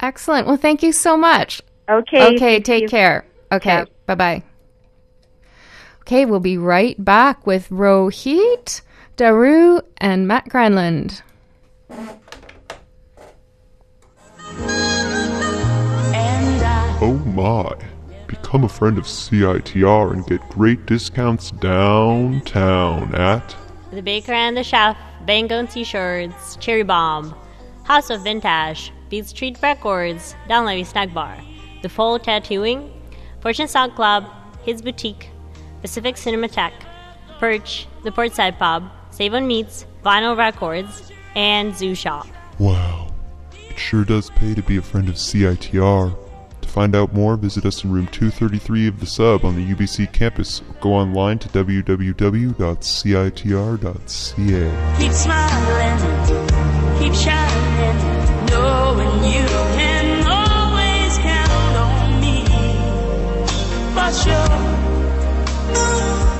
Excellent. 0.00 0.46
Well, 0.46 0.58
thank 0.58 0.82
you 0.82 0.92
so 0.92 1.16
much. 1.16 1.62
Okay. 1.88 2.34
Okay, 2.34 2.60
take 2.60 2.82
you. 2.82 2.88
care. 2.88 3.24
Okay, 3.50 3.84
bye 4.06 4.14
bye. 4.14 4.42
Okay, 6.02 6.24
we'll 6.24 6.40
be 6.40 6.58
right 6.58 7.02
back 7.02 7.46
with 7.46 7.68
Rohit, 7.70 8.82
Daru, 9.16 9.80
and 9.96 10.28
Matt 10.28 10.48
Granlund. 10.48 11.22
Oh 17.06 17.12
my. 17.12 17.72
Become 18.26 18.64
a 18.64 18.68
friend 18.68 18.98
of 18.98 19.04
CITR 19.04 20.12
and 20.12 20.26
get 20.26 20.40
great 20.48 20.86
discounts 20.86 21.52
downtown 21.52 23.14
at 23.14 23.54
The 23.92 24.02
Baker 24.02 24.32
and 24.32 24.56
the 24.56 24.64
Chef, 24.64 24.96
Bang-On 25.24 25.68
T-shirts, 25.68 26.56
Cherry 26.56 26.82
Bomb, 26.82 27.32
House 27.84 28.10
of 28.10 28.22
Vintage, 28.22 28.92
Beat 29.08 29.26
Street 29.26 29.56
Records, 29.62 30.34
Dunlevy 30.48 30.84
Snack 30.84 31.14
Bar, 31.14 31.38
The 31.82 31.88
Fall 31.88 32.18
Tattooing, 32.18 32.90
Fortune 33.38 33.68
Sound 33.68 33.94
Club, 33.94 34.28
His 34.64 34.82
Boutique, 34.82 35.30
Pacific 35.82 36.16
Cinematheque, 36.16 36.82
Perch, 37.38 37.86
The 38.02 38.10
Portside 38.10 38.58
Pub, 38.58 38.90
Save 39.12 39.34
on 39.34 39.46
Meats, 39.46 39.86
Vinyl 40.04 40.36
Records, 40.36 41.12
and 41.36 41.72
Zoo 41.72 41.94
Shop. 41.94 42.26
Wow. 42.58 43.14
It 43.52 43.78
sure 43.78 44.04
does 44.04 44.28
pay 44.30 44.54
to 44.54 44.62
be 44.62 44.78
a 44.78 44.82
friend 44.82 45.08
of 45.08 45.14
CITR. 45.14 46.25
Find 46.76 46.94
out 46.94 47.14
more, 47.14 47.36
visit 47.38 47.64
us 47.64 47.82
in 47.84 47.90
room 47.90 48.06
233 48.08 48.88
of 48.88 49.00
the 49.00 49.06
sub 49.06 49.46
on 49.46 49.56
the 49.56 49.74
UBC 49.74 50.12
campus 50.12 50.60
go 50.82 50.92
online 50.92 51.38
to 51.38 51.48
www.citr.ca. 51.48 52.18
Keep 54.98 55.12
smiling, 55.12 55.98
keep 56.98 57.14
shining, 57.14 57.96
knowing 58.50 59.24
you 59.24 59.46
can 59.72 60.26
always 60.28 61.16
count 61.16 61.76
on 61.78 62.20
me. 62.20 62.44
For 63.94 64.12
sure, 64.12 64.60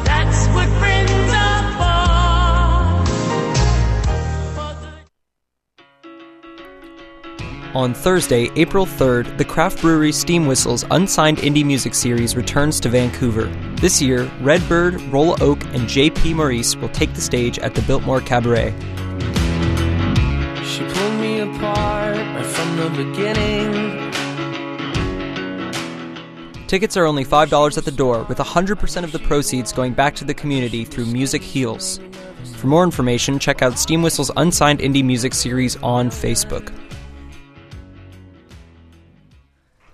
that's 0.05 0.49
what 0.49 0.69
friends 0.79 1.06
On 7.75 7.93
Thursday, 7.93 8.51
April 8.57 8.87
3rd, 8.87 9.37
the 9.37 9.45
Craft 9.45 9.83
Brewery 9.83 10.13
Steam 10.13 10.47
Whistles 10.47 10.85
Unsigned 10.91 11.39
Indie 11.39 11.65
Music 11.65 11.95
Series 11.95 12.35
returns 12.35 12.81
to 12.81 12.89
Vancouver. 12.89 13.47
This 13.81 14.01
year, 14.01 14.31
Redbird, 14.41 15.01
Rolla 15.13 15.37
Oak, 15.43 15.63
and 15.67 15.83
JP 15.83 16.37
Maurice 16.37 16.75
will 16.77 16.89
take 16.89 17.13
the 17.13 17.21
stage 17.21 17.59
at 17.59 17.75
the 17.75 17.83
Biltmore 17.83 18.23
Cabaret. 18.23 18.73
She 20.65 20.85
pulled 20.85 21.21
me 21.21 21.41
apart 21.41 22.17
right 22.17 22.47
from 22.47 22.77
the 22.79 23.05
beginning. 23.05 24.13
Tickets 26.67 26.97
are 26.97 27.05
only 27.05 27.25
$5 27.25 27.77
at 27.77 27.85
the 27.85 27.91
door, 27.91 28.25
with 28.25 28.39
100% 28.39 29.05
of 29.05 29.13
the 29.13 29.19
proceeds 29.21 29.73
going 29.73 29.93
back 29.93 30.15
to 30.17 30.25
the 30.25 30.35
community 30.35 30.85
through 30.85 31.07
Music 31.07 31.43
Heals. 31.43 32.01
For 32.57 32.69
more 32.69 32.85
information, 32.85 33.39
check 33.39 33.61
out 33.61 33.79
Steam 33.79 34.03
Whistle's 34.03 34.31
Unsigned 34.37 34.81
Indie 34.81 35.05
Music 35.05 35.35
Series 35.35 35.77
on 35.83 36.09
Facebook. 36.09 36.73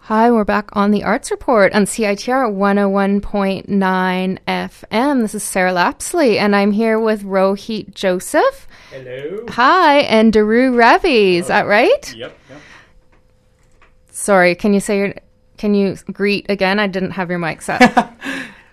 Hi, 0.07 0.33
we're 0.33 0.45
back 0.45 0.71
on 0.73 0.91
the 0.91 1.05
Arts 1.05 1.31
Report 1.31 1.73
on 1.73 1.85
CITR 1.85 2.53
101.9 2.53 4.39
FM. 4.49 5.23
This 5.23 5.35
is 5.37 5.45
Sarah 5.45 5.73
Lapsley, 5.73 6.39
and 6.39 6.57
I'm 6.57 6.73
here 6.73 6.99
with 6.99 7.23
Rohit 7.23 7.95
Joseph. 7.95 8.67
Hello. 8.91 9.47
Hi, 9.51 9.99
and 10.01 10.33
Daru 10.33 10.75
Ravi. 10.77 11.37
Is 11.37 11.47
that 11.47 11.69
right? 11.69 12.15
Yep. 12.17 12.37
yep. 12.51 12.61
Sorry, 14.11 14.57
can 14.57 14.75
you 14.75 14.81
say 14.81 14.99
your, 14.99 15.15
can 15.57 15.73
you 15.75 15.95
greet 16.13 16.47
again? 16.49 16.81
I 16.81 16.89
didn't 16.89 17.13
have 17.13 17.31
your 17.31 17.39
mic 17.39 17.63
set. 17.63 18.13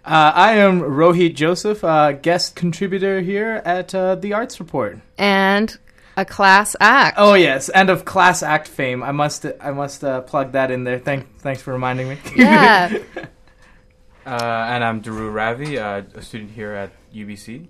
Uh, 0.05 0.31
I 0.33 0.53
am 0.53 0.79
Rohit 0.81 1.35
Joseph, 1.35 1.83
uh, 1.83 2.13
guest 2.13 2.55
contributor 2.55 3.21
here 3.21 3.61
at 3.63 3.93
uh, 3.93 4.15
the 4.15 4.33
Arts 4.33 4.59
Report. 4.59 4.97
and 5.19 5.77
a 6.19 6.25
class 6.25 6.75
act. 6.79 7.17
Oh 7.17 7.33
yes, 7.33 7.69
and 7.69 7.89
of 7.89 8.05
class 8.05 8.43
act 8.43 8.67
fame. 8.67 9.01
I 9.03 9.11
must 9.11 9.45
I 9.59 9.71
must 9.71 10.03
uh, 10.03 10.21
plug 10.21 10.51
that 10.51 10.71
in 10.71 10.83
there. 10.83 10.99
Thank 10.99 11.39
thanks 11.39 11.61
for 11.61 11.71
reminding 11.71 12.09
me. 12.09 12.17
Yeah. 12.35 12.97
Uh, 14.25 14.67
and 14.69 14.83
I'm 14.83 14.99
Daru 14.99 15.31
Ravi, 15.31 15.79
uh, 15.79 16.03
a 16.13 16.21
student 16.21 16.51
here 16.51 16.73
at 16.73 16.91
UBC. 17.15 17.65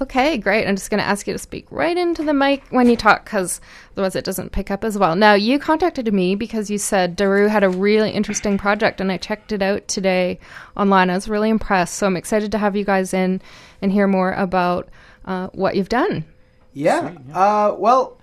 Okay, 0.00 0.36
great. 0.36 0.66
I'm 0.66 0.74
just 0.74 0.90
going 0.90 1.02
to 1.02 1.06
ask 1.06 1.28
you 1.28 1.32
to 1.32 1.38
speak 1.38 1.66
right 1.70 1.96
into 1.96 2.24
the 2.24 2.34
mic 2.34 2.64
when 2.70 2.88
you 2.88 2.96
talk 2.96 3.24
because 3.24 3.60
otherwise 3.92 4.16
it 4.16 4.24
doesn't 4.24 4.50
pick 4.50 4.68
up 4.68 4.82
as 4.82 4.98
well. 4.98 5.14
Now, 5.14 5.34
you 5.34 5.60
contacted 5.60 6.12
me 6.12 6.34
because 6.34 6.70
you 6.70 6.78
said 6.78 7.14
Daru 7.14 7.46
had 7.46 7.62
a 7.62 7.68
really 7.68 8.10
interesting 8.10 8.58
project 8.58 9.00
and 9.00 9.12
I 9.12 9.16
checked 9.16 9.52
it 9.52 9.62
out 9.62 9.86
today 9.86 10.40
online. 10.76 11.08
I 11.08 11.14
was 11.14 11.28
really 11.28 11.50
impressed. 11.50 11.94
So 11.94 12.08
I'm 12.08 12.16
excited 12.16 12.50
to 12.50 12.58
have 12.58 12.74
you 12.74 12.84
guys 12.84 13.14
in 13.14 13.40
and 13.80 13.92
hear 13.92 14.08
more 14.08 14.32
about 14.32 14.88
uh, 15.24 15.48
what 15.52 15.76
you've 15.76 15.88
done. 15.88 16.24
Yeah. 16.72 17.14
Uh, 17.32 17.74
well, 17.76 18.18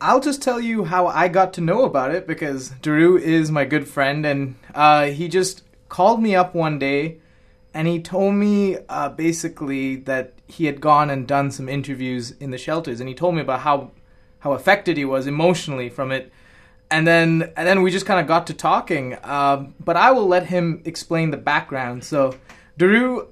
I'll 0.00 0.20
just 0.20 0.42
tell 0.42 0.60
you 0.60 0.84
how 0.84 1.06
I 1.06 1.28
got 1.28 1.52
to 1.54 1.60
know 1.60 1.84
about 1.84 2.12
it 2.12 2.26
because 2.26 2.70
Daru 2.82 3.16
is 3.16 3.50
my 3.50 3.64
good 3.64 3.86
friend, 3.86 4.26
and 4.26 4.56
uh, 4.74 5.06
he 5.06 5.28
just 5.28 5.62
called 5.88 6.22
me 6.22 6.34
up 6.34 6.54
one 6.54 6.78
day, 6.78 7.18
and 7.72 7.86
he 7.86 8.00
told 8.00 8.34
me 8.34 8.78
uh, 8.88 9.10
basically 9.10 9.96
that 9.96 10.34
he 10.48 10.66
had 10.66 10.80
gone 10.80 11.08
and 11.08 11.26
done 11.26 11.50
some 11.50 11.68
interviews 11.68 12.32
in 12.32 12.50
the 12.50 12.58
shelters, 12.58 12.98
and 13.00 13.08
he 13.08 13.14
told 13.14 13.34
me 13.34 13.40
about 13.40 13.60
how 13.60 13.92
how 14.40 14.52
affected 14.54 14.96
he 14.96 15.04
was 15.04 15.28
emotionally 15.28 15.88
from 15.88 16.10
it. 16.10 16.32
And 16.90 17.06
then, 17.06 17.52
and 17.56 17.66
then 17.66 17.80
we 17.82 17.90
just 17.92 18.04
kind 18.04 18.20
of 18.20 18.26
got 18.26 18.48
to 18.48 18.54
talking. 18.54 19.16
Um, 19.22 19.74
but 19.78 19.96
I 19.96 20.10
will 20.10 20.26
let 20.26 20.46
him 20.46 20.82
explain 20.84 21.30
the 21.30 21.36
background. 21.36 22.04
So, 22.04 22.34
Daru, 22.76 23.28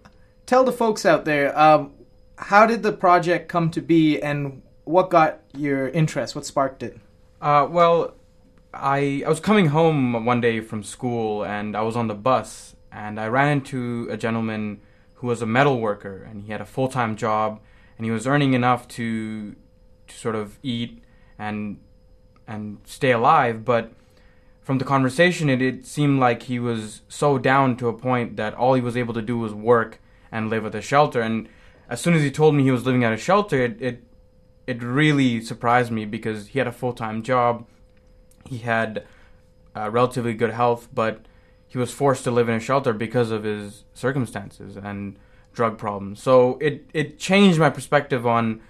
tell 0.46 0.62
the 0.62 0.72
folks 0.72 1.04
out 1.04 1.24
there, 1.24 1.56
um, 1.58 1.92
how 2.40 2.66
did 2.66 2.82
the 2.82 2.92
project 2.92 3.48
come 3.48 3.70
to 3.70 3.80
be 3.80 4.20
and 4.20 4.62
what 4.84 5.10
got 5.10 5.40
your 5.54 5.88
interest? 5.88 6.34
What 6.34 6.46
sparked 6.46 6.82
it? 6.82 6.98
Uh, 7.40 7.68
well, 7.70 8.14
I 8.72 9.22
I 9.24 9.28
was 9.28 9.40
coming 9.40 9.66
home 9.66 10.24
one 10.24 10.40
day 10.40 10.60
from 10.60 10.82
school 10.82 11.44
and 11.44 11.76
I 11.76 11.82
was 11.82 11.96
on 11.96 12.08
the 12.08 12.14
bus 12.14 12.74
and 12.90 13.20
I 13.20 13.28
ran 13.28 13.48
into 13.48 14.08
a 14.10 14.16
gentleman 14.16 14.80
who 15.14 15.26
was 15.26 15.42
a 15.42 15.46
metal 15.46 15.80
worker 15.80 16.26
and 16.28 16.42
he 16.42 16.50
had 16.50 16.60
a 16.60 16.66
full 16.66 16.88
time 16.88 17.14
job 17.14 17.60
and 17.98 18.04
he 18.06 18.10
was 18.10 18.26
earning 18.26 18.54
enough 18.54 18.88
to 18.88 19.54
to 20.08 20.16
sort 20.16 20.34
of 20.34 20.58
eat 20.62 21.02
and 21.38 21.78
and 22.46 22.78
stay 22.84 23.12
alive, 23.12 23.64
but 23.64 23.92
from 24.62 24.78
the 24.78 24.84
conversation 24.84 25.48
it, 25.50 25.60
it 25.60 25.86
seemed 25.86 26.18
like 26.18 26.44
he 26.44 26.58
was 26.58 27.02
so 27.08 27.38
down 27.38 27.76
to 27.76 27.88
a 27.88 27.92
point 27.92 28.36
that 28.36 28.54
all 28.54 28.74
he 28.74 28.80
was 28.80 28.96
able 28.96 29.14
to 29.14 29.22
do 29.22 29.38
was 29.38 29.52
work 29.52 30.00
and 30.32 30.48
live 30.48 30.64
at 30.64 30.74
a 30.74 30.80
shelter 30.80 31.20
and 31.20 31.48
as 31.90 32.00
soon 32.00 32.14
as 32.14 32.22
he 32.22 32.30
told 32.30 32.54
me 32.54 32.62
he 32.62 32.70
was 32.70 32.86
living 32.86 33.04
at 33.04 33.12
a 33.12 33.18
shelter 33.18 33.60
it, 33.62 33.82
it 33.82 34.02
it 34.70 34.84
really 34.84 35.40
surprised 35.40 35.90
me 35.90 36.04
because 36.04 36.48
he 36.48 36.60
had 36.60 36.68
a 36.68 36.72
full 36.72 36.92
time 36.92 37.24
job. 37.24 37.66
He 38.48 38.58
had 38.58 39.04
uh, 39.74 39.90
relatively 39.90 40.32
good 40.32 40.52
health, 40.52 40.88
but 40.94 41.26
he 41.66 41.76
was 41.76 41.92
forced 41.92 42.22
to 42.24 42.30
live 42.30 42.48
in 42.48 42.54
a 42.54 42.60
shelter 42.60 42.92
because 42.92 43.32
of 43.32 43.42
his 43.42 43.84
circumstances 43.94 44.76
and 44.76 45.18
drug 45.52 45.76
problems. 45.76 46.22
So 46.22 46.56
it 46.60 46.88
it 46.94 47.18
changed 47.18 47.58
my 47.58 47.68
perspective 47.68 48.24
on 48.26 48.60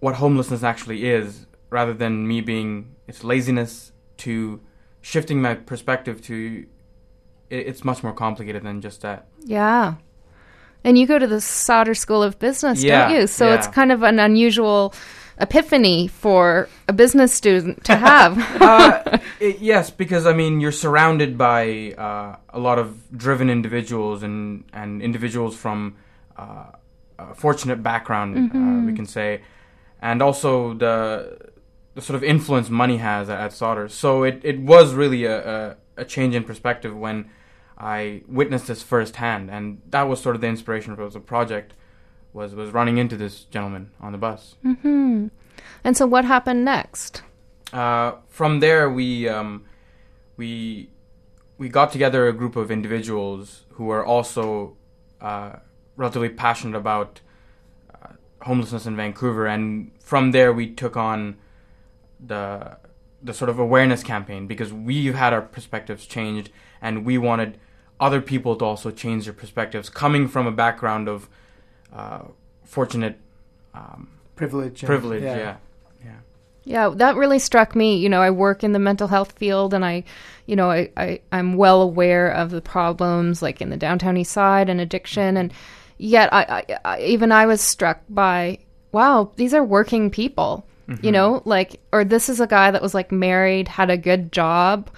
what 0.00 0.16
homelessness 0.16 0.64
actually 0.64 1.08
is, 1.08 1.46
rather 1.70 1.94
than 1.94 2.26
me 2.26 2.40
being 2.40 2.96
it's 3.06 3.22
laziness 3.22 3.92
to 4.18 4.60
shifting 5.00 5.40
my 5.40 5.54
perspective 5.54 6.20
to 6.22 6.66
it, 7.48 7.66
it's 7.68 7.84
much 7.84 8.02
more 8.02 8.12
complicated 8.12 8.64
than 8.64 8.80
just 8.80 9.02
that. 9.02 9.28
Yeah. 9.44 9.94
And 10.84 10.96
you 10.96 11.06
go 11.06 11.18
to 11.18 11.26
the 11.26 11.40
Sauder 11.40 11.94
School 11.94 12.22
of 12.22 12.38
Business, 12.38 12.82
Yeah, 12.82 13.08
don't 13.08 13.20
you? 13.20 13.26
So 13.26 13.52
it's 13.52 13.66
kind 13.66 13.90
of 13.90 14.02
an 14.02 14.18
unusual 14.18 14.94
epiphany 15.38 16.08
for 16.08 16.68
a 16.88 16.92
business 16.92 17.32
student 17.32 17.84
to 17.84 17.96
have. 17.96 18.38
uh, 18.62 19.18
it, 19.40 19.58
yes, 19.58 19.90
because 19.90 20.26
I 20.26 20.32
mean 20.32 20.60
you're 20.60 20.72
surrounded 20.72 21.36
by 21.36 21.92
uh, 21.98 22.36
a 22.50 22.58
lot 22.58 22.78
of 22.78 23.16
driven 23.16 23.50
individuals 23.50 24.22
and 24.22 24.64
and 24.72 25.02
individuals 25.02 25.56
from 25.56 25.96
uh, 26.36 26.66
a 27.18 27.34
fortunate 27.34 27.82
background, 27.82 28.50
uh, 28.54 28.86
we 28.86 28.94
can 28.94 29.06
say, 29.06 29.42
and 30.00 30.22
also 30.22 30.74
the 30.74 31.52
the 31.94 32.02
sort 32.02 32.16
of 32.16 32.22
influence 32.22 32.68
money 32.68 32.98
has 32.98 33.28
at, 33.28 33.40
at 33.40 33.52
Sauder. 33.52 33.88
So 33.88 34.22
it, 34.22 34.40
it 34.44 34.60
was 34.60 34.94
really 34.94 35.24
a, 35.24 35.36
a 35.38 35.76
a 35.98 36.04
change 36.04 36.34
in 36.34 36.44
perspective 36.44 36.96
when 36.96 37.30
I 37.78 38.22
witnessed 38.26 38.68
this 38.68 38.82
firsthand, 38.82 39.50
and 39.50 39.82
that 39.90 40.02
was 40.02 40.20
sort 40.20 40.34
of 40.34 40.40
the 40.40 40.46
inspiration 40.46 40.96
for 40.96 41.08
the 41.08 41.20
project. 41.20 41.74
Was 42.32 42.54
was 42.54 42.70
running 42.70 42.98
into 42.98 43.16
this 43.16 43.44
gentleman 43.44 43.92
on 44.00 44.12
the 44.12 44.18
bus. 44.18 44.56
hmm 44.62 45.28
And 45.84 45.96
so 45.96 46.06
what 46.06 46.24
happened 46.24 46.64
next? 46.64 47.22
Uh, 47.72 48.12
from 48.28 48.60
there, 48.60 48.90
we 48.90 49.28
um, 49.28 49.64
we 50.36 50.90
we 51.58 51.68
got 51.68 51.92
together 51.92 52.28
a 52.28 52.32
group 52.32 52.56
of 52.56 52.70
individuals 52.70 53.64
who 53.72 53.84
were 53.84 54.04
also 54.04 54.76
uh, 55.20 55.56
relatively 55.96 56.28
passionate 56.28 56.76
about 56.76 57.20
uh, 57.94 58.08
homelessness 58.42 58.86
in 58.86 58.96
Vancouver, 58.96 59.46
and 59.46 59.90
from 60.00 60.32
there 60.32 60.52
we 60.52 60.72
took 60.72 60.96
on 60.96 61.36
the 62.24 62.76
the 63.22 63.32
sort 63.32 63.48
of 63.48 63.58
awareness 63.58 64.02
campaign 64.02 64.46
because 64.46 64.72
we've 64.72 65.14
had 65.14 65.32
our 65.32 65.42
perspectives 65.42 66.06
changed, 66.06 66.50
and 66.80 67.04
we 67.04 67.18
wanted 67.18 67.58
other 68.00 68.20
people 68.20 68.56
to 68.56 68.64
also 68.64 68.90
change 68.90 69.24
their 69.24 69.32
perspectives, 69.32 69.88
coming 69.88 70.28
from 70.28 70.46
a 70.46 70.52
background 70.52 71.08
of 71.08 71.28
uh, 71.92 72.22
fortunate 72.64 73.18
um, 73.74 74.08
Privilege. 74.34 74.82
and- 74.82 74.86
privilege. 74.86 75.22
yeah. 75.22 75.56
Yeah, 76.68 76.88
that 76.96 77.14
really 77.14 77.38
struck 77.38 77.76
me. 77.76 77.96
You 77.96 78.08
know, 78.08 78.20
I 78.20 78.30
work 78.30 78.64
in 78.64 78.72
the 78.72 78.80
mental 78.80 79.06
health 79.06 79.38
field 79.38 79.72
and 79.72 79.84
I, 79.84 80.02
you 80.46 80.56
know, 80.56 80.68
I, 80.68 80.90
I, 80.96 81.20
I'm 81.30 81.54
well 81.54 81.80
aware 81.80 82.28
of 82.28 82.50
the 82.50 82.60
problems 82.60 83.40
like 83.40 83.60
in 83.60 83.70
the 83.70 83.76
downtown 83.76 84.16
east 84.16 84.32
side 84.32 84.68
and 84.68 84.80
addiction. 84.80 85.36
And 85.36 85.52
yet, 85.96 86.28
I, 86.34 86.42
I, 86.68 86.78
I 86.84 87.00
even 87.02 87.30
I 87.30 87.46
was 87.46 87.60
struck 87.60 88.00
by, 88.08 88.58
wow, 88.90 89.30
these 89.36 89.54
are 89.54 89.62
working 89.62 90.10
people. 90.10 90.66
You 91.02 91.10
know, 91.10 91.42
like, 91.44 91.80
or 91.92 92.04
this 92.04 92.28
is 92.28 92.38
a 92.40 92.46
guy 92.46 92.70
that 92.70 92.80
was 92.80 92.94
like 92.94 93.10
married, 93.10 93.66
had 93.66 93.90
a 93.90 93.96
good 93.96 94.30
job, 94.30 94.88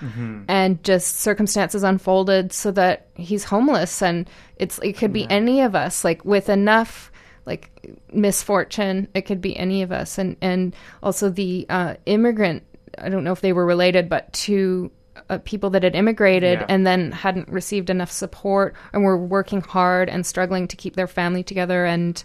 and 0.47 0.83
just 0.85 1.17
circumstances 1.21 1.83
unfolded 1.83 2.53
so 2.53 2.71
that 2.73 3.09
he's 3.15 3.45
homeless. 3.45 4.03
And 4.03 4.29
it's, 4.57 4.79
it 4.81 4.99
could 4.99 5.15
be 5.15 5.27
any 5.31 5.63
of 5.63 5.75
us, 5.75 6.05
like, 6.05 6.25
with 6.27 6.49
enough 6.51 7.11
like 7.47 7.71
misfortune 8.13 9.09
it 9.15 9.23
could 9.23 9.41
be 9.41 9.57
any 9.57 9.81
of 9.83 9.91
us 9.91 10.19
and 10.19 10.37
and 10.43 10.77
also 11.03 11.31
the 11.31 11.65
uh, 11.71 11.95
immigrant 12.05 12.63
i 12.99 13.09
don't 13.09 13.25
know 13.25 13.33
if 13.33 13.41
they 13.41 13.55
were 13.55 13.65
related 13.65 14.07
but 14.07 14.31
to 14.35 14.91
uh, 15.31 15.39
people 15.45 15.71
that 15.71 15.83
had 15.83 15.95
immigrated 15.95 16.59
Yeah. 16.61 16.67
and 16.69 16.87
then 16.87 17.11
hadn't 17.11 17.49
received 17.49 17.89
enough 17.89 18.11
support 18.11 18.75
and 18.93 19.03
were 19.03 19.17
working 19.17 19.63
hard 19.63 20.11
and 20.11 20.27
struggling 20.27 20.69
to 20.69 20.77
keep 20.77 20.95
their 20.95 21.07
family 21.07 21.43
together 21.43 21.87
and 21.87 22.23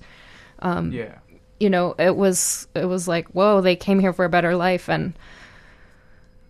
um, 0.59 0.91
Yeah. 0.91 1.16
You 1.60 1.70
know 1.70 1.95
it 1.99 2.16
was 2.16 2.68
it 2.76 2.86
was 2.86 3.08
like 3.08 3.28
whoa 3.30 3.62
they 3.62 3.76
came 3.76 3.99
here 3.99 4.14
for 4.14 4.26
a 4.26 4.30
better 4.30 4.56
life 4.56 4.89
and 4.89 5.14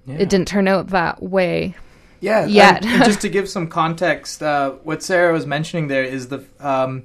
Yeah. 0.05 0.15
it 0.19 0.29
didn't 0.29 0.47
turn 0.47 0.67
out 0.67 0.87
that 0.87 1.21
way 1.23 1.75
Yeah. 2.19 2.45
Yet. 2.45 2.83
And, 2.83 2.85
and 2.95 3.03
just 3.05 3.21
to 3.21 3.29
give 3.29 3.47
some 3.49 3.67
context, 3.67 4.41
uh, 4.41 4.71
what 4.83 5.03
Sarah 5.03 5.33
was 5.33 5.45
mentioning 5.45 5.87
there 5.89 6.03
is 6.05 6.27
the 6.29 6.43
um, 6.59 7.03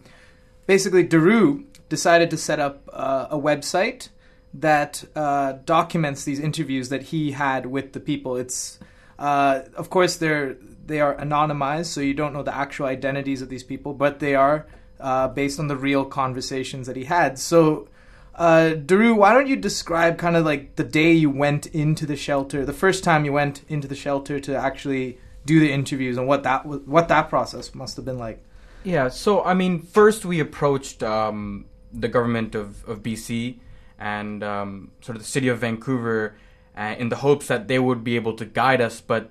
basically 0.66 1.03
Daru 1.03 1.64
decided 1.88 2.30
to 2.30 2.36
set 2.36 2.61
up 2.61 2.88
uh, 2.92 3.26
a 3.30 3.36
website 3.38 4.11
that 4.55 5.05
uh, 5.16 5.55
documents 5.64 6.24
these 6.24 6.38
interviews 6.40 6.88
that 6.88 7.03
he 7.11 7.32
had 7.32 7.66
with 7.66 7.92
the 7.94 8.01
people. 8.01 8.36
It's 8.36 8.78
uh, 9.18 9.62
of 9.76 9.90
course 9.90 10.16
they're 10.16 10.57
they 10.86 11.01
are 11.01 11.14
anonymized, 11.16 11.86
so 11.86 12.01
you 12.01 12.14
don't 12.14 12.32
know 12.32 12.42
the 12.44 12.55
actual 12.57 12.86
identities 12.86 13.42
of 13.42 13.49
these 13.49 13.64
people, 13.64 13.92
but 13.94 14.20
they 14.20 14.34
are 14.34 14.66
uh, 15.01 15.28
based 15.28 15.59
on 15.59 15.68
the 15.68 15.76
real 15.76 16.05
conversations 16.05 16.86
that 16.86 16.96
he 16.96 17.05
had. 17.05 17.38
So. 17.38 17.88
Uh, 18.34 18.74
Daru, 18.74 19.16
why 19.16 19.34
don't 19.34 19.49
you 19.49 19.57
describe 19.57 20.16
kind 20.16 20.36
of 20.36 20.44
like 20.44 20.76
the 20.76 20.84
day 20.84 21.11
you 21.11 21.28
went 21.28 21.66
into 21.66 22.07
the 22.07 22.14
shelter, 22.14 22.64
the 22.64 22.72
first 22.72 23.03
time 23.03 23.24
you 23.24 23.32
went 23.32 23.62
into 23.68 23.88
the 23.88 23.96
shelter 23.96 24.38
to 24.38 24.55
actually 24.55 25.18
do 25.44 25.59
the 25.59 25.72
interviews, 25.72 26.16
and 26.16 26.28
what 26.28 26.44
that 26.44 26.64
what 26.64 27.09
that 27.09 27.28
process 27.28 27.74
must 27.74 27.96
have 27.96 28.05
been 28.05 28.16
like. 28.16 28.40
Yeah, 28.84 29.09
so 29.09 29.42
I 29.42 29.55
mean, 29.55 29.80
first 29.82 30.24
we 30.24 30.38
approached 30.38 31.03
um, 31.03 31.66
the 31.92 32.09
government 32.09 32.55
of, 32.55 32.88
of 32.88 33.03
BC 33.03 33.59
and 33.99 34.42
um, 34.42 34.92
sort 35.01 35.16
of 35.16 35.22
the 35.22 35.28
city 35.28 35.49
of 35.49 35.59
Vancouver 35.59 36.36
uh, 36.76 36.94
in 36.99 37.09
the 37.09 37.16
hopes 37.16 37.49
that 37.49 37.68
they 37.68 37.78
would 37.78 38.05
be 38.05 38.16
able 38.16 38.34
to 38.34 38.44
guide 38.44 38.80
us, 38.80 39.01
but 39.01 39.30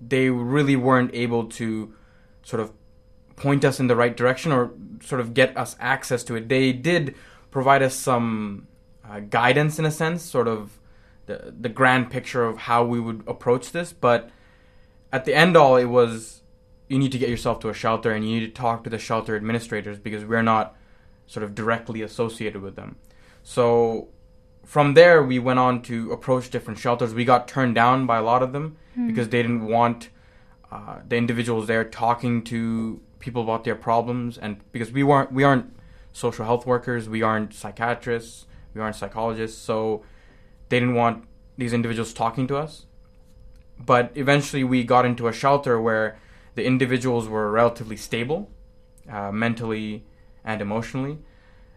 they 0.00 0.30
really 0.30 0.76
weren't 0.76 1.10
able 1.14 1.44
to 1.44 1.94
sort 2.42 2.60
of 2.60 2.72
point 3.38 3.64
us 3.64 3.80
in 3.80 3.86
the 3.86 3.96
right 3.96 4.16
direction 4.16 4.52
or 4.52 4.72
sort 5.02 5.20
of 5.20 5.34
get 5.34 5.56
us 5.56 5.76
access 5.78 6.24
to 6.24 6.34
it. 6.36 6.48
They 6.48 6.72
did 6.72 7.14
provide 7.50 7.82
us 7.82 7.94
some 7.94 8.66
uh, 9.08 9.20
guidance 9.20 9.78
in 9.78 9.84
a 9.84 9.90
sense, 9.90 10.22
sort 10.22 10.48
of 10.48 10.78
the 11.26 11.54
the 11.58 11.68
grand 11.68 12.10
picture 12.10 12.44
of 12.44 12.58
how 12.58 12.84
we 12.84 13.00
would 13.00 13.22
approach 13.26 13.72
this, 13.72 13.92
but 13.92 14.30
at 15.12 15.24
the 15.24 15.34
end 15.34 15.56
all, 15.56 15.76
it 15.76 15.86
was 15.86 16.42
you 16.88 16.98
need 16.98 17.12
to 17.12 17.18
get 17.18 17.28
yourself 17.28 17.60
to 17.60 17.68
a 17.68 17.74
shelter 17.74 18.12
and 18.12 18.28
you 18.28 18.40
need 18.40 18.46
to 18.46 18.62
talk 18.62 18.84
to 18.84 18.90
the 18.90 18.98
shelter 18.98 19.36
administrators 19.36 19.98
because 19.98 20.24
we're 20.24 20.42
not 20.42 20.74
sort 21.26 21.44
of 21.44 21.54
directly 21.54 22.00
associated 22.02 22.62
with 22.62 22.76
them. 22.76 22.96
So 23.42 24.08
from 24.64 24.94
there, 24.94 25.22
we 25.22 25.38
went 25.38 25.58
on 25.58 25.82
to 25.82 26.12
approach 26.12 26.50
different 26.50 26.78
shelters. 26.78 27.12
We 27.14 27.24
got 27.24 27.46
turned 27.46 27.74
down 27.74 28.06
by 28.06 28.18
a 28.18 28.22
lot 28.22 28.42
of 28.42 28.52
them 28.52 28.76
because 29.06 29.28
they 29.28 29.42
didn't 29.42 29.66
want 29.66 30.08
uh, 30.72 31.00
the 31.06 31.16
individuals 31.16 31.66
there 31.66 31.84
talking 31.84 32.42
to 32.44 33.00
people 33.18 33.42
about 33.42 33.64
their 33.64 33.74
problems, 33.74 34.38
and 34.38 34.60
because 34.72 34.92
we 34.92 35.02
weren't 35.02 35.32
we 35.32 35.44
aren't 35.44 35.76
social 36.12 36.44
health 36.44 36.66
workers, 36.66 37.08
we 37.08 37.22
aren't 37.22 37.54
psychiatrists, 37.54 38.46
we 38.74 38.80
aren't 38.80 38.96
psychologists, 38.96 39.60
so 39.60 40.02
they 40.68 40.80
didn't 40.80 40.94
want 40.94 41.24
these 41.56 41.72
individuals 41.72 42.12
talking 42.12 42.46
to 42.46 42.56
us. 42.56 42.86
But 43.78 44.12
eventually, 44.14 44.64
we 44.64 44.84
got 44.84 45.04
into 45.04 45.28
a 45.28 45.32
shelter 45.32 45.80
where 45.80 46.18
the 46.54 46.64
individuals 46.64 47.28
were 47.28 47.50
relatively 47.50 47.96
stable, 47.96 48.50
uh, 49.08 49.30
mentally 49.30 50.04
and 50.44 50.60
emotionally, 50.60 51.18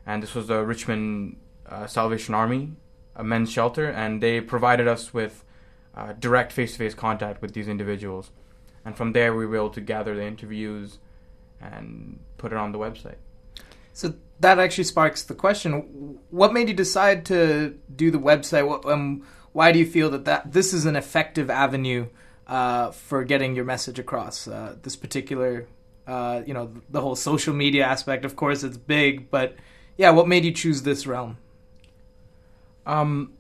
and 0.05 0.23
this 0.23 0.33
was 0.33 0.47
the 0.47 0.63
Richmond 0.63 1.37
uh, 1.69 1.85
Salvation 1.87 2.33
Army, 2.33 2.73
a 3.15 3.23
men's 3.23 3.51
shelter, 3.51 3.89
and 3.89 4.21
they 4.21 4.41
provided 4.41 4.87
us 4.87 5.13
with 5.13 5.43
uh, 5.93 6.13
direct 6.13 6.51
face-to-face 6.51 6.95
contact 6.95 7.41
with 7.41 7.53
these 7.53 7.67
individuals, 7.67 8.31
and 8.83 8.97
from 8.97 9.13
there 9.13 9.35
we 9.35 9.45
were 9.45 9.57
able 9.57 9.69
to 9.69 9.81
gather 9.81 10.15
the 10.15 10.25
interviews 10.25 10.99
and 11.62 12.20
put 12.38 12.51
it 12.51 12.57
on 12.57 12.72
the 12.72 12.80
website. 12.80 13.18
So 13.93 14.14
that 14.39 14.59
actually 14.59 14.86
sparks 14.86 15.24
the 15.24 15.36
question: 15.36 16.20
What 16.30 16.53
made 16.53 16.68
you 16.68 16.74
decide 16.74 17.26
to 17.28 17.78
do 17.95 18.12
the 18.12 18.20
website? 18.20 18.68
What, 18.68 18.86
um, 18.86 19.26
why 19.51 19.72
do 19.72 19.80
you 19.80 19.86
feel 19.86 20.09
that, 20.12 20.26
that 20.26 20.51
this 20.51 20.74
is 20.74 20.86
an 20.86 20.95
effective 20.95 21.49
avenue 21.49 22.07
uh, 22.47 22.91
for 22.91 23.24
getting 23.24 23.55
your 23.55 23.66
message 23.66 23.99
across? 23.99 24.47
Uh, 24.47 24.76
this 24.82 24.95
particular, 24.95 25.68
uh, 26.07 26.41
you 26.45 26.53
know, 26.53 26.72
the 26.89 27.01
whole 27.01 27.16
social 27.16 27.53
media 27.53 27.86
aspect. 27.86 28.26
Of 28.26 28.36
course, 28.36 28.64
it's 28.64 28.78
big, 28.78 29.30
but 29.30 29.55
yeah, 29.97 30.09
what 30.12 30.28
made 30.28 30.45
you 30.45 30.51
choose 30.51 30.84
this 30.84 31.05
realm? 31.05 31.38
Um, 32.86 33.34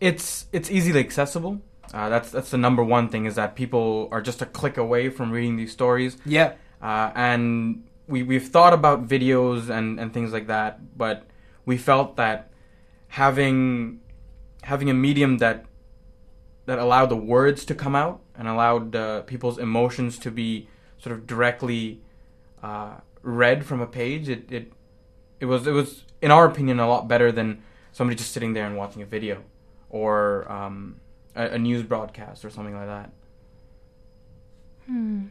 it's 0.00 0.46
it's 0.52 0.70
easily 0.70 1.00
accessible. 1.00 1.60
Uh, 1.92 2.08
that's 2.08 2.30
that's 2.30 2.50
the 2.50 2.58
number 2.58 2.84
one 2.84 3.08
thing 3.08 3.26
is 3.26 3.34
that 3.34 3.56
people 3.56 4.08
are 4.12 4.22
just 4.22 4.40
a 4.40 4.46
click 4.46 4.76
away 4.76 5.08
from 5.08 5.30
reading 5.30 5.56
these 5.56 5.72
stories. 5.72 6.16
Yeah, 6.24 6.54
uh, 6.82 7.10
and 7.14 7.84
we 8.06 8.22
we've 8.22 8.48
thought 8.48 8.72
about 8.72 9.06
videos 9.06 9.68
and, 9.70 10.00
and 10.00 10.12
things 10.12 10.32
like 10.32 10.46
that, 10.48 10.96
but 10.96 11.24
we 11.64 11.76
felt 11.76 12.16
that 12.16 12.50
having 13.08 14.00
having 14.62 14.90
a 14.90 14.94
medium 14.94 15.38
that 15.38 15.64
that 16.66 16.78
allowed 16.78 17.06
the 17.06 17.16
words 17.16 17.64
to 17.64 17.74
come 17.74 17.96
out 17.96 18.20
and 18.36 18.46
allowed 18.48 18.94
uh, 18.94 19.22
people's 19.22 19.58
emotions 19.58 20.18
to 20.18 20.30
be 20.30 20.68
sort 20.98 21.16
of 21.16 21.26
directly 21.26 22.00
uh, 22.62 22.96
read 23.22 23.64
from 23.64 23.80
a 23.80 23.86
page, 23.86 24.28
it, 24.28 24.50
it 24.50 24.72
it 25.40 25.46
was 25.46 25.66
it 25.66 25.72
was 25.72 26.04
in 26.20 26.30
our 26.30 26.46
opinion 26.46 26.78
a 26.80 26.88
lot 26.88 27.08
better 27.08 27.32
than 27.32 27.62
somebody 27.92 28.16
just 28.16 28.32
sitting 28.32 28.52
there 28.52 28.66
and 28.66 28.76
watching 28.76 29.02
a 29.02 29.06
video 29.06 29.42
or 29.88 30.50
um, 30.50 31.00
a, 31.34 31.50
a 31.50 31.58
news 31.58 31.82
broadcast 31.82 32.44
or 32.44 32.50
something 32.50 32.74
like 32.74 32.86
that. 32.86 33.10
Hmm. 34.86 35.26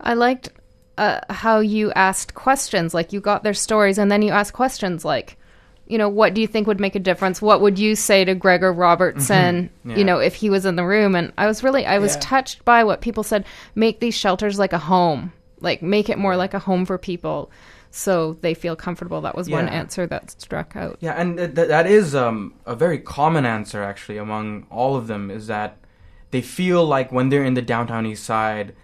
I 0.00 0.14
liked 0.14 0.50
uh, 0.98 1.20
how 1.30 1.60
you 1.60 1.92
asked 1.92 2.34
questions. 2.34 2.94
Like 2.94 3.12
you 3.12 3.20
got 3.20 3.42
their 3.42 3.54
stories, 3.54 3.98
and 3.98 4.10
then 4.10 4.22
you 4.22 4.30
asked 4.32 4.52
questions 4.52 5.04
like, 5.04 5.36
you 5.86 5.98
know, 5.98 6.08
what 6.08 6.34
do 6.34 6.40
you 6.40 6.46
think 6.46 6.66
would 6.66 6.80
make 6.80 6.94
a 6.96 6.98
difference? 7.00 7.40
What 7.40 7.60
would 7.60 7.78
you 7.78 7.94
say 7.94 8.24
to 8.24 8.34
Gregor 8.34 8.72
Robertson, 8.72 9.70
Mhm. 9.86 9.90
Yeah. 9.90 9.96
you 9.98 10.04
know, 10.04 10.18
if 10.18 10.34
he 10.34 10.50
was 10.50 10.66
in 10.66 10.74
the 10.76 10.84
room? 10.84 11.14
And 11.14 11.32
I 11.38 11.46
was 11.46 11.62
really, 11.62 11.86
I 11.86 11.98
was 11.98 12.14
Yeah. 12.14 12.20
touched 12.22 12.64
by 12.64 12.82
what 12.82 13.00
people 13.00 13.22
said. 13.22 13.44
Make 13.74 14.00
these 14.00 14.14
shelters 14.14 14.58
like 14.58 14.72
a 14.72 14.78
home, 14.78 15.32
like 15.60 15.82
make 15.82 16.08
it 16.08 16.18
more 16.18 16.36
like 16.36 16.54
a 16.54 16.58
home 16.58 16.86
for 16.86 16.98
people, 16.98 17.50
so 17.92 18.36
they 18.40 18.52
feel 18.54 18.74
comfortable. 18.74 19.20
That 19.20 19.36
was 19.36 19.48
one 19.48 19.68
answer 19.68 20.06
that 20.08 20.32
struck 20.40 20.74
out. 20.76 20.96
Yeah, 21.00 21.12
and 21.12 21.36
th- 21.36 21.54
th- 21.54 21.68
that 21.68 21.86
is 21.86 22.14
um, 22.16 22.54
a 22.66 22.74
very 22.74 22.98
common 22.98 23.46
answer 23.46 23.82
actually 23.82 24.18
among 24.18 24.66
all 24.70 24.96
of 24.96 25.06
them 25.06 25.30
is 25.30 25.46
that 25.46 25.76
they 26.32 26.42
feel 26.42 26.84
like 26.84 27.12
when 27.12 27.28
they're 27.28 27.44
in 27.44 27.54
the 27.54 27.62
downtown 27.62 28.04
east 28.06 28.24
side 28.24 28.74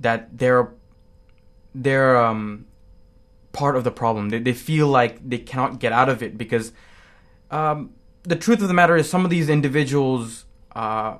that 0.00 0.38
they're 0.38 0.68
they're 1.74 2.16
um, 2.16 2.66
part 3.52 3.76
of 3.76 3.84
the 3.84 3.90
problem. 3.90 4.30
They, 4.30 4.38
they 4.38 4.52
feel 4.52 4.88
like 4.88 5.28
they 5.28 5.38
cannot 5.38 5.78
get 5.78 5.92
out 5.92 6.08
of 6.08 6.22
it 6.22 6.38
because 6.38 6.72
um, 7.50 7.90
the 8.22 8.36
truth 8.36 8.62
of 8.62 8.68
the 8.68 8.74
matter 8.74 8.96
is 8.96 9.08
some 9.08 9.24
of 9.24 9.30
these 9.30 9.48
individuals 9.48 10.44
uh, 10.74 11.18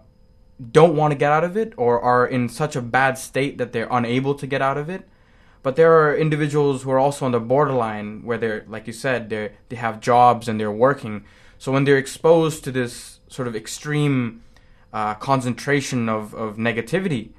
don't 0.72 0.96
want 0.96 1.12
to 1.12 1.18
get 1.18 1.32
out 1.32 1.44
of 1.44 1.56
it 1.56 1.72
or 1.76 2.00
are 2.00 2.26
in 2.26 2.48
such 2.48 2.76
a 2.76 2.82
bad 2.82 3.16
state 3.18 3.58
that 3.58 3.72
they're 3.72 3.88
unable 3.90 4.34
to 4.34 4.46
get 4.46 4.60
out 4.60 4.76
of 4.76 4.88
it. 4.88 5.08
But 5.62 5.76
there 5.76 5.92
are 5.92 6.16
individuals 6.16 6.82
who 6.82 6.90
are 6.90 6.98
also 6.98 7.26
on 7.26 7.32
the 7.32 7.40
borderline 7.40 8.22
where 8.22 8.38
they're, 8.38 8.64
like 8.68 8.86
you 8.86 8.92
said, 8.92 9.28
they 9.28 9.52
they 9.68 9.76
have 9.76 10.00
jobs 10.00 10.48
and 10.48 10.58
they're 10.60 10.70
working. 10.70 11.24
So 11.58 11.72
when 11.72 11.84
they're 11.84 11.98
exposed 11.98 12.62
to 12.64 12.70
this 12.70 13.18
sort 13.28 13.48
of 13.48 13.56
extreme 13.56 14.42
uh, 14.92 15.14
concentration 15.14 16.08
of, 16.08 16.32
of 16.34 16.56
negativity, 16.56 17.30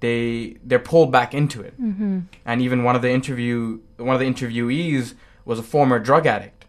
they 0.00 0.56
they're 0.64 0.78
pulled 0.78 1.10
back 1.10 1.34
into 1.34 1.60
it. 1.60 1.80
Mm-hmm. 1.80 2.20
And 2.44 2.62
even 2.62 2.84
one 2.84 2.96
of 2.96 3.02
the 3.02 3.10
interview 3.10 3.80
one 3.96 4.14
of 4.14 4.20
the 4.20 4.26
interviewees 4.26 5.14
was 5.44 5.58
a 5.58 5.62
former 5.62 5.98
drug 5.98 6.26
addict, 6.26 6.66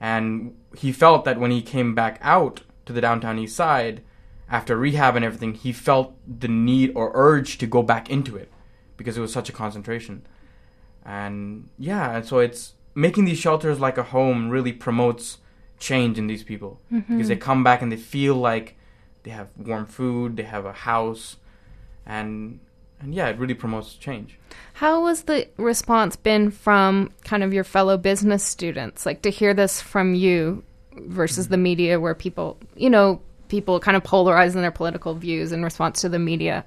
and 0.00 0.54
he 0.76 0.92
felt 0.92 1.24
that 1.24 1.40
when 1.40 1.50
he 1.50 1.62
came 1.62 1.94
back 1.94 2.18
out 2.22 2.62
to 2.86 2.92
the 2.92 3.00
downtown 3.00 3.38
east 3.38 3.56
side 3.56 4.02
after 4.50 4.76
rehab 4.76 5.16
and 5.16 5.24
everything, 5.24 5.54
he 5.54 5.72
felt 5.72 6.14
the 6.26 6.48
need 6.48 6.92
or 6.94 7.10
urge 7.14 7.58
to 7.58 7.66
go 7.66 7.82
back 7.82 8.08
into 8.08 8.36
it 8.36 8.50
because 8.96 9.16
it 9.16 9.20
was 9.20 9.32
such 9.32 9.48
a 9.48 9.52
concentration. 9.52 10.26
And 11.04 11.68
yeah, 11.78 12.16
and 12.16 12.26
so 12.26 12.38
it's 12.38 12.74
making 12.94 13.24
these 13.24 13.38
shelters 13.38 13.78
like 13.78 13.98
a 13.98 14.02
home 14.02 14.50
really 14.50 14.72
promotes 14.72 15.38
change 15.78 16.18
in 16.18 16.26
these 16.26 16.42
people 16.42 16.80
because 16.90 17.28
they 17.28 17.36
come 17.36 17.62
back 17.62 17.82
and 17.82 17.92
they 17.92 17.96
feel 17.96 18.34
like 18.34 18.76
they 19.22 19.30
have 19.30 19.48
warm 19.56 19.86
food, 19.86 20.36
they 20.36 20.42
have 20.42 20.64
a 20.64 20.72
house, 20.72 21.36
and 22.04 22.60
and 23.00 23.14
yeah, 23.14 23.28
it 23.28 23.38
really 23.38 23.54
promotes 23.54 23.94
change. 23.94 24.38
How 24.74 25.02
was 25.02 25.22
the 25.22 25.48
response 25.56 26.16
been 26.16 26.50
from 26.50 27.12
kind 27.24 27.42
of 27.42 27.52
your 27.52 27.64
fellow 27.64 27.96
business 27.96 28.44
students? 28.44 29.06
Like 29.06 29.22
to 29.22 29.30
hear 29.30 29.54
this 29.54 29.80
from 29.80 30.14
you 30.14 30.62
versus 30.92 31.48
the 31.48 31.56
media, 31.56 32.00
where 32.00 32.14
people, 32.14 32.58
you 32.76 32.90
know, 32.90 33.20
people 33.48 33.80
kind 33.80 33.96
of 33.96 34.02
polarize 34.02 34.54
in 34.54 34.62
their 34.62 34.70
political 34.70 35.14
views 35.14 35.52
in 35.52 35.62
response 35.62 36.00
to 36.02 36.08
the 36.08 36.18
media. 36.18 36.64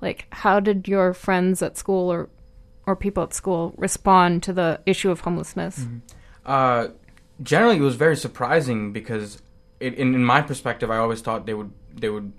Like, 0.00 0.26
how 0.30 0.60
did 0.60 0.88
your 0.88 1.14
friends 1.14 1.62
at 1.62 1.76
school 1.76 2.10
or 2.10 2.28
or 2.86 2.96
people 2.96 3.22
at 3.22 3.34
school 3.34 3.74
respond 3.76 4.42
to 4.44 4.52
the 4.52 4.80
issue 4.86 5.10
of 5.10 5.20
homelessness? 5.20 5.86
Uh, 6.46 6.88
generally, 7.42 7.76
it 7.76 7.82
was 7.82 7.96
very 7.96 8.16
surprising 8.16 8.92
because, 8.92 9.42
it, 9.80 9.94
in 9.94 10.14
in 10.14 10.24
my 10.24 10.40
perspective, 10.40 10.90
I 10.90 10.98
always 10.98 11.20
thought 11.20 11.46
they 11.46 11.54
would 11.54 11.72
they 11.94 12.08
would 12.08 12.32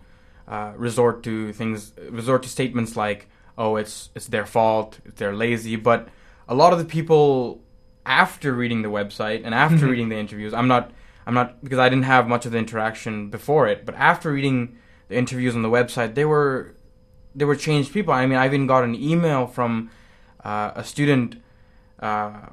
uh, 0.49 0.73
resort 0.75 1.23
to 1.23 1.53
things, 1.53 1.93
resort 2.09 2.43
to 2.43 2.49
statements 2.49 2.95
like, 2.95 3.27
"Oh, 3.57 3.75
it's 3.77 4.09
it's 4.15 4.27
their 4.27 4.45
fault, 4.45 4.99
they're 5.17 5.35
lazy." 5.35 5.75
But 5.75 6.09
a 6.47 6.55
lot 6.55 6.73
of 6.73 6.79
the 6.79 6.85
people, 6.85 7.61
after 8.05 8.53
reading 8.53 8.81
the 8.81 8.89
website 8.89 9.41
and 9.45 9.53
after 9.53 9.85
Mhm. 9.85 9.89
reading 9.91 10.09
the 10.09 10.17
interviews, 10.17 10.53
I'm 10.53 10.67
not 10.67 10.91
I'm 11.27 11.35
not 11.35 11.63
because 11.63 11.77
I 11.79 11.89
didn't 11.89 12.05
have 12.05 12.27
much 12.27 12.45
of 12.47 12.51
the 12.51 12.57
interaction 12.57 13.29
before 13.29 13.67
it, 13.67 13.85
but 13.85 13.93
after 13.95 14.31
reading 14.31 14.75
the 15.09 15.15
interviews 15.17 15.55
on 15.55 15.61
the 15.61 15.69
website, 15.69 16.15
they 16.15 16.25
were 16.25 16.73
they 17.35 17.45
were 17.45 17.55
changed 17.55 17.93
people. 17.93 18.13
I 18.13 18.25
mean, 18.25 18.39
I 18.39 18.45
even 18.47 18.65
got 18.67 18.83
an 18.83 18.95
email 18.95 19.45
from 19.45 19.91
uh, 20.43 20.71
a 20.75 20.83
student 20.83 21.35
uh, 22.01 22.47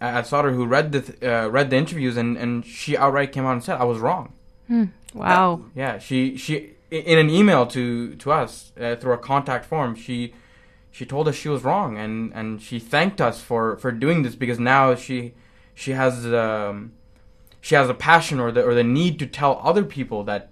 at 0.00 0.26
Sauder 0.26 0.52
who 0.52 0.66
read 0.66 0.92
the 0.92 1.00
th- 1.00 1.22
uh, 1.22 1.48
read 1.50 1.70
the 1.70 1.76
interviews 1.76 2.16
and, 2.18 2.36
and 2.36 2.66
she 2.66 2.96
outright 2.96 3.32
came 3.32 3.46
out 3.46 3.52
and 3.52 3.64
said 3.64 3.78
I 3.80 3.84
was 3.84 3.98
wrong. 3.98 4.32
Hmm. 4.66 4.84
Wow. 5.14 5.62
Yeah, 5.74 5.98
she 5.98 6.36
she 6.36 6.73
in 6.94 7.18
an 7.18 7.30
email 7.30 7.66
to 7.66 8.14
to 8.16 8.32
us 8.32 8.72
uh, 8.80 8.96
through 8.96 9.12
a 9.12 9.18
contact 9.18 9.64
form 9.64 9.94
she 9.94 10.32
she 10.90 11.04
told 11.04 11.26
us 11.26 11.34
she 11.34 11.48
was 11.48 11.64
wrong 11.64 11.98
and 11.98 12.32
and 12.34 12.62
she 12.62 12.78
thanked 12.78 13.20
us 13.20 13.40
for 13.40 13.76
for 13.76 13.90
doing 13.90 14.22
this 14.22 14.34
because 14.34 14.60
now 14.60 14.94
she 14.94 15.34
she 15.74 15.92
has 15.92 16.26
um 16.26 16.92
she 17.60 17.74
has 17.74 17.88
a 17.88 17.94
passion 17.94 18.38
or 18.38 18.52
the 18.52 18.62
or 18.62 18.74
the 18.74 18.84
need 18.84 19.18
to 19.18 19.26
tell 19.26 19.60
other 19.62 19.84
people 19.84 20.22
that 20.24 20.50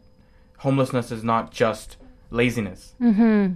homelessness 0.59 1.11
is 1.11 1.23
not 1.23 1.51
just 1.51 1.97
laziness. 2.31 2.95
Mm-hmm. 3.01 3.55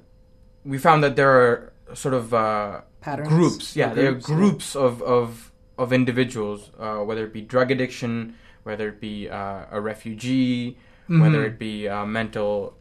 we 0.64 0.78
found 0.78 1.04
that 1.04 1.14
there 1.16 1.30
are 1.30 1.72
sort 1.94 2.14
of 2.14 2.32
uh, 2.34 2.80
Patterns 3.00 3.28
groups. 3.28 3.76
Yeah, 3.76 3.92
or 3.92 3.94
there 3.94 4.08
are 4.10 4.14
groups, 4.34 4.74
yeah. 4.74 4.82
of 4.86 5.02
of 5.02 5.52
of 5.78 5.92
individuals, 5.92 6.70
uh, 6.80 6.98
whether 7.06 7.24
it 7.28 7.32
be 7.32 7.42
drug 7.42 7.70
addiction, 7.70 8.34
whether 8.64 8.88
it 8.88 8.98
be 9.00 9.28
uh, 9.30 9.66
a 9.70 9.78
refugee, 9.80 10.78
whether 11.06 11.42
Mhm. 11.44 11.48
it 11.50 11.56
be 11.58 11.86
uh, 11.86 12.04
mental 12.06 12.74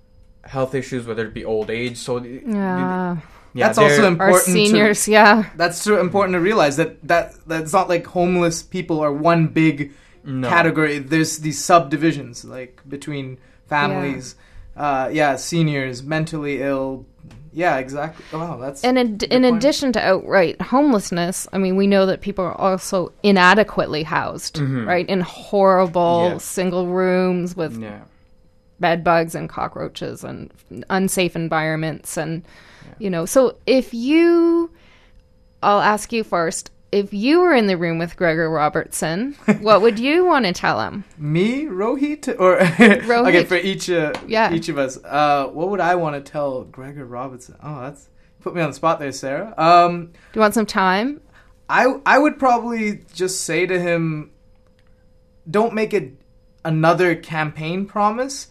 health 0.45 0.75
issues, 0.75 1.05
whether 1.07 1.25
it 1.25 1.33
be 1.33 1.43
old 1.45 1.69
age. 1.69 1.97
So 1.97 2.19
the- 2.19 2.39
the- 2.39 2.51
Yeah. 2.51 3.17
yeah, 3.53 3.65
that's 3.67 3.77
also 3.77 4.07
important. 4.07 4.35
Our 4.35 4.39
seniors, 4.41 5.07
yeah. 5.07 5.45
That's 5.57 5.81
so 5.81 5.99
important 5.99 6.33
to 6.35 6.39
realize 6.39 6.77
that 6.77 7.05
that 7.07 7.33
that's 7.47 7.73
not 7.73 7.89
like 7.89 8.05
homeless 8.07 8.61
people 8.63 8.99
are 9.01 9.11
one 9.11 9.47
big 9.47 9.91
No. 10.23 10.47
category. 10.49 10.99
There's 10.99 11.39
these 11.39 11.63
subdivisions 11.63 12.45
like 12.45 12.81
between 12.87 13.37
families. 13.67 14.35
uh, 14.77 15.09
yeah, 15.11 15.37
seniors, 15.37 16.03
mentally 16.03 16.61
ill. 16.61 17.05
Yeah, 17.53 17.77
exactly. 17.77 18.25
Wow, 18.37 18.57
that's 18.59 18.83
And 18.83 18.97
in, 18.97 19.17
in 19.31 19.43
point. 19.43 19.55
addition 19.55 19.93
to 19.93 20.01
outright 20.05 20.61
homelessness, 20.61 21.47
I 21.53 21.57
mean, 21.59 21.77
we 21.77 21.87
know 21.87 22.05
that 22.07 22.19
people 22.19 22.43
are 22.43 22.59
also 22.59 23.13
inadequately 23.23 24.03
housed, 24.03 24.57
Mhm. 24.57 24.85
right? 24.85 25.07
In 25.07 25.21
horrible 25.21 26.31
Yeah. 26.33 26.37
single 26.39 26.87
rooms 26.87 27.55
with 27.55 27.79
Yeah. 27.81 27.99
Bed 28.79 29.03
bugs 29.03 29.35
and 29.35 29.47
cockroaches 29.49 30.23
and 30.23 30.51
unsafe 30.89 31.35
environments. 31.35 32.17
And, 32.17 32.43
you 32.99 33.09
know, 33.09 33.25
so 33.25 33.57
if 33.65 33.93
you, 33.93 34.71
I'll 35.63 35.81
ask 35.81 36.11
you 36.11 36.23
first, 36.23 36.71
if 36.91 37.13
you 37.13 37.39
were 37.41 37.53
in 37.53 37.67
the 37.67 37.77
room 37.77 37.97
with 37.97 38.15
Gregor 38.15 38.49
Robertson, 38.49 39.33
what 39.59 39.81
would 39.81 39.99
you 39.99 40.25
want 40.25 40.45
to 40.45 40.53
tell 40.53 40.79
him? 40.81 41.03
Me, 41.17 41.65
Rohit, 41.65 42.39
or 42.39 42.61
okay 43.27 43.43
for 43.43 43.55
each 43.57 43.89
uh, 43.89 44.13
Yeah. 44.27 44.53
each 44.53 44.69
of 44.69 44.77
us. 44.77 44.97
Uh, 45.03 45.47
what 45.47 45.69
would 45.69 45.81
I 45.81 45.95
want 45.95 46.15
to 46.23 46.31
tell 46.31 46.63
Gregor 46.63 47.05
Robertson? 47.05 47.55
Oh, 47.61 47.81
that's 47.81 48.07
put 48.41 48.55
me 48.55 48.61
on 48.61 48.69
the 48.69 48.75
spot 48.75 48.99
there, 48.99 49.11
Sarah. 49.11 49.53
Um, 49.57 50.05
Do 50.07 50.11
you 50.35 50.41
want 50.41 50.53
some 50.53 50.65
time? 50.67 51.19
I 51.67 51.95
I 52.05 52.17
would 52.19 52.37
probably 52.39 53.01
just 53.13 53.41
say 53.41 53.65
to 53.65 53.77
him, 53.79 54.31
don't 55.49 55.73
make 55.73 55.93
it 55.93 56.13
another 56.63 57.15
campaign 57.15 57.85
promise, 57.87 58.47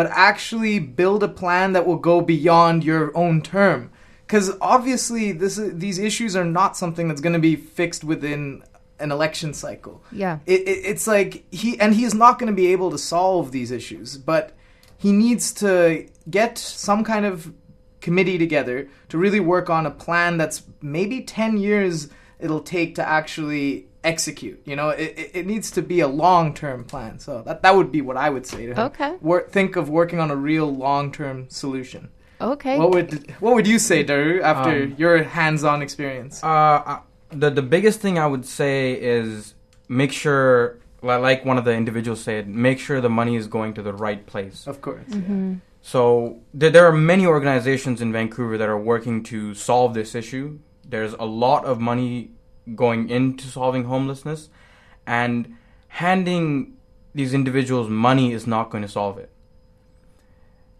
but 0.00 0.10
actually 0.14 0.78
build 0.78 1.22
a 1.22 1.28
plan 1.28 1.74
that 1.74 1.84
will 1.84 1.98
go 1.98 2.22
beyond 2.22 2.82
your 2.82 3.14
own 3.14 3.42
term. 3.42 3.92
Because 4.26 4.50
obviously, 4.58 5.30
this 5.30 5.60
these 5.62 5.98
issues 5.98 6.34
are 6.34 6.44
not 6.46 6.74
something 6.74 7.06
that's 7.06 7.20
going 7.20 7.34
to 7.34 7.38
be 7.38 7.54
fixed 7.54 8.02
within 8.02 8.62
an 8.98 9.12
election 9.12 9.52
cycle. 9.52 10.02
Yeah. 10.10 10.38
It, 10.46 10.60
it, 10.62 10.86
it's 10.86 11.06
like 11.06 11.44
he 11.52 11.78
and 11.78 11.94
he 11.94 12.04
is 12.04 12.14
not 12.14 12.38
going 12.38 12.46
to 12.46 12.56
be 12.56 12.72
able 12.72 12.90
to 12.92 12.96
solve 12.96 13.52
these 13.52 13.70
issues, 13.70 14.16
but 14.16 14.56
he 14.96 15.12
needs 15.12 15.52
to 15.64 16.08
get 16.30 16.56
some 16.56 17.04
kind 17.04 17.26
of 17.26 17.52
committee 18.00 18.38
together 18.38 18.88
to 19.10 19.18
really 19.18 19.40
work 19.40 19.68
on 19.68 19.84
a 19.84 19.90
plan 19.90 20.38
that's 20.38 20.62
maybe 20.80 21.20
10 21.20 21.58
years 21.58 22.08
it'll 22.38 22.62
take 22.62 22.94
to 22.94 23.06
actually 23.06 23.89
execute 24.04 24.60
you 24.64 24.74
know 24.74 24.88
it, 24.90 25.12
it, 25.18 25.30
it 25.34 25.46
needs 25.46 25.70
to 25.70 25.82
be 25.82 26.00
a 26.00 26.08
long-term 26.08 26.84
plan 26.84 27.18
so 27.18 27.42
that, 27.42 27.62
that 27.62 27.74
would 27.76 27.92
be 27.92 28.00
what 28.00 28.16
i 28.16 28.30
would 28.30 28.46
say 28.46 28.66
to 28.66 28.72
him 28.72 28.78
Okay. 28.78 29.16
Wor- 29.20 29.46
think 29.50 29.76
of 29.76 29.88
working 29.90 30.18
on 30.20 30.30
a 30.30 30.36
real 30.36 30.74
long-term 30.74 31.48
solution 31.50 32.08
Okay. 32.40 32.78
what 32.78 32.90
would 32.94 33.30
what 33.40 33.54
would 33.54 33.66
you 33.66 33.78
say 33.78 34.02
daru 34.02 34.40
after 34.42 34.84
Um, 34.84 34.94
your 34.96 35.22
hands-on 35.22 35.82
experience 35.82 36.42
Uh, 36.42 36.48
uh, 36.92 37.00
the 37.30 37.50
the 37.50 37.62
biggest 37.62 38.00
thing 38.00 38.18
I 38.18 38.26
would 38.26 38.46
say 38.46 38.94
is 38.94 39.54
make 39.88 40.12
sure, 40.12 40.78
like 41.02 41.44
one 41.44 41.58
of 41.58 41.64
the 41.64 41.74
individuals 41.74 42.20
said, 42.22 42.48
make 42.48 42.78
sure 42.78 43.00
the 43.00 43.14
money 43.22 43.34
is 43.36 43.46
going 43.48 43.74
to 43.74 43.82
the 43.82 43.92
right 43.92 44.24
place. 44.32 44.66
of 44.66 44.80
course 44.80 45.06
So 45.82 46.00
there, 46.54 46.70
there 46.70 46.86
are 46.86 46.92
many 47.12 47.26
organizations 47.26 48.00
in 48.00 48.12
Vancouver 48.12 48.56
that 48.58 48.68
are 48.68 48.78
working 48.94 49.22
to 49.32 49.54
solve 49.54 49.94
this 49.94 50.14
issue. 50.14 50.58
There's 50.88 51.14
a 51.14 51.24
lot 51.46 51.64
of 51.64 51.80
money 51.80 52.30
going 52.74 53.08
into 53.10 53.46
solving 53.46 53.84
homelessness, 53.84 54.48
and 55.06 55.56
handing 55.88 56.74
these 57.14 57.34
individuals 57.34 57.88
money 57.88 58.32
is 58.32 58.46
not 58.46 58.70
going 58.70 58.82
to 58.82 58.88
solve 58.88 59.18
it. 59.18 59.30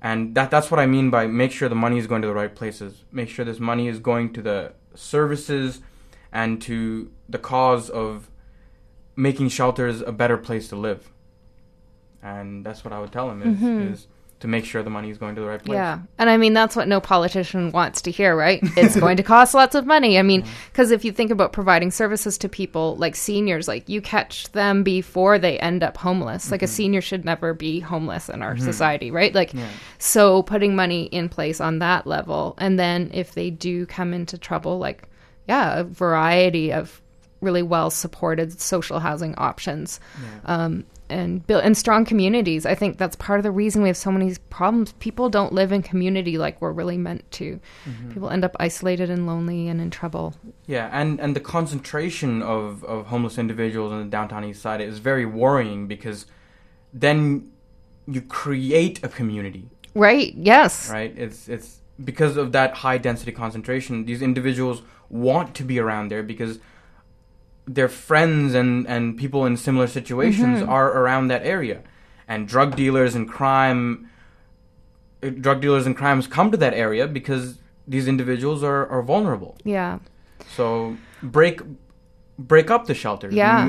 And 0.02 0.34
that 0.34 0.50
that's 0.50 0.70
what 0.70 0.80
I 0.80 0.86
mean 0.86 1.10
by 1.10 1.26
make 1.26 1.52
sure 1.52 1.68
the 1.68 1.74
money 1.74 1.98
is 1.98 2.06
going 2.06 2.22
to 2.22 2.28
the 2.28 2.34
right 2.34 2.54
places. 2.54 3.04
Make 3.12 3.28
sure 3.28 3.44
this 3.44 3.60
money 3.60 3.88
is 3.88 3.98
going 3.98 4.32
to 4.34 4.42
the 4.42 4.72
services 4.94 5.80
and 6.32 6.62
to 6.62 7.10
the 7.28 7.38
cause 7.38 7.90
of 7.90 8.30
making 9.16 9.48
shelters 9.48 10.00
a 10.00 10.12
better 10.12 10.38
place 10.38 10.68
to 10.68 10.76
live. 10.76 11.10
And 12.22 12.64
that's 12.64 12.84
what 12.84 12.92
I 12.92 13.00
would 13.00 13.12
tell 13.12 13.30
him 13.30 13.42
is, 13.42 13.58
Mhm. 13.58 13.92
is 13.92 14.06
to 14.40 14.48
make 14.48 14.64
sure 14.64 14.82
the 14.82 14.90
money 14.90 15.10
is 15.10 15.18
going 15.18 15.34
to 15.34 15.40
the 15.40 15.46
right 15.46 15.62
place. 15.62 15.76
Yeah. 15.76 16.00
And 16.18 16.30
I 16.30 16.38
mean, 16.38 16.54
that's 16.54 16.74
what 16.74 16.88
no 16.88 16.98
politician 16.98 17.72
wants 17.72 18.02
to 18.02 18.10
hear, 18.10 18.34
right? 18.34 18.60
It's 18.76 18.96
going 18.96 19.18
to 19.18 19.22
cost 19.22 19.52
lots 19.52 19.74
of 19.74 19.84
money. 19.84 20.18
I 20.18 20.22
mean, 20.22 20.42
mm-hmm. 20.42 20.52
because 20.72 20.90
if 20.90 21.04
you 21.04 21.12
think 21.12 21.30
about 21.30 21.52
providing 21.52 21.90
services 21.90 22.38
to 22.38 22.48
people 22.48 22.96
like 22.96 23.16
seniors, 23.16 23.68
like 23.68 23.88
you 23.88 24.00
catch 24.00 24.50
them 24.52 24.82
before 24.82 25.38
they 25.38 25.58
end 25.58 25.82
up 25.82 25.98
homeless. 25.98 26.50
Like 26.50 26.62
a 26.62 26.64
mm-hmm. 26.64 26.72
senior 26.72 27.00
should 27.02 27.24
never 27.24 27.52
be 27.52 27.80
homeless 27.80 28.30
in 28.30 28.40
our 28.40 28.54
mm-hmm. 28.54 28.64
society, 28.64 29.10
right? 29.10 29.34
Like, 29.34 29.52
Yeah. 29.52 29.68
so 29.98 30.42
putting 30.42 30.74
money 30.74 31.04
in 31.04 31.28
place 31.28 31.60
on 31.60 31.80
that 31.80 32.06
level. 32.06 32.54
And 32.56 32.78
then 32.78 33.10
if 33.12 33.34
they 33.34 33.50
do 33.50 33.84
come 33.84 34.14
into 34.14 34.38
trouble, 34.38 34.78
like, 34.78 35.06
yeah, 35.48 35.80
a 35.80 35.84
variety 35.84 36.72
of 36.72 37.02
really 37.42 37.62
well 37.62 37.90
supported 37.90 38.58
social 38.58 39.00
housing 39.00 39.34
options. 39.36 40.00
Um, 40.46 40.84
and 41.10 41.46
build 41.46 41.62
and 41.62 41.76
strong 41.76 42.04
communities. 42.04 42.64
I 42.64 42.74
think 42.74 42.98
that's 42.98 43.16
part 43.16 43.38
of 43.40 43.44
the 43.44 43.50
reason 43.50 43.82
we 43.82 43.88
have 43.88 43.96
so 43.96 44.10
many 44.10 44.34
problems. 44.48 44.92
People 44.94 45.28
don't 45.28 45.52
live 45.52 45.72
in 45.72 45.82
community 45.82 46.38
like 46.38 46.60
we're 46.60 46.72
really 46.72 46.98
meant 46.98 47.30
to. 47.32 47.60
Mm-hmm. 47.84 48.12
People 48.12 48.30
end 48.30 48.44
up 48.44 48.56
isolated 48.60 49.10
and 49.10 49.26
lonely 49.26 49.68
and 49.68 49.80
in 49.80 49.90
trouble. 49.90 50.34
Yeah, 50.66 50.88
and, 50.92 51.20
and 51.20 51.36
the 51.36 51.40
concentration 51.40 52.42
of, 52.42 52.84
of 52.84 53.06
homeless 53.06 53.38
individuals 53.38 53.92
in 53.92 53.98
the 53.98 54.04
downtown 54.04 54.44
east 54.44 54.62
side 54.62 54.80
is 54.80 54.98
very 54.98 55.26
worrying 55.26 55.86
because 55.86 56.26
then 56.92 57.50
you 58.06 58.22
create 58.22 59.02
a 59.04 59.08
community, 59.08 59.68
Right? 59.94 60.34
Yes. 60.36 60.90
right? 60.90 61.12
It's 61.16 61.48
it's 61.48 61.80
because 62.04 62.36
of 62.36 62.52
that 62.52 62.74
high 62.74 62.98
density 62.98 63.32
concentration, 63.32 64.04
these 64.04 64.22
individuals 64.22 64.82
want 65.08 65.54
to 65.56 65.64
be 65.64 65.78
around 65.78 66.10
there 66.10 66.22
because 66.22 66.58
their 67.66 67.88
friends 67.88 68.54
and, 68.54 68.86
and 68.86 69.16
people 69.16 69.46
in 69.46 69.56
similar 69.56 69.86
situations 69.86 70.62
are 70.62 70.90
around 70.90 71.28
that 71.28 71.44
area. 71.44 71.82
And 72.26 72.46
drug 72.46 72.76
dealers 72.76 73.14
and 73.14 73.28
crime 73.28 74.08
drug 75.20 75.60
dealers 75.60 75.86
and 75.86 75.96
crimes 75.96 76.26
come 76.26 76.50
to 76.50 76.56
that 76.56 76.74
area 76.74 77.06
because 77.06 77.58
these 77.86 78.08
individuals 78.08 78.62
are, 78.62 78.86
are 78.86 79.02
vulnerable. 79.02 79.56
Yeah. 79.64 79.98
So 80.56 80.96
break 81.22 81.60
break 82.38 82.70
up 82.70 82.86
the 82.86 82.94
shelters. 82.94 83.34
Yeah. 83.34 83.66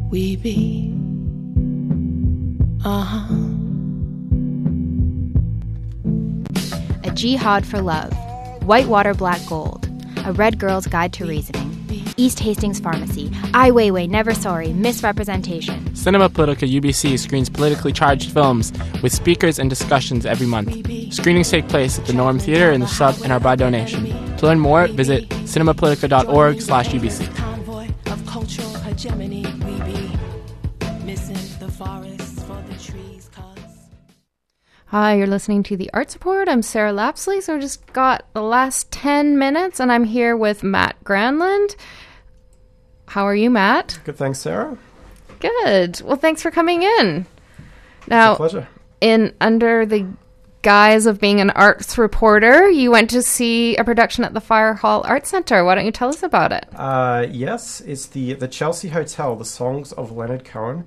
We 0.08 0.36
be. 0.36 0.94
Uh 2.84 3.02
huh. 3.02 3.51
Jihad 7.14 7.66
for 7.66 7.80
Love, 7.80 8.12
Whitewater 8.64 9.14
Black 9.14 9.44
Gold, 9.46 9.86
A 10.24 10.32
Red 10.32 10.58
Girl's 10.58 10.86
Guide 10.86 11.12
to 11.14 11.26
Reasoning, 11.26 11.68
East 12.16 12.40
Hastings 12.40 12.80
Pharmacy, 12.80 13.30
Ai 13.54 13.70
Weiwei, 13.70 14.08
Never 14.08 14.34
Sorry, 14.34 14.72
Misrepresentation. 14.72 15.94
Cinema 15.94 16.28
Politica 16.28 16.68
UBC 16.80 17.18
screens 17.18 17.48
politically 17.48 17.92
charged 17.92 18.30
films 18.32 18.72
with 19.02 19.12
speakers 19.12 19.58
and 19.58 19.68
discussions 19.70 20.24
every 20.26 20.46
month. 20.46 20.70
Screenings 21.12 21.50
take 21.50 21.68
place 21.68 21.98
at 21.98 22.06
the 22.06 22.12
Norm 22.12 22.38
Theater 22.38 22.70
in 22.72 22.80
the 22.80 22.88
sub 22.88 23.16
and 23.22 23.32
are 23.32 23.40
by 23.40 23.56
donation. 23.56 24.04
To 24.38 24.46
learn 24.46 24.58
more, 24.58 24.86
visit 24.88 25.28
cinemapolitica.org 25.28 26.60
slash 26.60 26.88
UBC. 26.88 27.31
Hi, 34.92 35.14
you're 35.14 35.26
listening 35.26 35.62
to 35.62 35.76
the 35.78 35.88
Arts 35.94 36.14
Report. 36.14 36.50
I'm 36.50 36.60
Sarah 36.60 36.92
Lapsley. 36.92 37.42
So, 37.42 37.56
I 37.56 37.60
just 37.60 37.90
got 37.94 38.26
the 38.34 38.42
last 38.42 38.90
10 38.90 39.38
minutes, 39.38 39.80
and 39.80 39.90
I'm 39.90 40.04
here 40.04 40.36
with 40.36 40.62
Matt 40.62 41.02
Granlund. 41.02 41.76
How 43.06 43.24
are 43.24 43.34
you, 43.34 43.48
Matt? 43.48 43.98
Good, 44.04 44.18
thanks, 44.18 44.40
Sarah. 44.40 44.76
Good. 45.40 46.02
Well, 46.02 46.16
thanks 46.16 46.42
for 46.42 46.50
coming 46.50 46.82
in. 46.82 47.24
Now, 48.06 48.34
pleasure. 48.34 48.68
in 49.00 49.34
under 49.40 49.86
the 49.86 50.06
guise 50.60 51.06
of 51.06 51.18
being 51.18 51.40
an 51.40 51.48
arts 51.52 51.96
reporter, 51.96 52.68
you 52.68 52.90
went 52.90 53.08
to 53.10 53.22
see 53.22 53.74
a 53.76 53.84
production 53.84 54.24
at 54.24 54.34
the 54.34 54.42
Fire 54.42 54.74
Hall 54.74 55.06
Art 55.06 55.26
Center. 55.26 55.64
Why 55.64 55.74
don't 55.74 55.86
you 55.86 55.92
tell 55.92 56.10
us 56.10 56.22
about 56.22 56.52
it? 56.52 56.66
Uh, 56.76 57.26
yes, 57.30 57.80
it's 57.80 58.08
the 58.08 58.34
the 58.34 58.46
Chelsea 58.46 58.88
Hotel, 58.88 59.36
the 59.36 59.46
songs 59.46 59.92
of 59.92 60.12
Leonard 60.12 60.44
Cohen. 60.44 60.86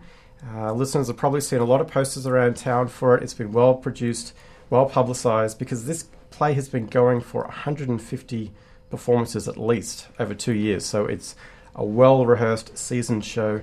Uh, 0.53 0.73
listeners 0.73 1.07
have 1.07 1.17
probably 1.17 1.41
seen 1.41 1.59
a 1.59 1.65
lot 1.65 1.81
of 1.81 1.87
posters 1.87 2.27
around 2.27 2.55
town 2.55 2.87
for 2.87 3.15
it. 3.17 3.23
It's 3.23 3.33
been 3.33 3.51
well 3.51 3.75
produced, 3.75 4.33
well 4.69 4.85
publicised, 4.85 5.57
because 5.57 5.85
this 5.85 6.03
play 6.29 6.53
has 6.53 6.69
been 6.69 6.87
going 6.87 7.21
for 7.21 7.43
150 7.43 8.51
performances 8.89 9.47
at 9.47 9.57
least 9.57 10.07
over 10.19 10.33
two 10.33 10.53
years. 10.53 10.85
So 10.85 11.05
it's 11.05 11.35
a 11.73 11.83
well 11.83 12.25
rehearsed, 12.25 12.77
seasoned 12.77 13.25
show. 13.25 13.61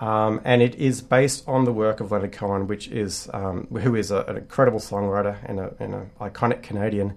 Um, 0.00 0.42
and 0.44 0.60
it 0.60 0.74
is 0.74 1.00
based 1.00 1.44
on 1.48 1.64
the 1.64 1.72
work 1.72 2.00
of 2.00 2.12
Leonard 2.12 2.32
Cohen, 2.32 2.66
which 2.66 2.88
is 2.88 3.30
um, 3.32 3.66
who 3.68 3.94
is 3.94 4.10
a, 4.10 4.24
an 4.24 4.36
incredible 4.36 4.80
songwriter 4.80 5.38
and 5.44 5.58
an 5.58 6.10
iconic 6.20 6.62
Canadian. 6.62 7.14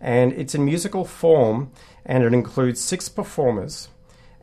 And 0.00 0.32
it's 0.32 0.54
in 0.54 0.64
musical 0.64 1.04
form, 1.04 1.72
and 2.04 2.22
it 2.22 2.32
includes 2.32 2.80
six 2.80 3.08
performers. 3.08 3.88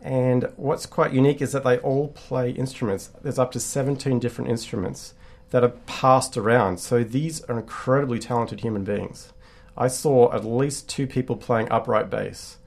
And 0.01 0.51
what's 0.55 0.85
quite 0.85 1.13
unique 1.13 1.41
is 1.41 1.51
that 1.51 1.63
they 1.63 1.77
all 1.79 2.09
play 2.09 2.51
instruments. 2.51 3.11
There's 3.21 3.39
up 3.39 3.51
to 3.51 3.59
17 3.59 4.19
different 4.19 4.49
instruments 4.49 5.13
that 5.49 5.63
are 5.63 5.73
passed 5.87 6.37
around. 6.37 6.79
So 6.79 7.03
these 7.03 7.41
are 7.45 7.59
incredibly 7.59 8.19
talented 8.19 8.61
human 8.61 8.83
beings. 8.83 9.33
I 9.77 9.87
saw 9.87 10.31
at 10.33 10.45
least 10.45 10.89
two 10.89 11.07
people 11.07 11.35
playing 11.35 11.71
upright 11.71 12.09
bass 12.09 12.57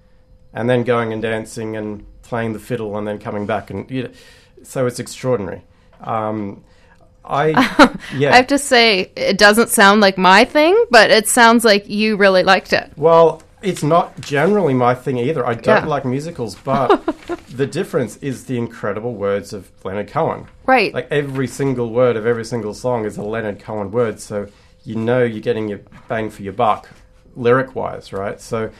and 0.52 0.68
then 0.68 0.82
going 0.82 1.12
and 1.12 1.22
dancing 1.22 1.76
and 1.76 2.04
playing 2.22 2.52
the 2.52 2.58
fiddle 2.58 2.96
and 2.96 3.06
then 3.06 3.18
coming 3.18 3.46
back. 3.46 3.70
And 3.70 3.90
you 3.90 4.04
know, 4.04 4.10
so 4.62 4.86
it's 4.86 4.98
extraordinary. 4.98 5.62
Um, 6.00 6.64
I, 7.24 7.48
yeah. 8.16 8.32
I 8.32 8.36
have 8.36 8.48
to 8.48 8.58
say, 8.58 9.12
it 9.16 9.38
doesn't 9.38 9.68
sound 9.68 10.00
like 10.00 10.18
my 10.18 10.44
thing, 10.44 10.84
but 10.90 11.10
it 11.10 11.28
sounds 11.28 11.64
like 11.64 11.88
you 11.88 12.16
really 12.16 12.42
liked 12.42 12.72
it. 12.72 12.90
Well, 12.96 13.42
it's 13.62 13.82
not 13.82 14.20
generally 14.20 14.74
my 14.74 14.94
thing 14.94 15.18
either. 15.18 15.46
I 15.46 15.54
don't 15.54 15.84
Yeah. 15.84 15.86
like 15.86 16.04
musicals, 16.04 16.54
but 16.56 16.88
the 17.48 17.66
difference 17.66 18.16
is 18.18 18.44
the 18.46 18.58
incredible 18.58 19.14
words 19.14 19.52
of 19.52 19.70
Leonard 19.84 20.08
Cohen. 20.08 20.46
Right. 20.66 20.92
Like 20.92 21.08
every 21.10 21.46
single 21.46 21.90
word 21.90 22.16
of 22.16 22.26
every 22.26 22.44
single 22.44 22.74
song 22.74 23.04
is 23.04 23.16
a 23.16 23.22
Leonard 23.22 23.60
Cohen 23.60 23.90
word, 23.90 24.20
so 24.20 24.46
you 24.84 24.96
know 24.96 25.22
you're 25.22 25.40
getting 25.40 25.68
your 25.68 25.80
bang 26.08 26.30
for 26.30 26.42
your 26.42 26.52
buck, 26.52 26.88
lyric 27.36 27.74
wise, 27.74 28.12
right? 28.12 28.40
So 28.40 28.70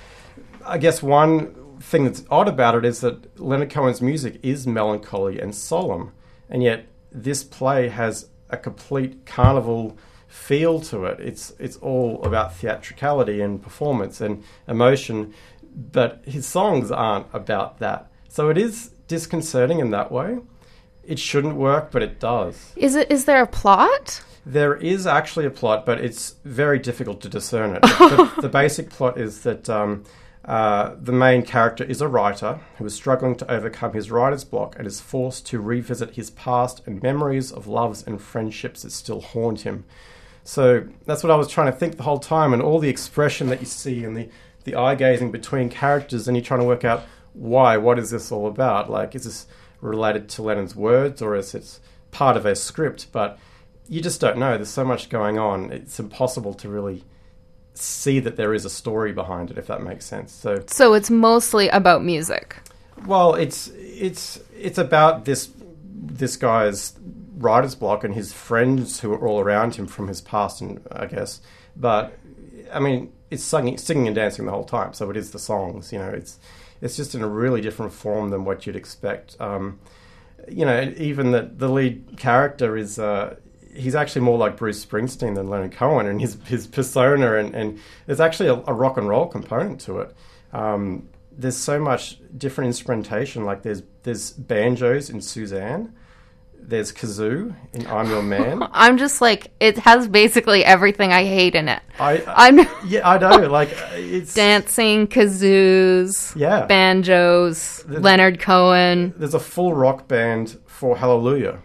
I 0.65 0.79
guess 0.79 1.03
one 1.03 1.55
thing 1.81 2.05
that's 2.05 2.25
odd 2.31 2.49
about 2.49 2.75
it 2.75 2.85
is 2.85 3.01
that 3.01 3.41
Leonard 3.41 3.71
Cohen's 3.71 4.01
music 4.03 4.39
is 4.43 4.67
melancholy 4.67 5.41
and 5.41 5.55
solemn, 5.55 6.13
and 6.51 6.63
yet 6.63 6.87
this 7.11 7.45
play 7.45 7.89
has 7.89 8.29
a 8.51 8.57
complete 8.57 9.25
carnival 9.27 9.97
feel 10.33 10.81
to 10.81 11.05
it. 11.05 11.21
It's 11.21 11.53
it's 11.59 11.77
all 11.77 12.23
about 12.25 12.55
theatricality 12.55 13.43
and 13.43 13.63
performance 13.63 14.21
and 14.21 14.43
emotion, 14.67 15.35
but 15.75 16.23
his 16.25 16.47
songs 16.47 16.91
aren't 16.91 17.27
about 17.35 17.79
that. 17.81 18.11
So 18.29 18.49
it 18.49 18.57
is 18.57 18.93
disconcerting 19.09 19.79
in 19.79 19.91
that 19.91 20.11
way. 20.11 20.39
It 21.05 21.19
shouldn't 21.19 21.57
work, 21.57 21.91
but 21.91 22.03
it 22.03 22.19
does. 22.19 22.73
Is 22.77 22.97
it? 22.97 23.11
Is 23.11 23.27
there 23.27 23.43
a 23.43 23.47
plot? 23.47 24.25
There 24.47 24.75
is 24.75 25.07
actually 25.07 25.45
a 25.47 25.51
plot, 25.51 25.85
but 25.85 26.01
it's 26.01 26.37
very 26.45 26.79
difficult 26.79 27.21
to 27.21 27.29
discern 27.29 27.77
it. 27.77 27.83
the, 27.83 28.33
the 28.41 28.49
basic 28.49 28.89
plot 28.89 29.19
is 29.19 29.43
that 29.43 29.69
um, 29.69 30.05
uh, 30.47 30.95
the 30.99 31.13
main 31.13 31.43
character 31.43 31.85
is 31.85 32.01
a 32.01 32.09
writer 32.09 32.59
who 32.79 32.87
is 32.87 32.95
struggling 32.95 33.37
to 33.37 33.51
overcome 33.53 33.93
his 33.93 34.11
writer's 34.11 34.45
block 34.45 34.77
and 34.79 34.87
is 34.87 35.01
forced 35.01 35.47
to 35.47 35.61
revisit 35.61 36.13
his 36.13 36.31
past 36.31 36.81
and 36.87 37.03
memories 37.03 37.53
of 37.53 37.67
loves 37.69 38.03
and 38.03 38.21
friendships 38.21 38.83
that 38.83 38.91
still 38.91 39.21
haunt 39.21 39.61
him. 39.61 39.85
So 40.45 40.87
that's 41.07 41.23
what 41.23 41.31
I 41.31 41.37
was 41.37 41.49
trying 41.49 41.71
to 41.71 41.77
think 41.79 41.97
the 41.97 42.03
whole 42.03 42.19
time, 42.19 42.53
and 42.53 42.61
all 42.63 42.79
the 42.79 42.89
expression 42.89 43.49
that 43.49 43.61
you 43.61 43.67
see 43.67 44.05
and 44.05 44.17
the, 44.17 44.29
the 44.65 44.75
eye 44.75 44.95
gazing 44.95 45.31
between 45.31 45.69
characters, 45.69 46.27
and 46.27 46.37
you're 46.37 46.45
trying 46.45 46.61
to 46.61 46.67
work 46.67 46.85
out 46.85 47.05
why, 47.33 47.77
what 47.77 47.99
is 47.99 48.11
this 48.11 48.31
all 48.31 48.47
about? 48.47 48.91
Like, 48.91 49.15
is 49.15 49.25
this 49.25 49.47
related 49.81 50.29
to 50.31 50.43
Lennon's 50.43 50.77
words 50.77 51.23
or 51.23 51.35
is 51.35 51.55
it 51.55 51.81
part 52.11 52.37
of 52.37 52.45
a 52.45 52.55
script? 52.55 53.07
But 53.13 53.39
you 53.89 54.01
just 54.03 54.21
don't 54.21 54.37
know. 54.39 54.57
There's 54.57 54.69
so 54.69 54.85
much 54.85 55.09
going 55.09 55.39
on. 55.39 55.73
It's 55.73 55.99
impossible 55.99 56.55
to 56.55 56.69
really 56.69 57.05
see 57.75 58.21
that 58.21 58.37
there 58.37 58.53
is 58.53 58.65
a 58.65 58.71
story 58.71 59.13
behind 59.13 59.51
it, 59.51 59.57
if 59.59 59.67
that 59.69 59.83
makes 59.83 60.05
sense. 60.05 60.33
So, 60.33 60.63
So 60.67 60.93
it's 60.95 61.11
mostly 61.11 61.69
about 61.71 62.05
music. 62.05 62.57
well, 63.07 63.35
it's 63.35 63.69
it's 63.69 64.39
it's 64.59 64.79
about 64.79 65.25
this 65.25 65.51
this 66.05 66.37
guy's 66.37 66.93
writer's 67.37 67.75
block 67.75 68.05
and 68.05 68.15
his 68.15 68.33
friends 68.33 69.01
who 69.01 69.13
are 69.13 69.27
all 69.27 69.41
around 69.41 69.75
him 69.77 69.87
from 69.87 70.09
his 70.09 70.21
past, 70.21 70.61
and 70.61 70.81
I 70.91 71.07
guess. 71.07 71.41
But 71.77 72.19
I 72.73 72.81
mean, 72.81 73.13
it's 73.31 73.43
singing, 73.43 73.79
singing 73.79 74.07
and 74.07 74.15
dancing 74.17 74.47
the 74.47 74.53
whole 74.53 74.65
time. 74.65 74.93
So 74.93 75.11
it 75.11 75.17
is 75.17 75.31
the 75.31 75.39
songs. 75.39 75.93
You 75.93 75.99
know, 75.99 76.11
it's 76.11 76.39
it's 76.81 76.97
just 76.97 77.15
in 77.15 77.23
a 77.23 77.29
really 77.29 77.61
different 77.61 77.93
form 77.93 78.31
than 78.31 78.45
what 78.45 78.67
you'd 78.67 78.77
expect. 78.77 79.37
Um, 79.41 79.79
you 80.49 80.65
know, 80.65 80.93
even 80.97 81.31
the 81.31 81.51
the 81.55 81.69
lead 81.69 82.19
character 82.19 82.77
is. 82.77 82.99
Uh, 82.99 83.37
He's 83.75 83.95
actually 83.95 84.21
more 84.21 84.37
like 84.37 84.59
Bruce 84.59 84.85
Springsteen 84.85 85.35
than 85.35 85.49
Leonard 85.49 85.73
Cohen, 85.73 86.07
and 86.07 86.21
his 86.21 86.37
his 86.45 86.67
persona, 86.67 87.37
and, 87.37 87.55
and 87.55 87.79
there's 88.05 88.21
actually 88.21 88.51
a, 88.51 88.63
a 88.67 88.75
rock 88.75 88.99
and 88.99 89.09
roll 89.09 89.27
component 89.27 89.81
to 89.81 90.01
it. 90.01 90.15
Um, 90.53 91.09
there's 91.35 91.57
so 91.57 91.81
much 91.81 92.19
different 92.37 92.67
instrumentation. 92.67 93.47
Like 93.47 93.63
there's 93.63 93.83
there's 94.03 94.33
banjos 94.33 95.09
in 95.09 95.23
Suzanne, 95.23 95.95
there's 96.69 96.93
kazoo 96.93 97.55
in 97.75 97.87
I'm 97.87 98.09
Your 98.09 98.23
Man. 98.23 98.67
I'm 98.73 98.97
just 98.99 99.21
like 99.21 99.51
it 99.61 99.79
has 99.79 100.09
basically 100.09 100.65
everything 100.65 101.13
I 101.13 101.25
hate 101.25 101.55
in 101.55 101.69
it. 101.69 101.83
I, 101.99 102.23
I'm 102.27 102.59
yeah, 102.87 103.09
I 103.09 103.19
know. 103.19 103.49
Like 103.49 103.71
it's 103.95 104.35
dancing, 104.35 105.07
kazoos, 105.07 106.35
Yeah. 106.37 106.67
banjos, 106.67 107.83
The- 107.87 108.01
Leonard 108.01 108.41
Cohen. 108.41 109.15
there's 109.17 109.35
a 109.35 109.41
full 109.41 109.75
rock 109.75 110.09
band 110.09 110.59
for 110.67 110.97
Hallelujah. 110.97 111.59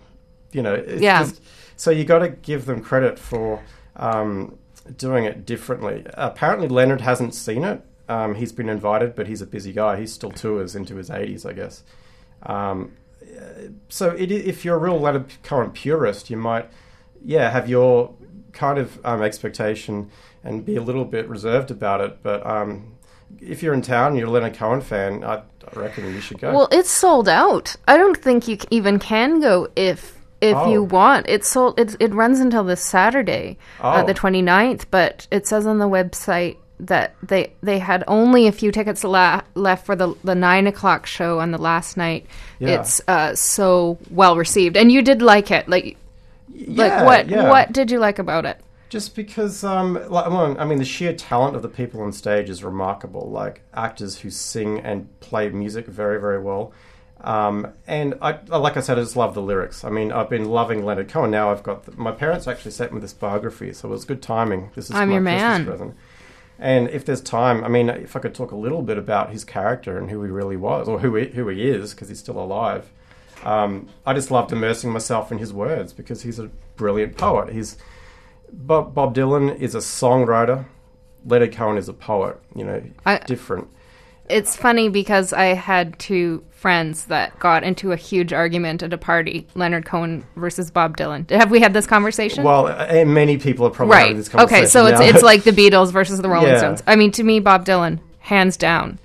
You 0.52 0.62
know, 0.64 0.74
it's 0.74 1.02
Yeah. 1.02 1.20
just- 1.24 1.42
so 1.76 1.92
you 1.92 2.06
got 2.06 2.20
to 2.20 2.30
give 2.30 2.66
them 2.66 2.82
credit 2.82 3.20
for 3.20 3.64
um, 3.98 4.58
doing 4.98 5.26
it 5.26 5.46
differently. 5.46 6.04
Apparently, 6.16 6.68
Leonard 6.68 7.02
hasn't 7.02 7.36
seen 7.36 7.64
it. 7.64 7.82
Um, 8.10 8.34
he's 8.36 8.52
been 8.52 8.68
invited, 8.70 9.16
but 9.16 9.28
he's 9.28 9.42
a 9.42 9.46
busy 9.46 9.74
guy. 9.74 10.00
He 10.00 10.08
still 10.08 10.32
tours 10.32 10.76
into 10.76 10.96
his 10.96 11.10
80s, 11.12 11.46
I 11.48 11.54
guess. 11.54 11.84
Um, 12.44 12.94
so 13.90 14.10
it, 14.12 14.32
if 14.32 14.64
you're 14.66 14.76
a 14.76 14.80
real 14.80 15.00
Leonard 15.00 15.32
Cohen 15.44 15.72
purist, 15.72 16.30
you 16.30 16.38
might, 16.38 16.70
yeah, 17.24 17.50
have 17.50 17.70
your 17.70 18.14
kind 18.54 18.78
of 18.80 19.00
um, 19.06 19.22
expectation 19.22 20.10
and 20.44 20.66
be 20.66 20.76
a 20.76 20.82
little 20.82 21.06
bit 21.06 21.28
reserved 21.28 21.72
about 21.72 22.02
it. 22.02 22.20
But 22.24 22.46
um, 22.46 22.96
if 23.40 23.62
you're 23.62 23.74
in 23.74 23.82
town 23.82 24.10
and 24.10 24.18
you're 24.18 24.28
a 24.28 24.32
Leonard 24.32 24.56
Cohen 24.56 24.82
fan, 24.82 25.24
I, 25.24 25.36
I 25.38 25.80
reckon 25.80 26.06
you 26.14 26.22
should 26.22 26.40
go. 26.40 26.54
Well, 26.54 26.70
it's 26.72 26.90
sold 26.90 27.28
out. 27.30 27.76
I 27.88 27.98
don't 27.98 28.18
think 28.18 28.48
you 28.48 28.58
even 28.72 29.00
can 29.00 29.40
go 29.40 29.68
if 29.76 30.16
if 30.40 30.56
Oh. 30.56 30.72
you 30.72 30.84
want. 30.84 31.26
It's 31.28 31.48
sold. 31.50 31.80
It's, 31.80 31.98
it 32.00 32.14
runs 32.14 32.40
until 32.40 32.64
this 32.64 32.82
Saturday, 32.86 33.58
uh, 33.82 34.02
Oh. 34.04 34.06
the 34.06 34.14
29th. 34.14 34.86
But 34.92 35.28
it 35.32 35.48
says 35.48 35.66
on 35.66 35.80
the 35.80 35.90
website 35.90 36.58
that 36.80 37.16
they 37.24 37.54
they 37.62 37.80
had 37.80 38.04
only 38.08 38.48
a 38.48 38.52
few 38.52 38.72
tickets 38.72 39.04
la- 39.04 39.42
left 39.56 39.86
for 39.86 39.96
the 39.96 40.16
the 40.24 40.36
nine 40.36 40.68
o'clock 40.68 41.06
show 41.06 41.40
on 41.40 41.52
the 41.52 41.58
last 41.58 41.98
night. 41.98 42.26
Yeah. 42.60 42.80
It's 42.80 43.02
uh, 43.08 43.36
so 43.36 43.98
well 44.12 44.36
received, 44.36 44.78
and 44.78 44.92
you 44.92 45.02
did 45.02 45.22
like 45.22 45.52
it. 45.52 45.68
Like 45.68 45.98
Like 46.68 47.06
what 47.06 47.30
yeah. 47.30 47.50
what 47.50 47.72
did 47.72 47.92
you 47.92 48.00
like 48.00 48.20
about 48.20 48.46
it? 48.46 48.60
Just 48.90 49.16
because, 49.16 49.66
um, 49.66 49.96
like, 49.96 50.30
well, 50.30 50.56
I 50.58 50.64
mean, 50.64 50.78
the 50.78 50.86
sheer 50.86 51.14
talent 51.14 51.58
of 51.58 51.62
the 51.62 51.68
people 51.68 52.02
on 52.02 52.14
stage 52.14 52.50
is 52.50 52.64
remarkable. 52.64 53.30
Like 53.30 53.62
actors 53.74 54.20
who 54.20 54.30
sing 54.30 54.80
and 54.80 55.08
play 55.20 55.50
music 55.50 55.88
very, 55.88 56.22
very 56.22 56.42
well. 56.42 56.72
Um, 57.20 57.74
and 57.86 58.14
I, 58.22 58.40
like 58.48 58.78
I 58.78 58.80
said, 58.80 58.98
I 58.98 59.02
just 59.02 59.18
love 59.18 59.34
the 59.34 59.42
lyrics. 59.42 59.84
I 59.84 59.90
mean, 59.90 60.12
I've 60.14 60.30
been 60.30 60.46
loving 60.46 60.86
Leonard 60.86 61.10
Cohen. 61.10 61.32
Now 61.32 61.52
I've 61.52 61.64
got 61.64 61.84
the, 61.84 61.92
my 61.98 62.12
parents 62.12 62.48
actually 62.48 62.72
sent 62.72 62.94
me 62.94 63.02
this 63.02 63.12
biography, 63.12 63.74
so 63.74 63.90
it 63.90 63.92
was 63.92 64.06
good 64.06 64.22
timing. 64.22 64.72
This 64.76 64.86
is 64.86 64.96
I'm 64.96 65.10
my 65.10 65.16
your 65.16 65.24
Christmas 65.24 65.42
man. 65.42 65.66
present. 65.66 65.96
And 66.60 66.90
if 66.90 67.06
there's 67.06 67.22
time, 67.22 67.64
I 67.64 67.68
mean, 67.68 67.90
if 67.90 68.16
I 68.16 68.20
could 68.20 68.34
talk 68.34 68.52
a 68.52 68.56
little 68.56 68.82
bit 68.82 68.98
about 68.98 69.32
his 69.32 69.44
character 69.44 69.98
and 69.98 70.10
who 70.10 70.24
he 70.24 70.32
really 70.32 70.58
was, 70.58 70.88
or 70.88 71.00
who 71.00 71.16
he, 71.16 71.28
who 71.28 71.48
he 71.50 71.68
is, 71.70 71.94
because 71.94 72.10
he's 72.10 72.20
still 72.20 72.40
alive. 72.40 72.92
Um, 73.44 73.88
I 74.06 74.14
just 74.14 74.32
loved 74.32 74.52
immersing 74.52 74.92
myself 74.92 75.32
in 75.32 75.38
his 75.38 75.54
words 75.54 75.94
because 75.94 76.24
he's 76.24 76.40
a 76.40 76.50
brilliant 76.76 77.18
poet. 77.18 77.54
He's 77.54 77.78
Bob, 78.52 78.94
Bob 78.96 79.14
Dylan 79.14 79.60
is 79.60 79.76
a 79.76 79.80
songwriter. 79.80 80.66
Leonard 81.26 81.54
Cohen 81.54 81.78
is 81.78 81.90
a 81.90 81.94
poet. 81.94 82.40
You 82.56 82.64
know, 82.66 82.84
I- 83.06 83.20
different. 83.20 83.68
It's 84.30 84.56
funny 84.56 84.90
because 84.90 85.32
I 85.34 85.46
had 85.48 85.98
two 86.00 86.44
friends 86.52 87.06
that 87.06 87.38
got 87.40 87.64
into 87.64 87.92
a 87.92 87.96
huge 87.96 88.34
argument 88.34 88.84
at 88.84 88.92
a 88.92 88.98
party, 88.98 89.48
Leonard 89.56 89.86
Cohen 89.86 90.26
versus 90.36 90.70
Bob 90.72 90.98
Dylan. 90.98 91.30
Have 91.30 91.52
we 91.52 91.60
had 91.60 91.74
this 91.74 91.86
conversation? 91.88 92.44
Well, 92.44 92.68
and 92.68 93.14
many 93.14 93.38
people 93.38 93.66
are 93.68 93.70
probably 93.70 93.96
right. 93.96 94.16
this 94.16 94.28
conversation. 94.28 94.64
Okay, 94.64 94.68
so 94.70 94.86
it's 94.88 95.00
it's 95.00 95.24
like 95.24 95.44
the 95.44 95.52
Beatles 95.52 95.92
versus 95.92 96.20
the 96.22 96.30
Rolling 96.30 96.50
Yeah. 96.50 96.58
Stones. 96.58 96.84
I 96.88 96.96
mean, 96.96 97.12
to 97.14 97.24
me, 97.24 97.40
Bob 97.40 97.66
Dylan, 97.66 98.00
hands 98.20 98.58
down, 98.58 99.00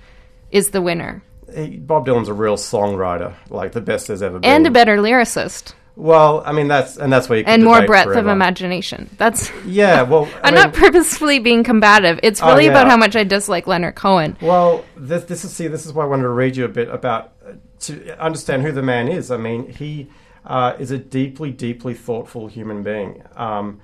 is 0.51 0.71
the 0.71 0.81
winner 0.81 1.23
He- 1.55 1.77
Bob 1.77 2.05
Dylan's 2.05 2.27
a 2.29 2.33
real 2.33 2.57
songwriter, 2.57 3.33
like 3.49 3.71
the 3.71 3.81
best 3.81 4.07
there's 4.07 4.21
ever 4.21 4.39
been. 4.39 4.49
and 4.49 4.67
a 4.67 4.71
better 4.71 4.97
lyricist 4.97 5.73
Well, 5.95 6.41
I 6.45 6.53
mean 6.53 6.67
that's 6.67 6.97
and 6.97 7.13
that's 7.13 7.29
where 7.29 7.37
you 7.39 7.45
can 7.45 7.53
and 7.53 7.63
more 7.63 7.85
breadth 7.85 8.15
of 8.15 8.27
imagination. 8.27 9.09
That's 9.17 9.51
Yeah, 9.65 10.01
well, 10.11 10.25
I 10.43 10.47
I'm 10.47 10.53
mean- 10.55 10.63
not 10.63 10.73
purposefully 10.73 11.39
being 11.39 11.63
combative. 11.63 12.19
It's 12.23 12.41
Oh, 12.41 12.47
really 12.47 12.67
about 12.67 12.85
yeah. 12.85 12.91
how 12.91 12.97
much 12.97 13.15
I 13.15 13.23
dislike 13.23 13.67
Leonard 13.67 13.95
Cohen. 13.95 14.35
Well, 14.41 14.83
this, 14.97 15.25
this 15.25 15.45
is 15.45 15.53
see, 15.53 15.67
this 15.67 15.85
is 15.85 15.93
why 15.93 16.03
I 16.03 16.07
wanted 16.07 16.23
to 16.23 16.29
read 16.29 16.55
you 16.57 16.65
a 16.65 16.69
bit 16.69 16.89
about 16.89 17.33
uh, 17.47 17.53
to 17.81 18.19
understand 18.23 18.63
who 18.63 18.71
the 18.71 18.81
man 18.81 19.07
is. 19.07 19.29
I 19.29 19.37
mean, 19.37 19.69
he 19.69 20.09
uh, 20.45 20.75
is 20.79 20.89
a 20.91 20.97
deeply, 20.97 21.51
deeply 21.51 21.93
thoughtful 21.93 22.47
human 22.47 22.81
being, 22.81 23.21
um, 23.35 23.79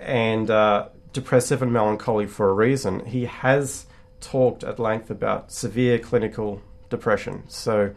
and 0.00 0.50
uh, 0.50 0.88
depressive 1.12 1.62
and 1.62 1.72
melancholy 1.72 2.26
for 2.26 2.48
a 2.50 2.52
reason. 2.54 3.06
He 3.06 3.26
has 3.26 3.86
talked 4.20 4.64
at 4.64 4.78
length 4.80 5.10
about 5.10 5.52
severe 5.52 5.98
clinical 6.00 6.60
depression, 6.90 7.44
so 7.46 7.94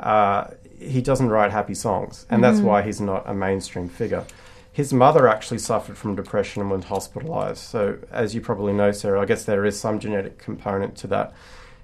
uh, 0.00 0.44
he 0.78 1.00
doesn't 1.00 1.28
write 1.28 1.50
happy 1.52 1.74
songs, 1.74 2.26
and 2.30 2.42
that's 2.42 2.60
Mhm. 2.60 2.64
why 2.64 2.82
he's 2.82 3.00
not 3.00 3.22
a 3.26 3.34
mainstream 3.34 3.88
figure. 3.88 4.24
His 4.72 4.92
mother 4.92 5.28
actually 5.28 5.58
suffered 5.58 5.96
from 5.98 6.16
depression 6.16 6.62
and 6.62 6.70
was 6.70 6.84
hospitalized. 6.84 7.58
So, 7.58 7.98
as 8.10 8.34
you 8.34 8.40
probably 8.40 8.72
know, 8.72 8.90
Sarah, 8.90 9.20
I 9.20 9.26
guess 9.26 9.44
there 9.44 9.64
is 9.64 9.78
some 9.78 9.98
genetic 9.98 10.38
component 10.38 10.96
to 10.96 11.06
that. 11.08 11.32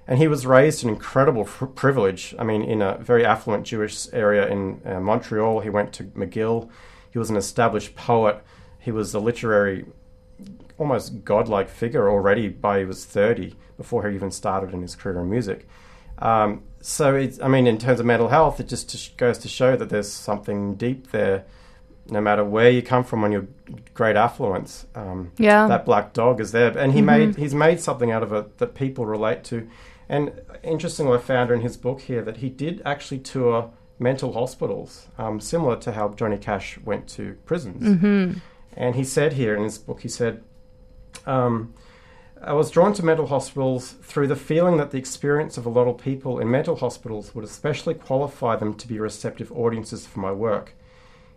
And 0.07 0.17
he 0.17 0.27
was 0.27 0.47
raised 0.47 0.83
in 0.83 0.89
incredible 0.89 1.45
fr- 1.45 1.65
privilege. 1.67 2.33
I 2.39 2.43
mean, 2.43 2.63
in 2.63 2.81
a 2.81 2.97
very 2.97 3.23
affluent 3.23 3.63
Jewish 3.65 4.07
area 4.11 4.47
in 4.47 4.81
uh, 4.83 4.99
Montreal. 4.99 5.59
He 5.59 5.69
went 5.69 5.93
to 5.93 6.05
McGill. 6.05 6.67
He 7.11 7.19
was 7.19 7.29
an 7.29 7.35
established 7.37 7.95
poet. 7.95 8.41
He 8.79 8.91
was 8.91 9.13
a 9.13 9.19
literary, 9.19 9.85
almost 10.79 11.23
godlike 11.23 11.69
figure 11.69 12.09
already 12.09 12.47
by 12.49 12.79
he 12.79 12.85
was 12.85 13.05
30, 13.05 13.55
before 13.77 14.09
he 14.09 14.15
even 14.15 14.31
started 14.31 14.73
in 14.73 14.81
his 14.81 14.95
career 14.95 15.19
in 15.19 15.29
music. 15.29 15.67
Um, 16.19 16.63
so, 16.81 17.15
it's, 17.15 17.39
I 17.41 17.47
mean, 17.47 17.67
in 17.67 17.77
terms 17.77 17.99
of 17.99 18.05
mental 18.05 18.29
health, 18.29 18.59
it 18.59 18.67
just 18.67 19.17
goes 19.17 19.37
to 19.39 19.47
show 19.47 19.75
that 19.75 19.89
there's 19.89 20.09
something 20.11 20.75
deep 20.75 21.11
there, 21.11 21.45
no 22.09 22.21
matter 22.21 22.43
where 22.43 22.69
you 22.69 22.81
come 22.81 23.03
from 23.03 23.23
on 23.23 23.31
your 23.31 23.47
great 23.93 24.15
affluence. 24.15 24.85
Um, 24.95 25.31
Yeah. 25.37 25.67
That 25.67 25.85
black 25.85 26.13
dog 26.13 26.39
is 26.39 26.51
there. 26.51 26.77
And 26.77 26.93
he 26.93 27.01
Mhm. 27.01 27.05
made 27.05 27.35
he's 27.35 27.53
made 27.53 27.79
something 27.79 28.11
out 28.11 28.23
of 28.23 28.31
it 28.33 28.57
that 28.59 28.75
people 28.75 29.05
relate 29.05 29.43
to. 29.45 29.67
And 30.07 30.31
interestingly, 30.63 31.13
I 31.17 31.19
found 31.19 31.51
in 31.51 31.61
his 31.61 31.77
book 31.77 32.01
here 32.01 32.23
that 32.23 32.37
he 32.37 32.49
did 32.49 32.81
actually 32.85 33.19
tour 33.19 33.69
mental 33.99 34.33
hospitals, 34.33 35.07
um, 35.17 35.39
similar 35.39 35.75
to 35.75 35.91
how 35.91 36.09
Johnny 36.09 36.37
Cash 36.37 36.79
went 36.83 37.07
to 37.09 37.35
prisons. 37.45 37.83
Mhm. 37.83 38.41
And 38.75 38.95
he 38.95 39.03
said 39.03 39.33
here 39.33 39.55
in 39.55 39.63
his 39.63 39.77
book, 39.77 40.01
he 40.01 40.07
said, 40.07 40.41
um, 41.27 41.73
I 42.41 42.53
was 42.53 42.71
drawn 42.71 42.93
to 42.93 43.03
mental 43.03 43.27
hospitals 43.27 43.91
through 44.01 44.27
the 44.27 44.35
feeling 44.35 44.77
that 44.77 44.91
the 44.91 44.97
experience 44.97 45.57
of 45.57 45.65
a 45.65 45.69
lot 45.69 45.89
of 45.89 45.97
people 45.97 46.39
in 46.39 46.49
mental 46.49 46.77
hospitals 46.77 47.35
would 47.35 47.43
especially 47.43 47.93
qualify 47.93 48.55
them 48.55 48.75
to 48.75 48.87
be 48.87 48.97
receptive 48.97 49.51
audiences 49.51 50.07
for 50.07 50.21
my 50.21 50.31
work. 50.31 50.73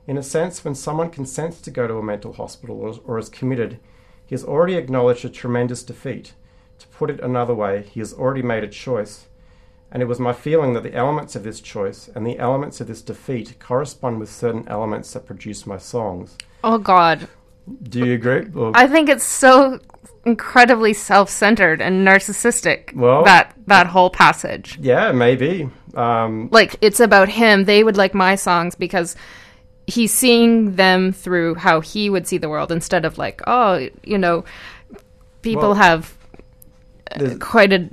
In 0.07 0.17
a 0.17 0.23
sense, 0.23 0.65
when 0.65 0.77
someone 0.77 1.11
consents 1.11 1.61
to 1.63 1.73
go 1.73 1.89
to 1.89 1.99
a 1.99 2.03
mental 2.05 2.35
hospital 2.35 2.81
or, 2.81 2.95
or 3.05 3.19
is 3.19 3.29
committed, 3.29 3.81
he 4.25 4.35
has 4.35 4.45
already 4.45 4.75
acknowledged 4.75 5.25
a 5.25 5.29
tremendous 5.29 5.83
defeat. 5.83 6.35
To 6.79 6.87
put 6.89 7.11
it 7.11 7.19
another 7.21 7.55
way, 7.55 7.83
he 7.83 7.99
has 7.99 8.13
already 8.13 8.43
made 8.43 8.63
a 8.63 8.69
choice. 8.69 9.27
And 9.91 10.03
it 10.03 10.07
was 10.07 10.21
my 10.21 10.33
feeling 10.33 10.73
that 10.75 10.85
the 10.85 10.95
elements 10.95 11.35
of 11.35 11.43
this 11.43 11.61
choice 11.61 12.09
and 12.15 12.25
the 12.25 12.39
elements 12.39 12.81
of 12.81 12.87
this 12.87 13.03
defeat 13.03 13.59
correspond 13.59 14.21
with 14.21 14.31
certain 14.31 14.69
elements 14.69 15.13
that 15.13 15.27
produce 15.27 15.67
my 15.67 15.79
songs. 15.79 16.39
Oh 16.63 16.79
God, 16.79 17.29
Do 17.83 18.05
you 18.05 18.15
agree? 18.15 18.47
Or- 18.55 18.73
I 18.75 18.87
think 18.87 19.09
it's 19.09 19.25
so 19.25 19.79
incredibly 20.25 20.93
self-centered 20.93 21.81
and 21.83 22.07
narcissistic. 22.07 22.95
Well- 22.95 23.25
that 23.25 23.55
that 23.67 23.87
whole 23.89 24.11
passage. 24.11 24.79
yeah, 24.81 25.13
maybe. 25.13 25.69
Um, 25.95 26.49
like 26.53 26.77
it's 26.81 27.01
about 27.01 27.29
him. 27.29 27.65
They 27.65 27.85
would 27.85 27.97
like 27.97 28.15
my 28.15 28.35
songs 28.35 28.75
because 28.75 29.15
he's 29.87 30.13
seeing 30.13 30.77
them 30.77 31.13
through 31.13 31.57
how 31.57 31.81
he 31.81 32.09
would 32.09 32.27
see 32.27 32.39
the 32.39 32.49
world 32.49 32.71
instead 32.73 33.05
of 33.05 33.19
like, 33.19 33.43
oh, 33.47 33.89
you 34.05 34.17
know, 34.19 34.45
people 35.43 35.63
Well, 35.63 35.75
have 35.75 36.17
uh, 37.15 37.35
quite 37.41 37.73
a, 37.73 37.89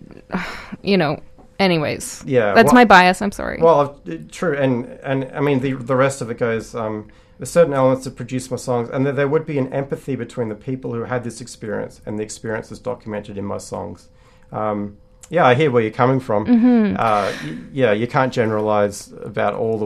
you 0.82 0.98
know. 0.98 1.20
Anyways, 1.60 2.24
Yeah, 2.26 2.54
that's 2.54 2.68
well- 2.68 2.76
my 2.76 2.86
bias. 2.86 3.22
I'm 3.22 3.34
sorry. 3.34 3.60
Well, 3.62 4.00
true, 4.32 4.56
and 4.56 4.86
and 5.04 5.30
I 5.36 5.42
mean 5.42 5.60
the 5.60 5.74
the 5.74 5.96
rest 5.96 6.22
of 6.22 6.32
it 6.32 6.38
goes. 6.38 6.74
Um, 6.74 7.10
there's 7.40 7.50
certain 7.50 7.74
elements 7.74 8.04
that 8.04 8.16
produce 8.16 8.52
my 8.52 8.58
songs, 8.58 8.90
and 8.90 9.06
there, 9.06 9.14
there 9.14 9.28
would 9.28 9.46
be 9.48 9.58
an 9.58 9.72
empathy 9.74 10.16
between 10.16 10.50
the 10.50 10.56
people 10.56 10.94
who 10.94 11.04
had 11.06 11.24
this 11.24 11.42
experience 11.42 12.02
and 12.06 12.20
the 12.20 12.24
experiences 12.24 12.78
documented 12.80 13.38
in 13.38 13.46
my 13.46 13.58
songs. 13.58 14.10
Um, 14.52 14.98
yeah, 15.30 15.46
I 15.46 15.56
hear 15.56 15.72
where 15.72 15.82
you're 15.82 15.92
coming 15.92 16.20
from. 16.20 16.46
Mhm. 16.46 16.96
Uh, 17.00 17.32
yeah, 17.72 17.92
you 17.94 18.08
can't 18.08 18.34
generalize 18.34 19.12
about 19.24 19.54
all 19.54 19.78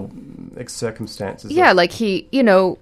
the 0.55 0.67
circumstances. 0.69 1.51
of- 1.51 1.57
yeah, 1.57 1.71
like 1.73 1.91
he, 1.91 2.27
you 2.31 2.43
know, 2.43 2.77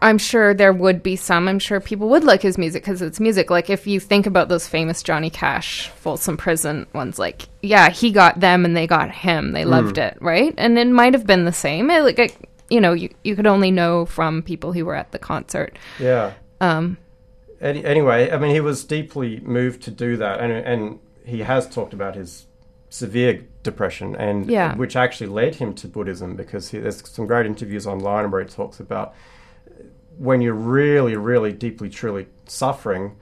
I'm 0.00 0.16
sure 0.18 0.54
there 0.54 0.72
would 0.72 1.02
be 1.02 1.16
some. 1.16 1.48
I'm 1.48 1.58
sure 1.58 1.80
people 1.80 2.08
would 2.10 2.22
like 2.24 2.40
his 2.40 2.56
music 2.56 2.82
because 2.84 3.02
it's 3.02 3.18
music. 3.20 3.50
Like 3.50 3.68
if 3.68 3.86
you 3.86 3.98
think 4.00 4.26
about 4.26 4.48
those 4.48 4.66
famous 4.68 5.02
Johnny 5.02 5.28
Cash 5.28 5.88
Folsom 5.96 6.36
Prison 6.36 6.86
ones, 6.94 7.18
like 7.18 7.48
yeah, 7.62 7.90
he 7.90 8.10
got 8.12 8.38
them 8.40 8.64
and 8.64 8.76
they 8.76 8.86
got 8.86 9.10
him. 9.10 9.52
They 9.52 9.64
loved 9.64 9.96
Mm. 9.96 10.12
it, 10.12 10.18
right? 10.20 10.54
And 10.56 10.78
it 10.78 10.86
might 10.88 11.14
have 11.14 11.26
been 11.26 11.44
the 11.44 11.52
same. 11.52 11.90
It, 11.90 12.02
like 12.02 12.18
I, 12.20 12.28
you 12.70 12.80
know, 12.80 12.92
you 12.92 13.10
you 13.24 13.34
could 13.36 13.46
only 13.46 13.70
know 13.70 14.04
from 14.06 14.42
people 14.42 14.72
who 14.72 14.84
were 14.84 14.94
at 14.94 15.12
the 15.12 15.18
concert. 15.18 15.78
Yeah. 15.98 16.34
Um. 16.60 16.98
Any, 17.60 17.84
anyway, 17.84 18.30
I 18.30 18.38
mean, 18.38 18.52
he 18.52 18.60
was 18.60 18.84
deeply 18.84 19.40
moved 19.40 19.82
to 19.82 19.90
do 19.90 20.16
that, 20.18 20.40
and 20.40 20.52
and 20.52 20.98
he 21.24 21.40
has 21.40 21.68
talked 21.68 21.92
about 21.92 22.14
his 22.14 22.46
severe 22.90 23.44
depression, 23.62 24.16
and 24.16 24.50
Yeah. 24.50 24.74
which 24.76 24.96
actually 24.96 25.26
led 25.26 25.56
him 25.56 25.74
to 25.74 25.88
Buddhism, 25.88 26.36
because 26.36 26.70
he, 26.70 26.78
there's 26.78 27.06
some 27.06 27.26
great 27.26 27.44
interviews 27.46 27.86
online 27.86 28.30
where 28.30 28.40
he 28.42 28.48
talks 28.48 28.80
about 28.80 29.12
when 30.16 30.40
you're 30.40 30.54
really, 30.54 31.14
really 31.14 31.52
deeply, 31.52 31.90
truly 31.90 32.26
suffering, 32.46 33.16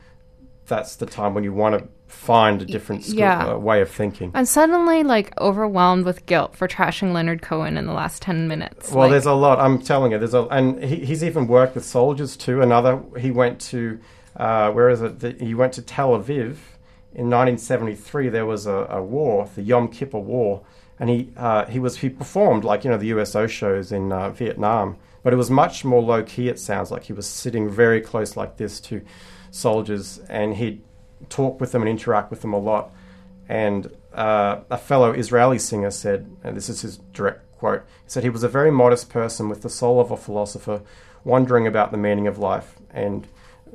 that's 0.66 0.96
the 0.96 1.06
time 1.06 1.34
when 1.34 1.42
you 1.44 1.52
want 1.52 1.78
to 1.78 1.88
find 2.16 2.62
a 2.62 2.64
different 2.64 3.04
school, 3.04 3.18
yeah. 3.18 3.52
uh, 3.52 3.58
way 3.58 3.80
of 3.80 3.90
thinking. 3.90 4.32
I'm 4.34 4.46
suddenly 4.46 5.02
like 5.02 5.38
overwhelmed 5.38 6.04
with 6.04 6.26
guilt 6.26 6.56
for 6.56 6.66
trashing 6.66 7.12
Leonard 7.12 7.42
Cohen 7.42 7.76
in 7.76 7.86
the 7.86 7.92
last 7.92 8.22
ten 8.22 8.48
minutes. 8.48 8.90
Well, 8.90 9.02
Like, 9.02 9.12
there's 9.12 9.26
a 9.26 9.32
lot. 9.32 9.60
I'm 9.60 9.80
telling 9.80 10.12
you, 10.12 10.18
there's 10.18 10.34
a, 10.34 10.44
and 10.44 10.82
he, 10.82 10.96
he's 10.96 11.22
even 11.22 11.46
worked 11.46 11.74
with 11.74 11.84
soldiers 11.84 12.36
too. 12.36 12.62
Another, 12.62 13.00
he 13.18 13.30
went 13.30 13.60
to, 13.72 14.00
uh, 14.36 14.70
where 14.72 14.88
is 14.88 15.02
it? 15.02 15.20
The, 15.20 15.32
he 15.32 15.54
went 15.54 15.74
to 15.74 15.82
Tel 15.82 16.10
Aviv 16.10 16.56
in 17.14 17.30
1973. 17.30 18.30
There 18.30 18.46
was 18.46 18.66
a, 18.66 18.86
a 18.90 19.02
war, 19.02 19.48
the 19.54 19.62
Yom 19.62 19.88
Kippur 19.88 20.18
War, 20.18 20.62
and 20.98 21.10
he 21.10 21.30
uh, 21.36 21.66
he 21.66 21.78
was 21.78 21.98
he 21.98 22.08
performed 22.08 22.64
like 22.64 22.84
you 22.84 22.90
know 22.90 22.98
the 22.98 23.08
USO 23.08 23.46
shows 23.46 23.92
in 23.92 24.10
uh, 24.10 24.30
Vietnam, 24.30 24.96
but 25.22 25.32
it 25.32 25.36
was 25.36 25.50
much 25.50 25.84
more 25.84 26.02
low 26.02 26.22
key. 26.22 26.48
It 26.48 26.58
sounds 26.58 26.90
like 26.90 27.04
he 27.04 27.12
was 27.12 27.26
sitting 27.26 27.70
very 27.70 28.00
close 28.00 28.36
like 28.36 28.56
this 28.56 28.80
to 28.80 29.02
soldiers, 29.50 30.18
and 30.28 30.56
he'd 30.56 30.82
talk 31.28 31.60
with 31.60 31.72
them 31.72 31.82
and 31.82 31.88
interact 31.88 32.30
with 32.30 32.42
them 32.42 32.52
a 32.52 32.58
lot. 32.58 32.90
And 33.48 33.90
uh, 34.12 34.60
a 34.70 34.78
fellow 34.78 35.12
Israeli 35.12 35.58
singer 35.58 35.90
said, 35.90 36.30
and 36.42 36.56
this 36.56 36.68
is 36.68 36.80
his 36.80 36.98
direct 37.12 37.42
quote, 37.58 37.82
he 38.04 38.10
said 38.10 38.22
he 38.22 38.30
was 38.30 38.42
a 38.42 38.48
very 38.48 38.70
modest 38.70 39.08
person 39.10 39.48
with 39.48 39.62
the 39.62 39.70
soul 39.70 40.00
of 40.00 40.10
a 40.10 40.16
philosopher, 40.16 40.82
wondering 41.24 41.66
about 41.66 41.90
the 41.90 41.96
meaning 41.96 42.26
of 42.26 42.38
life 42.38 42.76
and 42.90 43.26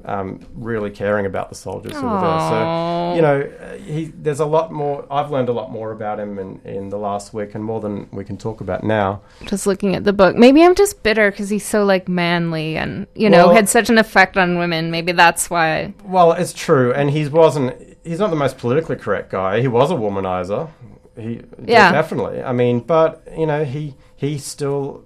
um, 0.05 0.39
really 0.53 0.89
caring 0.89 1.25
about 1.25 1.49
the 1.49 1.55
soldiers 1.55 1.93
who 1.93 2.03
were 2.03 2.21
there. 2.21 2.39
So, 2.49 3.13
you 3.15 3.21
know, 3.21 3.77
he, 3.83 4.05
there's 4.05 4.39
a 4.39 4.45
lot 4.45 4.71
more. 4.71 5.05
I've 5.11 5.31
learned 5.31 5.49
a 5.49 5.53
lot 5.53 5.71
more 5.71 5.91
about 5.91 6.19
him 6.19 6.39
in, 6.39 6.61
in 6.65 6.89
the 6.89 6.97
last 6.97 7.33
week, 7.33 7.55
and 7.55 7.63
more 7.63 7.79
than 7.79 8.07
we 8.11 8.23
can 8.23 8.37
talk 8.37 8.61
about 8.61 8.83
now. 8.83 9.21
Just 9.45 9.67
looking 9.67 9.95
at 9.95 10.03
the 10.03 10.13
book. 10.13 10.35
Maybe 10.35 10.63
I'm 10.63 10.75
just 10.75 11.03
bitter 11.03 11.31
because 11.31 11.49
he's 11.49 11.65
so 11.65 11.83
like 11.83 12.07
manly 12.07 12.77
and 12.77 13.07
you 13.15 13.29
know 13.29 13.47
Well- 13.47 13.55
had 13.55 13.69
such 13.69 13.89
an 13.89 13.97
effect 13.97 14.37
on 14.37 14.57
women. 14.57 14.91
Maybe 14.91 15.11
that's 15.11 15.49
why. 15.49 15.93
Well, 16.03 16.31
it's 16.33 16.53
true, 16.53 16.93
and 16.93 17.09
he 17.09 17.27
wasn't. 17.27 17.75
He's 18.03 18.19
not 18.19 18.29
the 18.29 18.35
most 18.35 18.57
politically 18.57 18.95
correct 18.95 19.29
guy. 19.31 19.61
He 19.61 19.67
was 19.67 19.91
a 19.91 19.95
womanizer. 19.95 20.69
He 21.17 21.41
Yeah. 21.63 21.91
definitely. 21.91 22.41
I 22.41 22.51
mean, 22.53 22.79
but 22.79 23.23
you 23.37 23.45
know, 23.45 23.63
he 23.63 23.95
he 24.15 24.37
still 24.37 25.03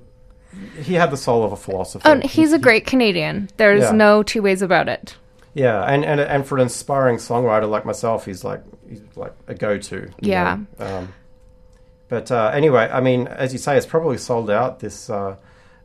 he 0.82 0.94
had 0.96 1.12
the 1.12 1.18
soul 1.18 1.44
of 1.44 1.52
a 1.52 1.56
philosopher. 1.58 2.08
Oh, 2.08 2.28
he's 2.28 2.54
a 2.54 2.60
great 2.60 2.86
Canadian. 2.86 3.50
There's 3.58 3.84
Yeah. 3.84 3.92
no 3.92 4.24
two 4.24 4.42
ways 4.42 4.62
about 4.62 4.88
it. 4.90 5.16
Yeah, 5.54 5.82
and, 5.84 6.04
and 6.04 6.20
and 6.20 6.46
for 6.46 6.58
an 6.58 6.64
inspiring 6.64 7.18
songwriter 7.18 7.70
like 7.70 7.86
myself, 7.86 8.26
he's 8.26 8.44
like 8.44 8.62
he's 8.90 9.02
like 9.16 9.34
a 9.48 9.54
go-to. 9.56 10.10
Yeah. 10.20 10.60
Um, 10.80 11.14
but 12.10 12.30
uh, 12.30 12.52
anyway, 12.54 12.90
I 12.92 13.00
mean, 13.00 13.28
as 13.28 13.54
you 13.54 13.60
say, 13.60 13.78
it's 13.78 13.86
probably 13.86 14.18
sold 14.18 14.50
out 14.52 14.80
this 14.80 15.10
uh, 15.10 15.38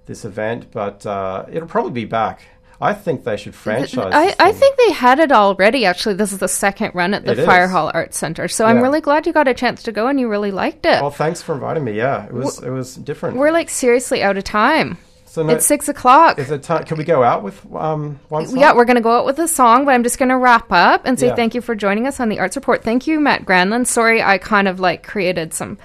this 0.06 0.24
event, 0.24 0.72
but 0.72 1.06
uh, 1.06 1.44
it'll 1.50 1.68
probably 1.68 1.92
be 1.92 2.04
back. 2.04 2.42
I 2.80 2.94
think 2.94 3.24
they 3.24 3.36
should 3.36 3.54
franchise. 3.54 4.12
I, 4.14 4.26
this 4.26 4.36
I 4.38 4.52
think 4.52 4.76
they 4.78 4.92
had 4.92 5.18
it 5.20 5.32
already. 5.32 5.84
Actually, 5.84 6.14
this 6.14 6.32
is 6.32 6.38
the 6.38 6.48
second 6.48 6.94
run 6.94 7.12
at 7.12 7.24
the 7.24 7.32
It 7.32 7.40
is. 7.40 7.46
Fire 7.46 7.68
Hall 7.68 7.90
Arts 7.92 8.16
Center. 8.16 8.48
So 8.48 8.64
I'm 8.64 8.80
really 8.80 9.02
glad 9.02 9.26
you 9.26 9.32
got 9.34 9.48
a 9.48 9.54
chance 9.54 9.82
to 9.82 9.92
go 9.92 10.06
and 10.06 10.18
you 10.18 10.28
really 10.28 10.50
liked 10.50 10.86
it. 10.86 11.00
Well, 11.02 11.10
thanks 11.10 11.42
for 11.42 11.54
inviting 11.54 11.84
me. 11.84 11.92
Yeah, 11.92 12.24
it 12.26 12.32
was 12.32 12.62
it 12.62 12.70
was 12.70 12.94
different. 12.96 13.36
We're 13.36 13.52
like 13.52 13.68
seriously 13.68 14.22
out 14.22 14.36
of 14.38 14.44
time. 14.44 14.96
So 15.26 15.44
no- 15.44 15.52
it's 15.54 15.66
six 15.66 15.88
o'clock. 15.88 16.38
Is 16.40 16.50
it 16.50 16.62
time? 16.64 16.84
Can 16.84 16.96
we 16.98 17.04
go 17.04 17.22
out 17.22 17.42
with 17.44 17.64
um, 17.74 18.18
one 18.30 18.46
song? 18.48 18.58
Yeah, 18.58 18.74
we're 18.74 18.84
going 18.84 18.96
to 18.96 19.02
go 19.02 19.12
out 19.16 19.24
with 19.26 19.38
a 19.38 19.46
song, 19.46 19.84
but 19.84 19.92
I'm 19.94 20.02
just 20.02 20.18
going 20.18 20.30
to 20.30 20.36
wrap 20.36 20.72
up 20.72 21.02
and 21.04 21.20
say 21.20 21.28
Yeah. 21.28 21.36
thank 21.36 21.54
you 21.54 21.60
for 21.60 21.76
joining 21.76 22.06
us 22.08 22.18
on 22.18 22.30
the 22.30 22.40
Arts 22.40 22.56
Report. 22.56 22.82
Thank 22.82 23.06
you, 23.06 23.20
Matt 23.20 23.44
Granlund. 23.44 23.86
Sorry, 23.86 24.20
I 24.20 24.38
kind 24.38 24.66
of 24.66 24.80
like 24.80 25.06
created 25.06 25.54
some 25.54 25.78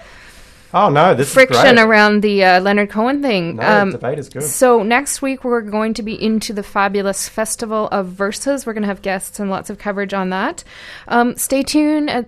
Oh 0.76 0.90
no, 0.90 1.16
this 1.16 1.30
is 1.30 1.34
friction 1.34 1.80
around 1.80 2.22
the 2.22 2.44
uh, 2.44 2.60
Leonard 2.60 2.90
Cohen 2.90 3.22
thing. 3.22 3.58
Um, 3.62 3.92
No, 3.92 3.92
debate 3.94 4.20
is 4.20 4.28
good. 4.28 4.44
So 4.44 4.84
next 4.84 5.22
week 5.22 5.46
we're 5.46 5.62
going 5.62 5.94
to 5.94 6.04
be 6.04 6.22
into 6.22 6.52
the 6.52 6.64
fabulous 6.64 7.30
Festival 7.30 7.88
of 7.94 8.08
Verses. 8.08 8.66
We're 8.66 8.74
going 8.74 8.82
to 8.82 8.90
have 8.90 9.02
guests 9.02 9.40
and 9.40 9.50
lots 9.50 9.70
of 9.70 9.78
coverage 9.78 10.14
on 10.14 10.32
that. 10.32 10.66
Um, 11.08 11.38
stay 11.38 11.64
tuned 11.64 12.10
at, 12.10 12.28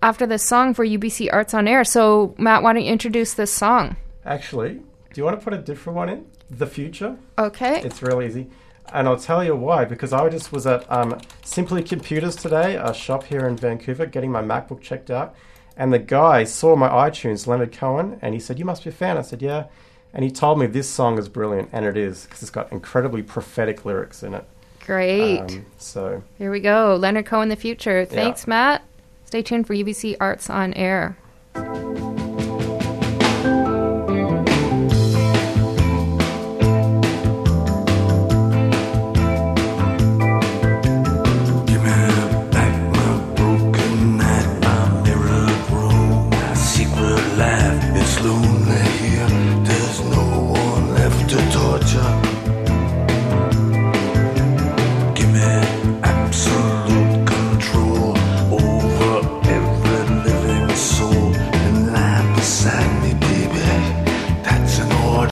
after 0.00 0.26
this 0.28 0.46
song 0.46 0.74
for 0.74 0.86
UBC 0.86 1.28
Arts 1.32 1.54
on 1.54 1.66
Air. 1.66 1.82
So 1.82 2.36
Matt, 2.38 2.62
why 2.62 2.72
don't 2.72 2.84
you 2.84 2.92
introduce 2.92 3.34
this 3.34 3.52
song? 3.52 3.96
Actually, 4.24 4.74
do 4.74 4.82
you 5.16 5.24
want 5.24 5.36
to 5.36 5.42
put 5.42 5.52
a 5.52 5.58
different 5.58 5.96
one 5.96 6.08
in? 6.08 6.24
The 6.50 6.68
future. 6.68 7.16
Okay. 7.36 7.80
It's 7.82 8.00
real 8.00 8.22
easy. 8.22 8.48
And 8.92 9.08
I'll 9.08 9.18
tell 9.18 9.42
you 9.42 9.56
why, 9.56 9.84
because 9.84 10.12
I 10.12 10.28
just 10.28 10.52
was 10.52 10.68
at 10.68 10.90
um, 10.90 11.18
Simply 11.42 11.82
Computers 11.82 12.36
today, 12.36 12.76
a 12.76 12.94
shop 12.94 13.24
here 13.24 13.48
in 13.48 13.56
Vancouver, 13.56 14.06
getting 14.06 14.30
my 14.30 14.40
MacBook 14.40 14.80
checked 14.80 15.10
out. 15.10 15.34
And 15.78 15.92
the 15.92 16.00
guy 16.00 16.42
saw 16.42 16.74
my 16.74 16.88
iTunes, 16.88 17.46
Leonard 17.46 17.72
Cohen, 17.72 18.18
and 18.20 18.34
he 18.34 18.40
said, 18.40 18.58
You 18.58 18.64
must 18.64 18.82
be 18.82 18.90
a 18.90 18.92
fan. 18.92 19.16
I 19.16 19.22
said, 19.22 19.40
Yeah. 19.40 19.66
And 20.12 20.24
he 20.24 20.30
told 20.30 20.58
me 20.58 20.66
this 20.66 20.88
song 20.88 21.18
is 21.18 21.28
brilliant, 21.28 21.68
and 21.72 21.86
it 21.86 21.96
is, 21.96 22.24
because 22.24 22.42
it's 22.42 22.50
got 22.50 22.72
incredibly 22.72 23.22
prophetic 23.22 23.84
lyrics 23.84 24.22
in 24.22 24.34
it. 24.34 24.44
Great. 24.84 25.38
Um, 25.40 25.66
so, 25.76 26.22
Here 26.38 26.50
we 26.50 26.60
go. 26.60 26.96
Leonard 26.96 27.26
Cohen, 27.26 27.48
the 27.48 27.56
future. 27.56 28.00
Yeah. 28.00 28.06
Thanks, 28.06 28.46
Matt. 28.46 28.82
Stay 29.26 29.42
tuned 29.42 29.66
for 29.66 29.74
UBC 29.74 30.16
Arts 30.18 30.50
on 30.50 30.74
Air. 30.74 31.16